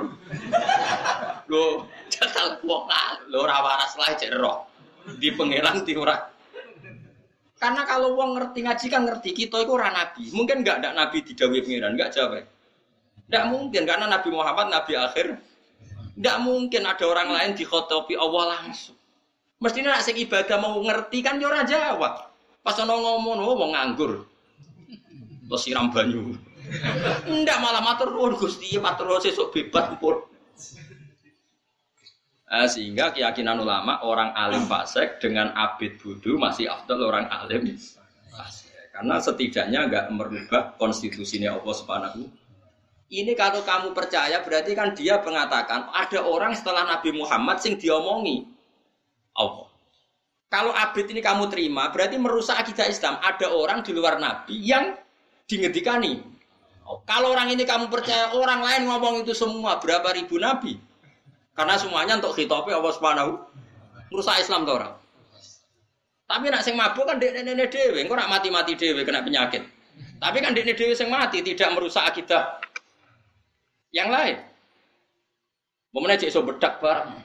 [1.51, 2.87] Lho, jatah wong
[3.35, 4.71] lho ora waras lah cek ro.
[5.19, 5.99] Di pangeran di.
[7.59, 10.31] Karena kalau wong ngerti ngaji kan ngerti kita itu ora nabi.
[10.31, 12.47] Mungkin enggak ada nabi di dawai pangeran, enggak jawab.
[13.27, 15.35] Enggak mungkin karena Nabi Muhammad nabi akhir
[16.17, 18.97] tidak mungkin ada orang lain dikhotopi Allah langsung.
[19.61, 22.33] Mestinya nak sing ibadah mau ngerti kan yo jawab.
[22.65, 24.25] Pas ono ngomong oh mau nganggur.
[25.47, 26.33] Terus siram banyu.
[27.29, 30.19] Ndak malah matur nuwun Gusti, matur sesuk bebas pun.
[32.47, 37.77] Nah, sehingga keyakinan ulama orang alim fasik dengan abid budu masih afdal orang alim.
[38.91, 42.46] Karena setidaknya nggak merubah konstitusinya Allah Subhanahu
[43.07, 48.43] ini kalau kamu percaya berarti kan dia mengatakan ada orang setelah Nabi Muhammad sing diomongi
[49.39, 49.71] Allah.
[50.51, 53.19] Kalau abid ini kamu terima berarti merusak akidah Islam.
[53.23, 54.99] Ada orang di luar Nabi yang
[55.47, 56.19] dingedikani.
[57.07, 60.79] Kalau orang ini kamu percaya orang lain ngomong itu semua berapa ribu Nabi?
[61.55, 63.31] Karena semuanya untuk khitopi Allah Subhanahu
[64.11, 64.95] merusak Islam tuh orang.
[66.27, 69.63] Tapi nak sing mabuk kan dek nenek dewe, engko mati-mati dewe kena penyakit.
[70.19, 72.66] Tapi kan dek dewe sing mati tidak merusak akidah
[73.97, 74.37] yang lain.
[75.97, 77.09] Momennya cek so bedak barang.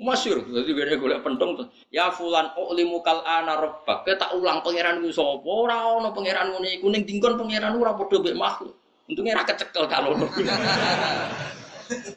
[0.00, 1.68] Masyur, jadi gue golek pentung tuh.
[1.92, 4.08] Ya fulan limu kal ana rabbak.
[4.08, 5.44] Kita ulang pangeran ku sapa?
[5.44, 8.72] Ora ono pangeran ngene kuning tingkon pangeran ora padha mbek makhluk.
[9.12, 10.16] Untungnya ra kecekel kalau.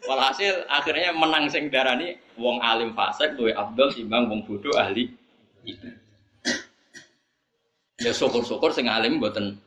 [0.07, 5.11] Walhasil akhirnya menang sing darani wong alim fasik luwe abdul timbang wong bodoh ahli
[5.67, 5.89] itu.
[7.99, 9.59] Ya syukur-syukur sing alim mboten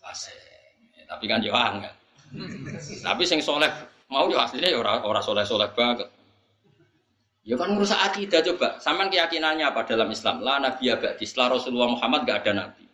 [0.00, 0.32] fasik.
[0.96, 1.92] Ya, tapi kan yo angel.
[3.04, 3.70] Tapi sing soleh
[4.10, 6.10] mau ya aslinya ya orang orang soleh soleh banget.
[7.44, 8.80] Ya kan merusak akidah coba.
[8.80, 10.40] Saman keyakinannya apa dalam Islam?
[10.40, 11.28] La nabi abadi.
[11.28, 12.88] Setelah Rasulullah Muhammad gak ada nabi.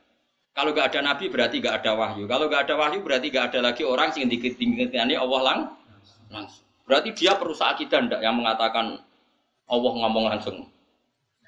[0.50, 2.26] Kalau gak ada nabi berarti gak ada wahyu.
[2.26, 5.58] Kalau gak ada wahyu berarti gak ada lagi orang yang dikitingkirani Allah lang.
[6.82, 8.98] Berarti dia perusak akidah ndak yang mengatakan
[9.70, 10.66] Allah ngomong langsung.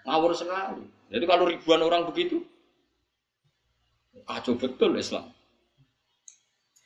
[0.06, 0.86] Ngawur sekali.
[1.10, 2.46] Jadi kalau ribuan orang begitu,
[4.22, 5.26] kacau betul Islam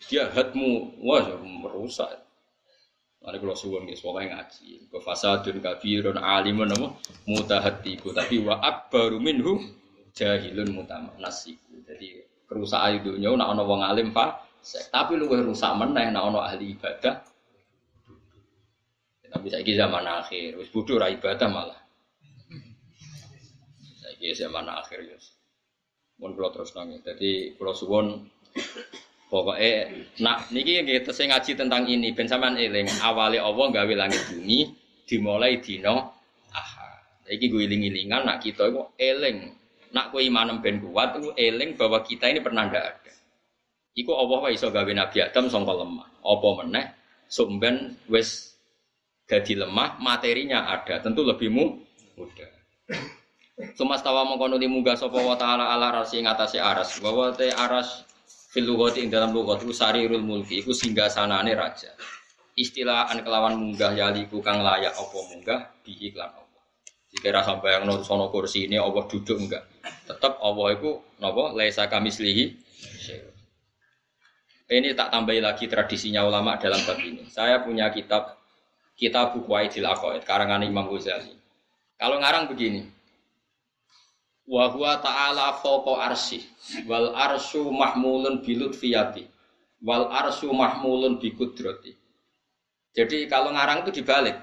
[0.06, 2.26] dia hatmu wah ya merusak
[3.26, 4.86] Mari kalau suwon guys, pokoknya ngaji.
[4.86, 6.94] Ke fasadun kabirun alimun nama
[7.26, 8.14] mutahatiku.
[8.14, 9.66] Tapi wa akbaru minhu
[10.14, 11.74] jahilun mutamanasiku.
[11.82, 14.46] Jadi kerusakan itu nyawa nak ono wong alim pak.
[14.94, 17.18] Tapi lu rusak meneh nak ono ahli ibadah.
[19.26, 21.80] Tapi saya zaman akhir, wis bodoh ra ibadah malah.
[24.06, 25.18] Saya zaman akhir ya.
[26.22, 27.02] Mun kula terus nangis.
[27.02, 28.22] Jadi kula suwon
[29.26, 29.90] Pokoknya,
[30.22, 34.70] nak niki kita saya ngaji tentang ini, ben sampean eling awali Allah gawe langit bumi
[35.02, 36.14] dimulai dino
[36.54, 36.86] aha.
[37.26, 39.50] Iki gue iling-ilingan nak kita itu eling,
[39.90, 43.12] nak kue imanem ben kuat itu eling bahwa kita ini pernah ndak ada.
[43.98, 46.06] Iku Allah wa iso gawe Nabi Adam sangka lemah.
[46.22, 46.86] Apa meneh
[47.26, 48.54] sumben wis
[49.26, 52.50] jadi lemah, materinya ada, tentu lebih mudah.
[53.74, 57.02] Sumastawa mongkono munggah sapa wa taala ala rasi ngatasi aras.
[57.02, 58.05] Bahwa te aras
[58.56, 61.92] fil lughati ing dalam lughat iku sarirul mulki iku singgah sanane raja.
[62.56, 66.60] Istilah an kelawan munggah yaliku kang layak apa munggah bihi lan apa.
[67.12, 69.60] Jika rasa bayang nur sono kursi ini Allah duduk enggak.
[70.08, 72.64] Tetap Allah itu napa laisa kamislihi
[74.66, 77.28] ini tak tambahi lagi tradisinya ulama dalam bab ini.
[77.28, 78.40] Saya punya kitab
[78.96, 81.36] kitab buku Aidil Aqaid karangan Imam Ghazali.
[82.00, 82.88] Kalau ngarang begini,
[84.46, 86.42] wa huwa ta'ala fawqa arsy.
[86.86, 89.26] Wal arsyu mahmulun bilut fiyati
[89.84, 91.94] wal arsyu mahmulun bi kudrati
[92.96, 94.40] jadi kalau ngarang itu dibalik.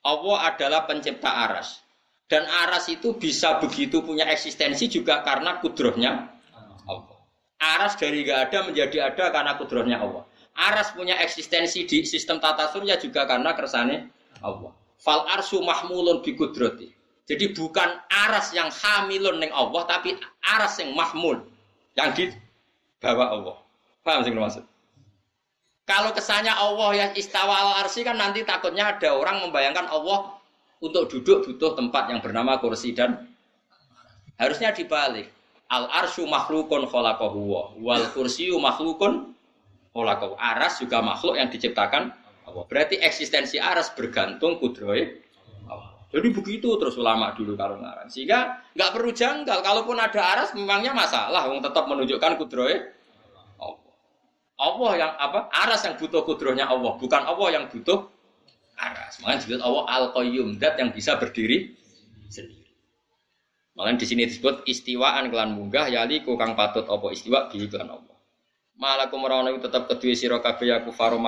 [0.00, 1.84] Allah adalah pencipta aras.
[2.24, 6.32] Dan aras itu bisa begitu punya eksistensi juga karena kudrohnya
[6.88, 7.20] Allah.
[7.60, 10.24] Aras dari gak ada menjadi ada karena kudrohnya Allah.
[10.56, 14.08] Aras punya eksistensi di sistem tata surya juga karena kersane
[14.40, 14.72] Allah.
[14.96, 16.88] Fal arsu mahmulun bi kudrati.
[17.24, 20.12] Jadi bukan aras yang hamilun neng Allah tapi
[20.44, 21.40] aras yang mahmul
[21.96, 23.56] yang dibawa Allah.
[24.04, 24.64] Paham sih maksud?
[25.88, 30.36] Kalau kesannya Allah yang istawa al arsi kan nanti takutnya ada orang membayangkan Allah
[30.84, 33.24] untuk duduk butuh tempat yang bernama kursi dan
[34.36, 35.32] harusnya dibalik.
[35.72, 39.32] Al arsyu makhlukun khalaqahu wal kursiyu makhlukun
[39.96, 40.36] khalaqahu.
[40.36, 42.12] Aras juga makhluk yang diciptakan
[42.44, 42.64] Allah.
[42.68, 45.23] Berarti eksistensi aras bergantung kudroy
[46.14, 48.06] Jadi begitu terus ulama dulu kalau ngarang.
[48.06, 49.58] Sehingga nggak perlu janggal.
[49.66, 51.50] Kalaupun ada aras memangnya masalah.
[51.50, 52.78] Wong tetap menunjukkan kudroy
[53.58, 53.94] Allah.
[54.54, 55.50] Allah yang apa?
[55.50, 58.06] Aras yang butuh kudrohnya Allah, bukan Allah yang butuh
[58.78, 59.18] aras.
[59.18, 61.74] Makanya disebut Allah al-qayyum, dat yang bisa berdiri
[62.30, 62.70] sendiri.
[63.74, 68.14] Malah di sini disebut istiwaan kelan munggah yali kang patut apa istiwa bi kelan Allah.
[68.78, 71.18] Malakum itu tetap kedua sira kabeh ya kufaru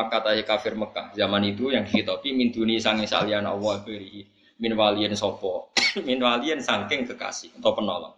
[0.46, 1.14] kafir Mekah.
[1.18, 5.70] Zaman itu yang dikitopi min duni sange salian Allah beri min waliyen sapa.
[6.08, 8.14] min waliyen saking kekasih atau penolong.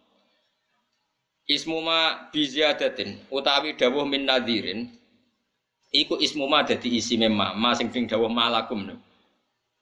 [1.48, 4.84] Ismuma biziadatin utawi dawuh min nadirin
[5.88, 8.92] iku ismuma dadi isi memma ma sing sing dawuh malakum.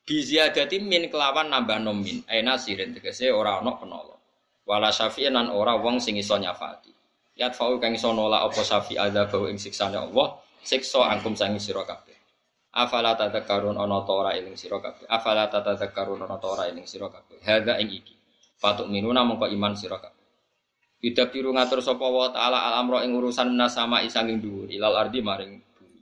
[0.07, 2.23] Biziadatin min kelawan nambah nomin.
[2.31, 4.17] Aina sirin tegese ora ana penolong
[4.67, 6.91] wala syafi'in ora wong sing iso nyafati
[7.39, 11.63] yat fa'u kang iso nolak apa syafi ada bau ing siksane Allah siksa angkum sangi
[11.63, 12.06] sira kabeh
[12.77, 17.09] afala tadhakkarun ana ta ora eling sira kabeh afala tadhakkarun ana ta ora eling sira
[17.09, 18.13] kabeh hadza ing iki
[18.61, 20.15] fatuk minuna mongko iman sira kabeh
[20.97, 24.97] Tidak biru ngatur sapa wa taala al amro ing urusan minas sama isanging dhuwur ilal
[24.97, 26.01] ardi maring bumi.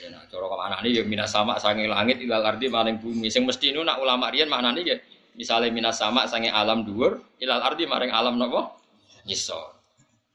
[0.00, 3.28] Ya nah cara nih ya minas sama sanging langit ilal ardi maring bumi.
[3.28, 4.96] Sing mesti nu nak ulama riyen maknane ya
[5.38, 8.74] Misalnya minas sama sange alam dhuwur, ilal ardi maring alam nopo?
[9.22, 9.70] Ngisor.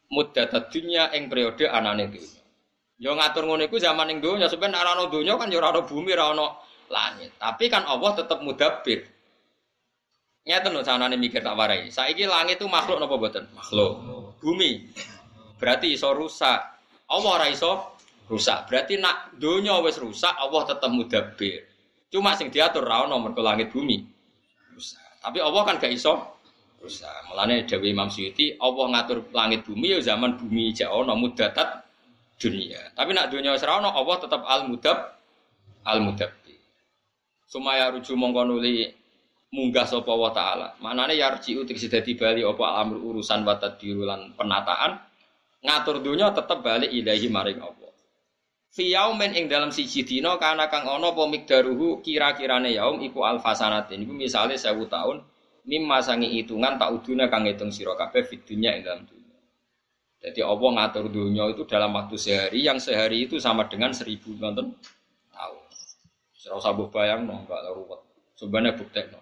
[0.08, 2.43] Muddat dunya ing periode anane dunya.
[3.04, 5.84] Yo ngatur ngono iku zaman ning donya, sebenarnya ora ana donya kan yo ora ana
[5.84, 6.48] bumi, ora ana
[6.88, 7.36] langit.
[7.36, 9.04] Tapi kan Allah tetap mudabbir.
[10.48, 11.92] Nyata no sanane mikir tak warai.
[11.92, 13.44] Saiki langit itu makhluk napa mboten?
[13.52, 13.92] Makhluk.
[14.40, 14.88] Bumi.
[15.60, 16.60] Berarti iso rusak.
[17.12, 18.00] Allah ora iso
[18.32, 18.72] rusak.
[18.72, 21.60] Berarti nak donya wis rusak, Allah tetap mudabbir.
[22.08, 24.00] Cuma sing diatur ra ono mergo langit bumi
[24.72, 25.20] rusak.
[25.20, 26.40] Tapi Allah kan gak iso
[26.80, 27.12] rusak.
[27.28, 31.84] Mulane Dewi Imam Suyuti, Allah ngatur langit bumi ya zaman bumi jek ono mudatat
[32.38, 32.92] dunia.
[32.94, 34.98] Tapi nak dunia wis ono Allah tetap al mudab
[35.86, 36.56] al mudabbi.
[37.48, 38.90] Sumaya ruju mongko nuli
[39.54, 40.74] munggah sapa wa taala.
[40.82, 44.98] Manane yarji utik dadi bali apa amr urusan wa tadbirulan penataan
[45.64, 47.92] ngatur dunia tetap balik ilahi maring Allah.
[48.74, 54.02] Fi yaumin ing dalam siji dina kana kang ana apa mikdaruhu kira-kirane yaum iku alfasanatin.
[54.02, 55.22] Iku misale 1000 tahun
[55.70, 59.23] mimma sangi hitungan tak uduna kang ngitung sira kabeh fid dunya ing dalam dunya.
[60.24, 64.72] Jadi Allah ngatur dunia itu dalam waktu sehari yang sehari itu sama dengan seribu nonton
[65.36, 65.64] tahun.
[66.32, 68.00] Serau sabuh bayang no, enggak ruwet.
[68.40, 69.20] Sebenarnya bukti no.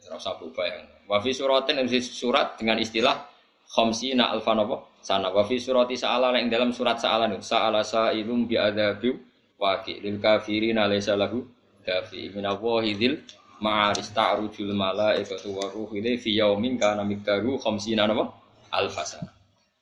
[0.00, 0.88] Serau sabuh bayang.
[1.04, 3.28] Wafi suratin surat dengan istilah
[3.68, 4.96] khamsina alfan apa?
[5.06, 9.14] sana wa fi surati sa'ala yang dalam surat sa'ala nih sa'ala sa'ilum bi adzabi
[9.54, 11.46] waqi lil kafirin laysa lahu
[11.86, 13.14] dafi min awahidil
[13.62, 17.06] ma'aris ta'rujul malaikatu wa ruhu ilai fi yaumin kana
[17.62, 18.34] khamsina napa
[18.74, 19.35] alfasana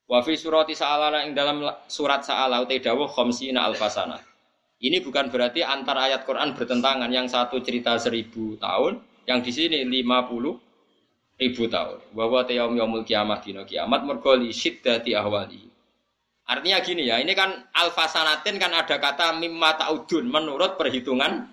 [0.04, 4.20] wa fi surati sa'ala yang dalam surat sa'ala utai dawuh khamsina alfasana
[4.84, 9.80] ini bukan berarti antar ayat Quran bertentangan yang satu cerita seribu tahun yang di sini
[9.88, 10.60] lima puluh
[11.40, 12.12] ribu tahun.
[12.12, 15.72] Bahwa yaum yaumul kiamat dino kiamat mergoli syiddati ahwali.
[16.44, 21.48] Artinya gini ya, ini kan alfasanatin kan ada kata mimma ta'udun menurut perhitungan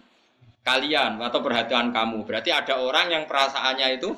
[0.67, 2.27] kalian atau perhatian kamu.
[2.27, 4.11] Berarti ada orang yang perasaannya itu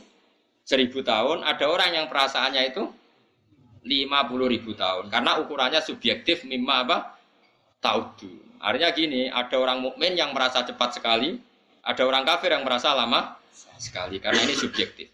[0.66, 2.90] seribu tahun, ada orang yang perasaannya itu
[3.84, 5.12] lima puluh ribu tahun.
[5.12, 6.98] Karena ukurannya subjektif mimma apa?
[7.84, 8.64] Ta'udun.
[8.64, 11.36] Artinya gini, ada orang mukmin yang merasa cepat sekali,
[11.84, 13.36] ada orang kafir yang merasa lama
[13.76, 14.24] sekali.
[14.24, 15.12] Karena ini subjektif.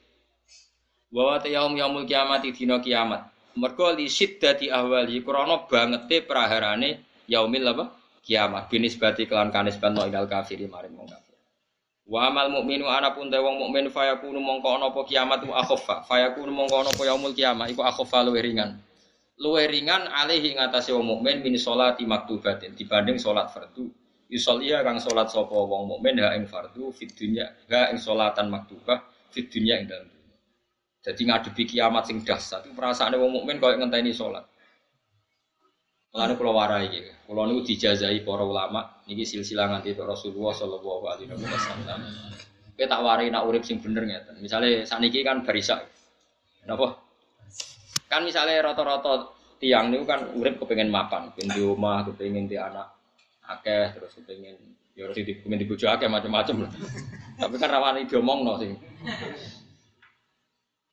[1.10, 3.34] Wa yaum yaumul kiamat dina kiamat.
[3.58, 7.86] Mergo li siddati ahwali krana bangete praharane yaumil apa?
[8.22, 10.94] Kiamat binisbati kelan kanisban ilal kafiri maring.
[12.10, 16.02] Wa amal mukminu ana pun wong mukmin fayakunu mongko ana apa kiamat wa akhaffa.
[16.10, 18.81] Fayakunu mongko ana apa yaumul kiamat iku akhaffa luwih ringan.
[19.38, 23.94] Luwih ringan alaihi ngatasi wong mukmin min sholati maktubatin dibanding salat fardu.
[24.26, 29.06] Yusolliya kang salat sapa wong mukmin ha ing fardu fid dunya ha ing salatan maktubah
[29.30, 30.19] fid dunya ing dalem
[30.99, 34.44] jadi ngadepi kiamat sing dahsyat itu perasaan wong mukmin koyo ngenteni salat.
[36.10, 37.02] Mulane kula warai iki.
[37.30, 41.99] Kula niku dijazai para ulama niki silsilah nganti Rasulullah sallallahu alaihi wasallam.
[42.73, 44.41] Kowe tak warai nak urip sing bener ngeten.
[44.41, 45.77] Misale saniki kan barisa.
[46.65, 46.98] Napa?
[48.10, 52.90] Kan misalnya rata-rata tiang niku kan urip kepengen mapan, kepengen di rumah, kepengen di anak
[53.45, 54.57] akeh, terus kepengen
[54.98, 56.72] ya harus di kepengen di bojo akeh macam-macam lah.
[57.38, 58.73] Tapi kan rawan diomongno sing.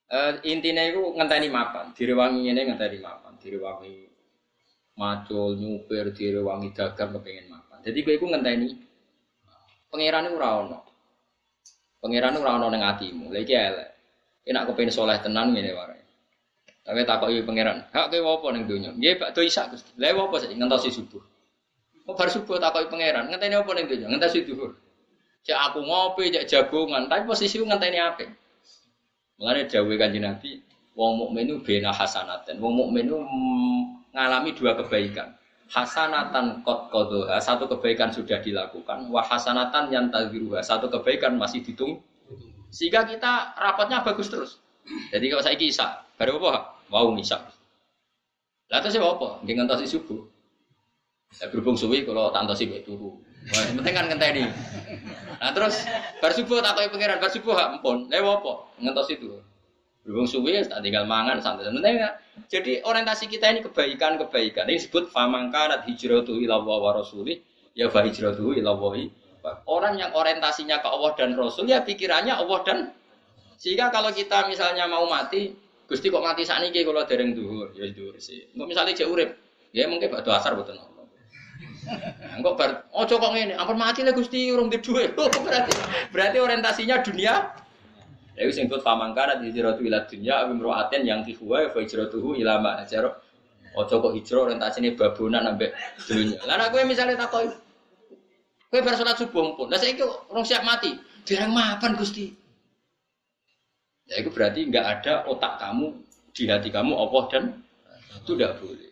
[0.07, 4.06] Uh, intinya itu ngenteni mapan, direwangi ini ngenteni mapan, direwangi
[4.97, 7.79] macul, nyupir, direwangi dagang kepengen mapan.
[7.85, 8.67] Jadi gue itu ngenteni
[9.93, 10.73] pangeran itu rawon.
[12.01, 13.89] Pangeran itu rawon neng hatimu, lagi elek.
[14.43, 16.01] Enak kepengen soleh tenan ngene wae.
[16.81, 18.95] Tapi takoki pangeran, hak kowe apa ning donya?
[18.95, 19.91] Nggih Pak Do Isa Gusti.
[19.99, 21.19] Lha apa sih ngentosi subuh?
[22.07, 24.07] Kok bar subuh takoki pangeran, ngenteni apa ning donya?
[24.07, 24.71] Ngentesi duhur.
[25.43, 28.23] Cek aku ngopi, cek jagungan, tapi posisi ngenteni apa?
[29.37, 30.63] Mulane dawuhe Kanjeng Nabi,
[30.97, 32.57] wong mukmin itu bena hasanatan.
[32.57, 33.19] Wong mukmin itu
[34.17, 35.37] ngalami dua kebaikan.
[35.67, 39.13] Hasanatan kot kodoha, satu kebaikan sudah dilakukan.
[39.13, 42.01] Wah hasanatan yang tadiruha, satu kebaikan masih ditunggu.
[42.73, 44.57] Sehingga kita rapatnya bagus terus.
[45.13, 46.81] Jadi kalau saya kisah, baru apa?
[46.89, 47.45] Wow nisa.
[48.71, 49.27] Lalu terus apa?
[49.43, 50.19] Dengan tosi subuh.
[51.43, 53.19] Ya berhubung suwi kalau tantosi baik turu.
[53.51, 54.47] Penting kan ngenteni.
[55.39, 55.83] Nah terus
[56.23, 58.07] bar subuh tak koyo pangeran, bar subuh hak empun.
[58.07, 58.51] Lha apa?
[58.79, 59.35] Ngentos itu.
[60.07, 61.67] Berhubung suwi ya tak tinggal mangan santai.
[61.67, 62.15] Penting ya.
[62.47, 64.71] Jadi orientasi kita ini kebaikan-kebaikan.
[64.71, 67.43] Ini disebut famangkanat hijratu ila wa rasuli
[67.75, 68.71] ya fa hijratu ila
[69.67, 72.77] Orang yang orientasinya ke Allah dan Rasul ya pikirannya Allah dan
[73.57, 75.49] sehingga kalau kita misalnya mau mati,
[75.89, 78.45] Gusti kok mati saat ini kalau dereng duhur, ya duhur sih.
[78.53, 79.29] Enggak misalnya cek urip,
[79.73, 80.77] ya mungkin batu asar betul.
[82.37, 85.09] Enggak bar, oh kok ngene, ampun mati lah Gusti urung di duwe.
[85.17, 85.73] Oh, berarti
[86.13, 87.65] berarti orientasinya dunia.
[88.37, 92.61] Ya wis ingkut pamangkana di hijratu ila dunya awi mru'atin yang tihuwa fa hijratuhu ila
[92.61, 93.09] ma ajaro.
[93.73, 95.73] Ojo kok hijrah orientasine babonan ambek
[96.05, 96.37] dunya.
[96.45, 97.49] Lah kowe misale takoki
[98.69, 99.73] kowe bar salat subuh pun.
[99.73, 100.93] Lah saiki urung siap mati.
[101.25, 102.29] Dereng mapan Gusti.
[104.07, 105.91] Ya itu berarti enggak ada otak kamu
[106.31, 107.43] di hati kamu Allah dan
[108.21, 108.87] itu tidak boleh.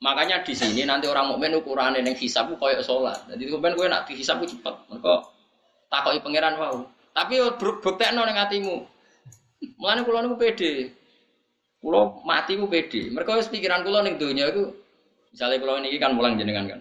[0.00, 3.18] Makanya di sini nanti orang mukmin ukurannya yang hisab koyok sholat.
[3.28, 4.74] Jadi kemudian gue nak dihisab gue cepet.
[4.88, 5.14] Mereka
[5.92, 6.76] takoki pangeran wow.
[7.14, 7.34] Tapi
[7.78, 8.76] bukti nol yang hatimu.
[9.78, 10.72] Mengenai kulo niku pede.
[11.78, 13.08] Kulo mati ku pede.
[13.14, 14.74] Mereka harus pikiran kulo nih dunia itu.
[15.30, 16.80] Misalnya kulo ini kan mulang jenengan kan.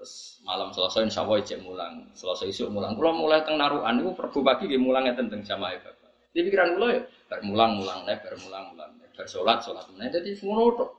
[0.00, 2.08] Terus malam selesai insya Allah ijek mulang.
[2.16, 2.96] Selesai isu mulang.
[2.96, 6.10] Kulo mulai teng naruhan itu perbu pagi gue mulangnya tentang jamaah bapak.
[6.32, 9.84] Di pikiran kulo ya bermulang mulang ber mulang mulang ber sholat sholat.
[9.92, 10.96] Nah jadi semua nutup.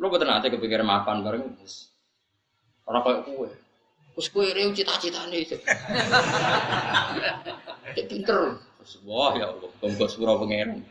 [0.00, 1.92] Lo betul nanti kepikiran makan bareng terus
[2.88, 3.52] orang kayak kue.
[4.16, 5.44] Terus kue rew cita-cita nih.
[5.44, 5.60] Cek
[8.12, 8.60] pinter.
[9.08, 10.84] Wah ya Allah, bangga surau pangeran.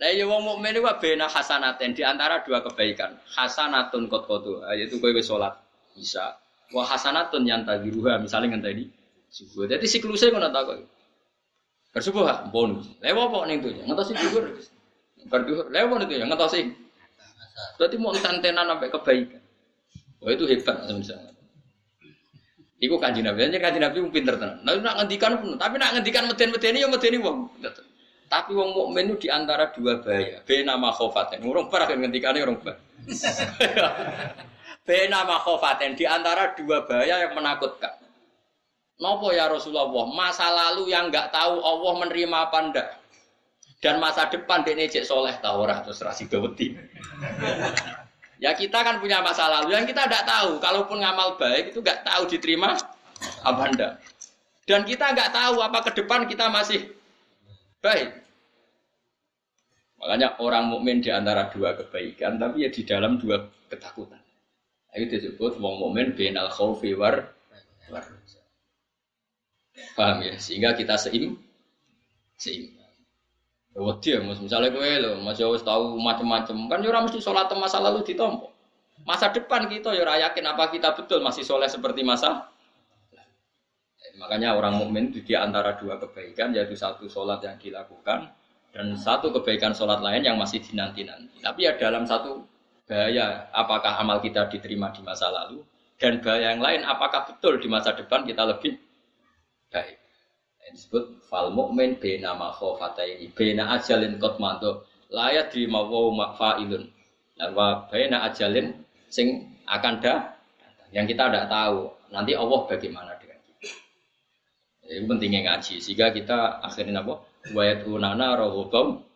[0.00, 3.20] Nah, ya wong mukmin itu bena hasanaten di antara dua kebaikan.
[3.36, 5.60] Hasanatun kot kotu, yaitu kue sholat
[5.92, 6.40] bisa.
[6.72, 8.88] Wah hasanatun yang tadi ruha, misalnya yang tadi
[9.28, 9.68] subuh.
[9.68, 10.80] Jadi siklusnya kau nanti kau.
[11.90, 12.86] Bersubuh, bonus.
[13.02, 13.72] Lewat apa nih tuh?
[14.06, 14.16] Sih
[15.28, 16.70] Berduhur, lewat itu ya ngetosi.
[17.76, 19.42] Berarti mau tentenan sampai kebaikan.
[20.24, 21.34] Wah itu hebat misalnya.
[22.80, 24.64] Iku kanji nabi, aja kanji nabi pinter tenan.
[24.64, 27.52] Nah, nak ngendikan pun, tapi nak ngendikan meden-medeni ya medeni wong.
[28.30, 30.40] Tapi wong mukmin itu di antara dua bahaya.
[30.48, 31.44] Bena makhofaten.
[31.44, 32.78] Urung parah kan ngendikane urung bah.
[34.88, 38.00] Bena makhofaten di antara dua bahaya yang menakutkan.
[38.96, 42.88] Nopo ya Rasulullah, masa lalu yang nggak tahu Allah menerima apa ndak?
[43.80, 46.76] dan masa depan dia cek soleh tahu ora terus rasi gawati.
[48.40, 50.56] ya kita kan punya masa lalu yang kita tidak tahu.
[50.58, 52.74] Kalaupun ngamal baik itu nggak tahu diterima
[53.44, 53.88] apa anda.
[54.64, 56.88] Dan kita nggak tahu apa ke depan kita masih
[57.84, 58.16] baik.
[60.00, 64.16] Makanya orang mukmin di antara dua kebaikan, tapi ya di dalam dua ketakutan.
[64.96, 67.36] Itu disebut wong mukmin al khaufi war
[67.92, 68.04] war.
[69.92, 70.40] Paham ya?
[70.40, 71.36] Sehingga kita seim
[72.40, 72.79] seim.
[73.80, 76.68] Wedi ya, misalnya gue lo, masih harus tahu macam-macam.
[76.68, 78.52] Kan jurah mesti sholat masa lalu ditompo.
[79.08, 82.52] Masa depan kita ya yakin apa kita betul masih soleh seperti masa.
[84.20, 88.28] Makanya orang mukmin itu di antara dua kebaikan yaitu satu sholat yang dilakukan
[88.76, 91.40] dan satu kebaikan sholat lain yang masih dinanti-nanti.
[91.40, 92.44] Tapi ya dalam satu
[92.84, 95.64] bahaya apakah amal kita diterima di masa lalu
[95.96, 98.82] dan bahaya yang lain apakah betul di masa depan kita lebih
[99.70, 99.99] baik
[100.72, 102.34] disebut fal mukmin bena
[103.04, 103.26] ini.
[103.30, 104.38] Bena ajalin kot
[105.10, 106.86] layat di mawu makfailun.
[107.34, 108.72] Dan wa bena ajalin
[109.10, 110.18] sing akan dah
[110.94, 111.90] yang kita tidak tahu.
[112.10, 113.70] Nanti Allah bagaimana dengan kita.
[114.90, 115.78] Itu pentingnya ngaji.
[115.78, 117.22] Sehingga kita akhirnya apa?
[117.54, 119.06] Wayatuna rohubam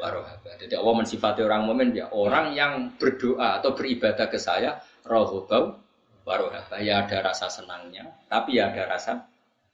[0.00, 0.50] warohaba.
[0.60, 5.76] Jadi Allah mensifati orang mukmin ya orang yang berdoa atau beribadah ke saya rohubam
[6.28, 6.80] warohaba.
[6.80, 9.24] Ya ada rasa senangnya tapi ya ada rasa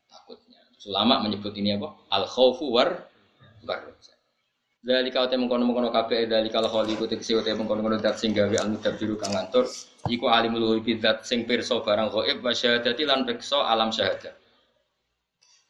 [0.08, 0.51] takutnya
[0.88, 1.94] Ulama menyebut ini apa?
[2.10, 3.06] Al khawfu war.
[4.82, 8.34] Dari kau temu kono kono kabeh dari kalau khaliku tegese utek mengkono kono dat sing
[8.34, 9.70] gawe al mudabbiru kang ngatur
[10.10, 14.34] iku alimul ghaibi dat sing pirsa barang ghaib wa syahadati lan pirsa alam syahadat.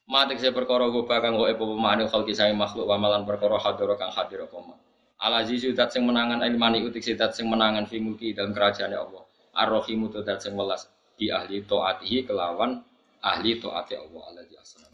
[0.09, 4.01] Matik saya perkara gue kang gue epo pemahani khalqi saya makhluk wa malan perkara hadira
[4.01, 4.80] kang hadir apa ma.
[5.20, 9.28] Al aziz dat sing menangan ilmani utik dat sing menangan fi mulki dalam kerajaan Allah.
[9.52, 10.89] Ar-rahimu dat sing welas
[11.20, 12.80] di ahli taatihi kelawan
[13.20, 14.91] ahli taati Allah alladzi asra.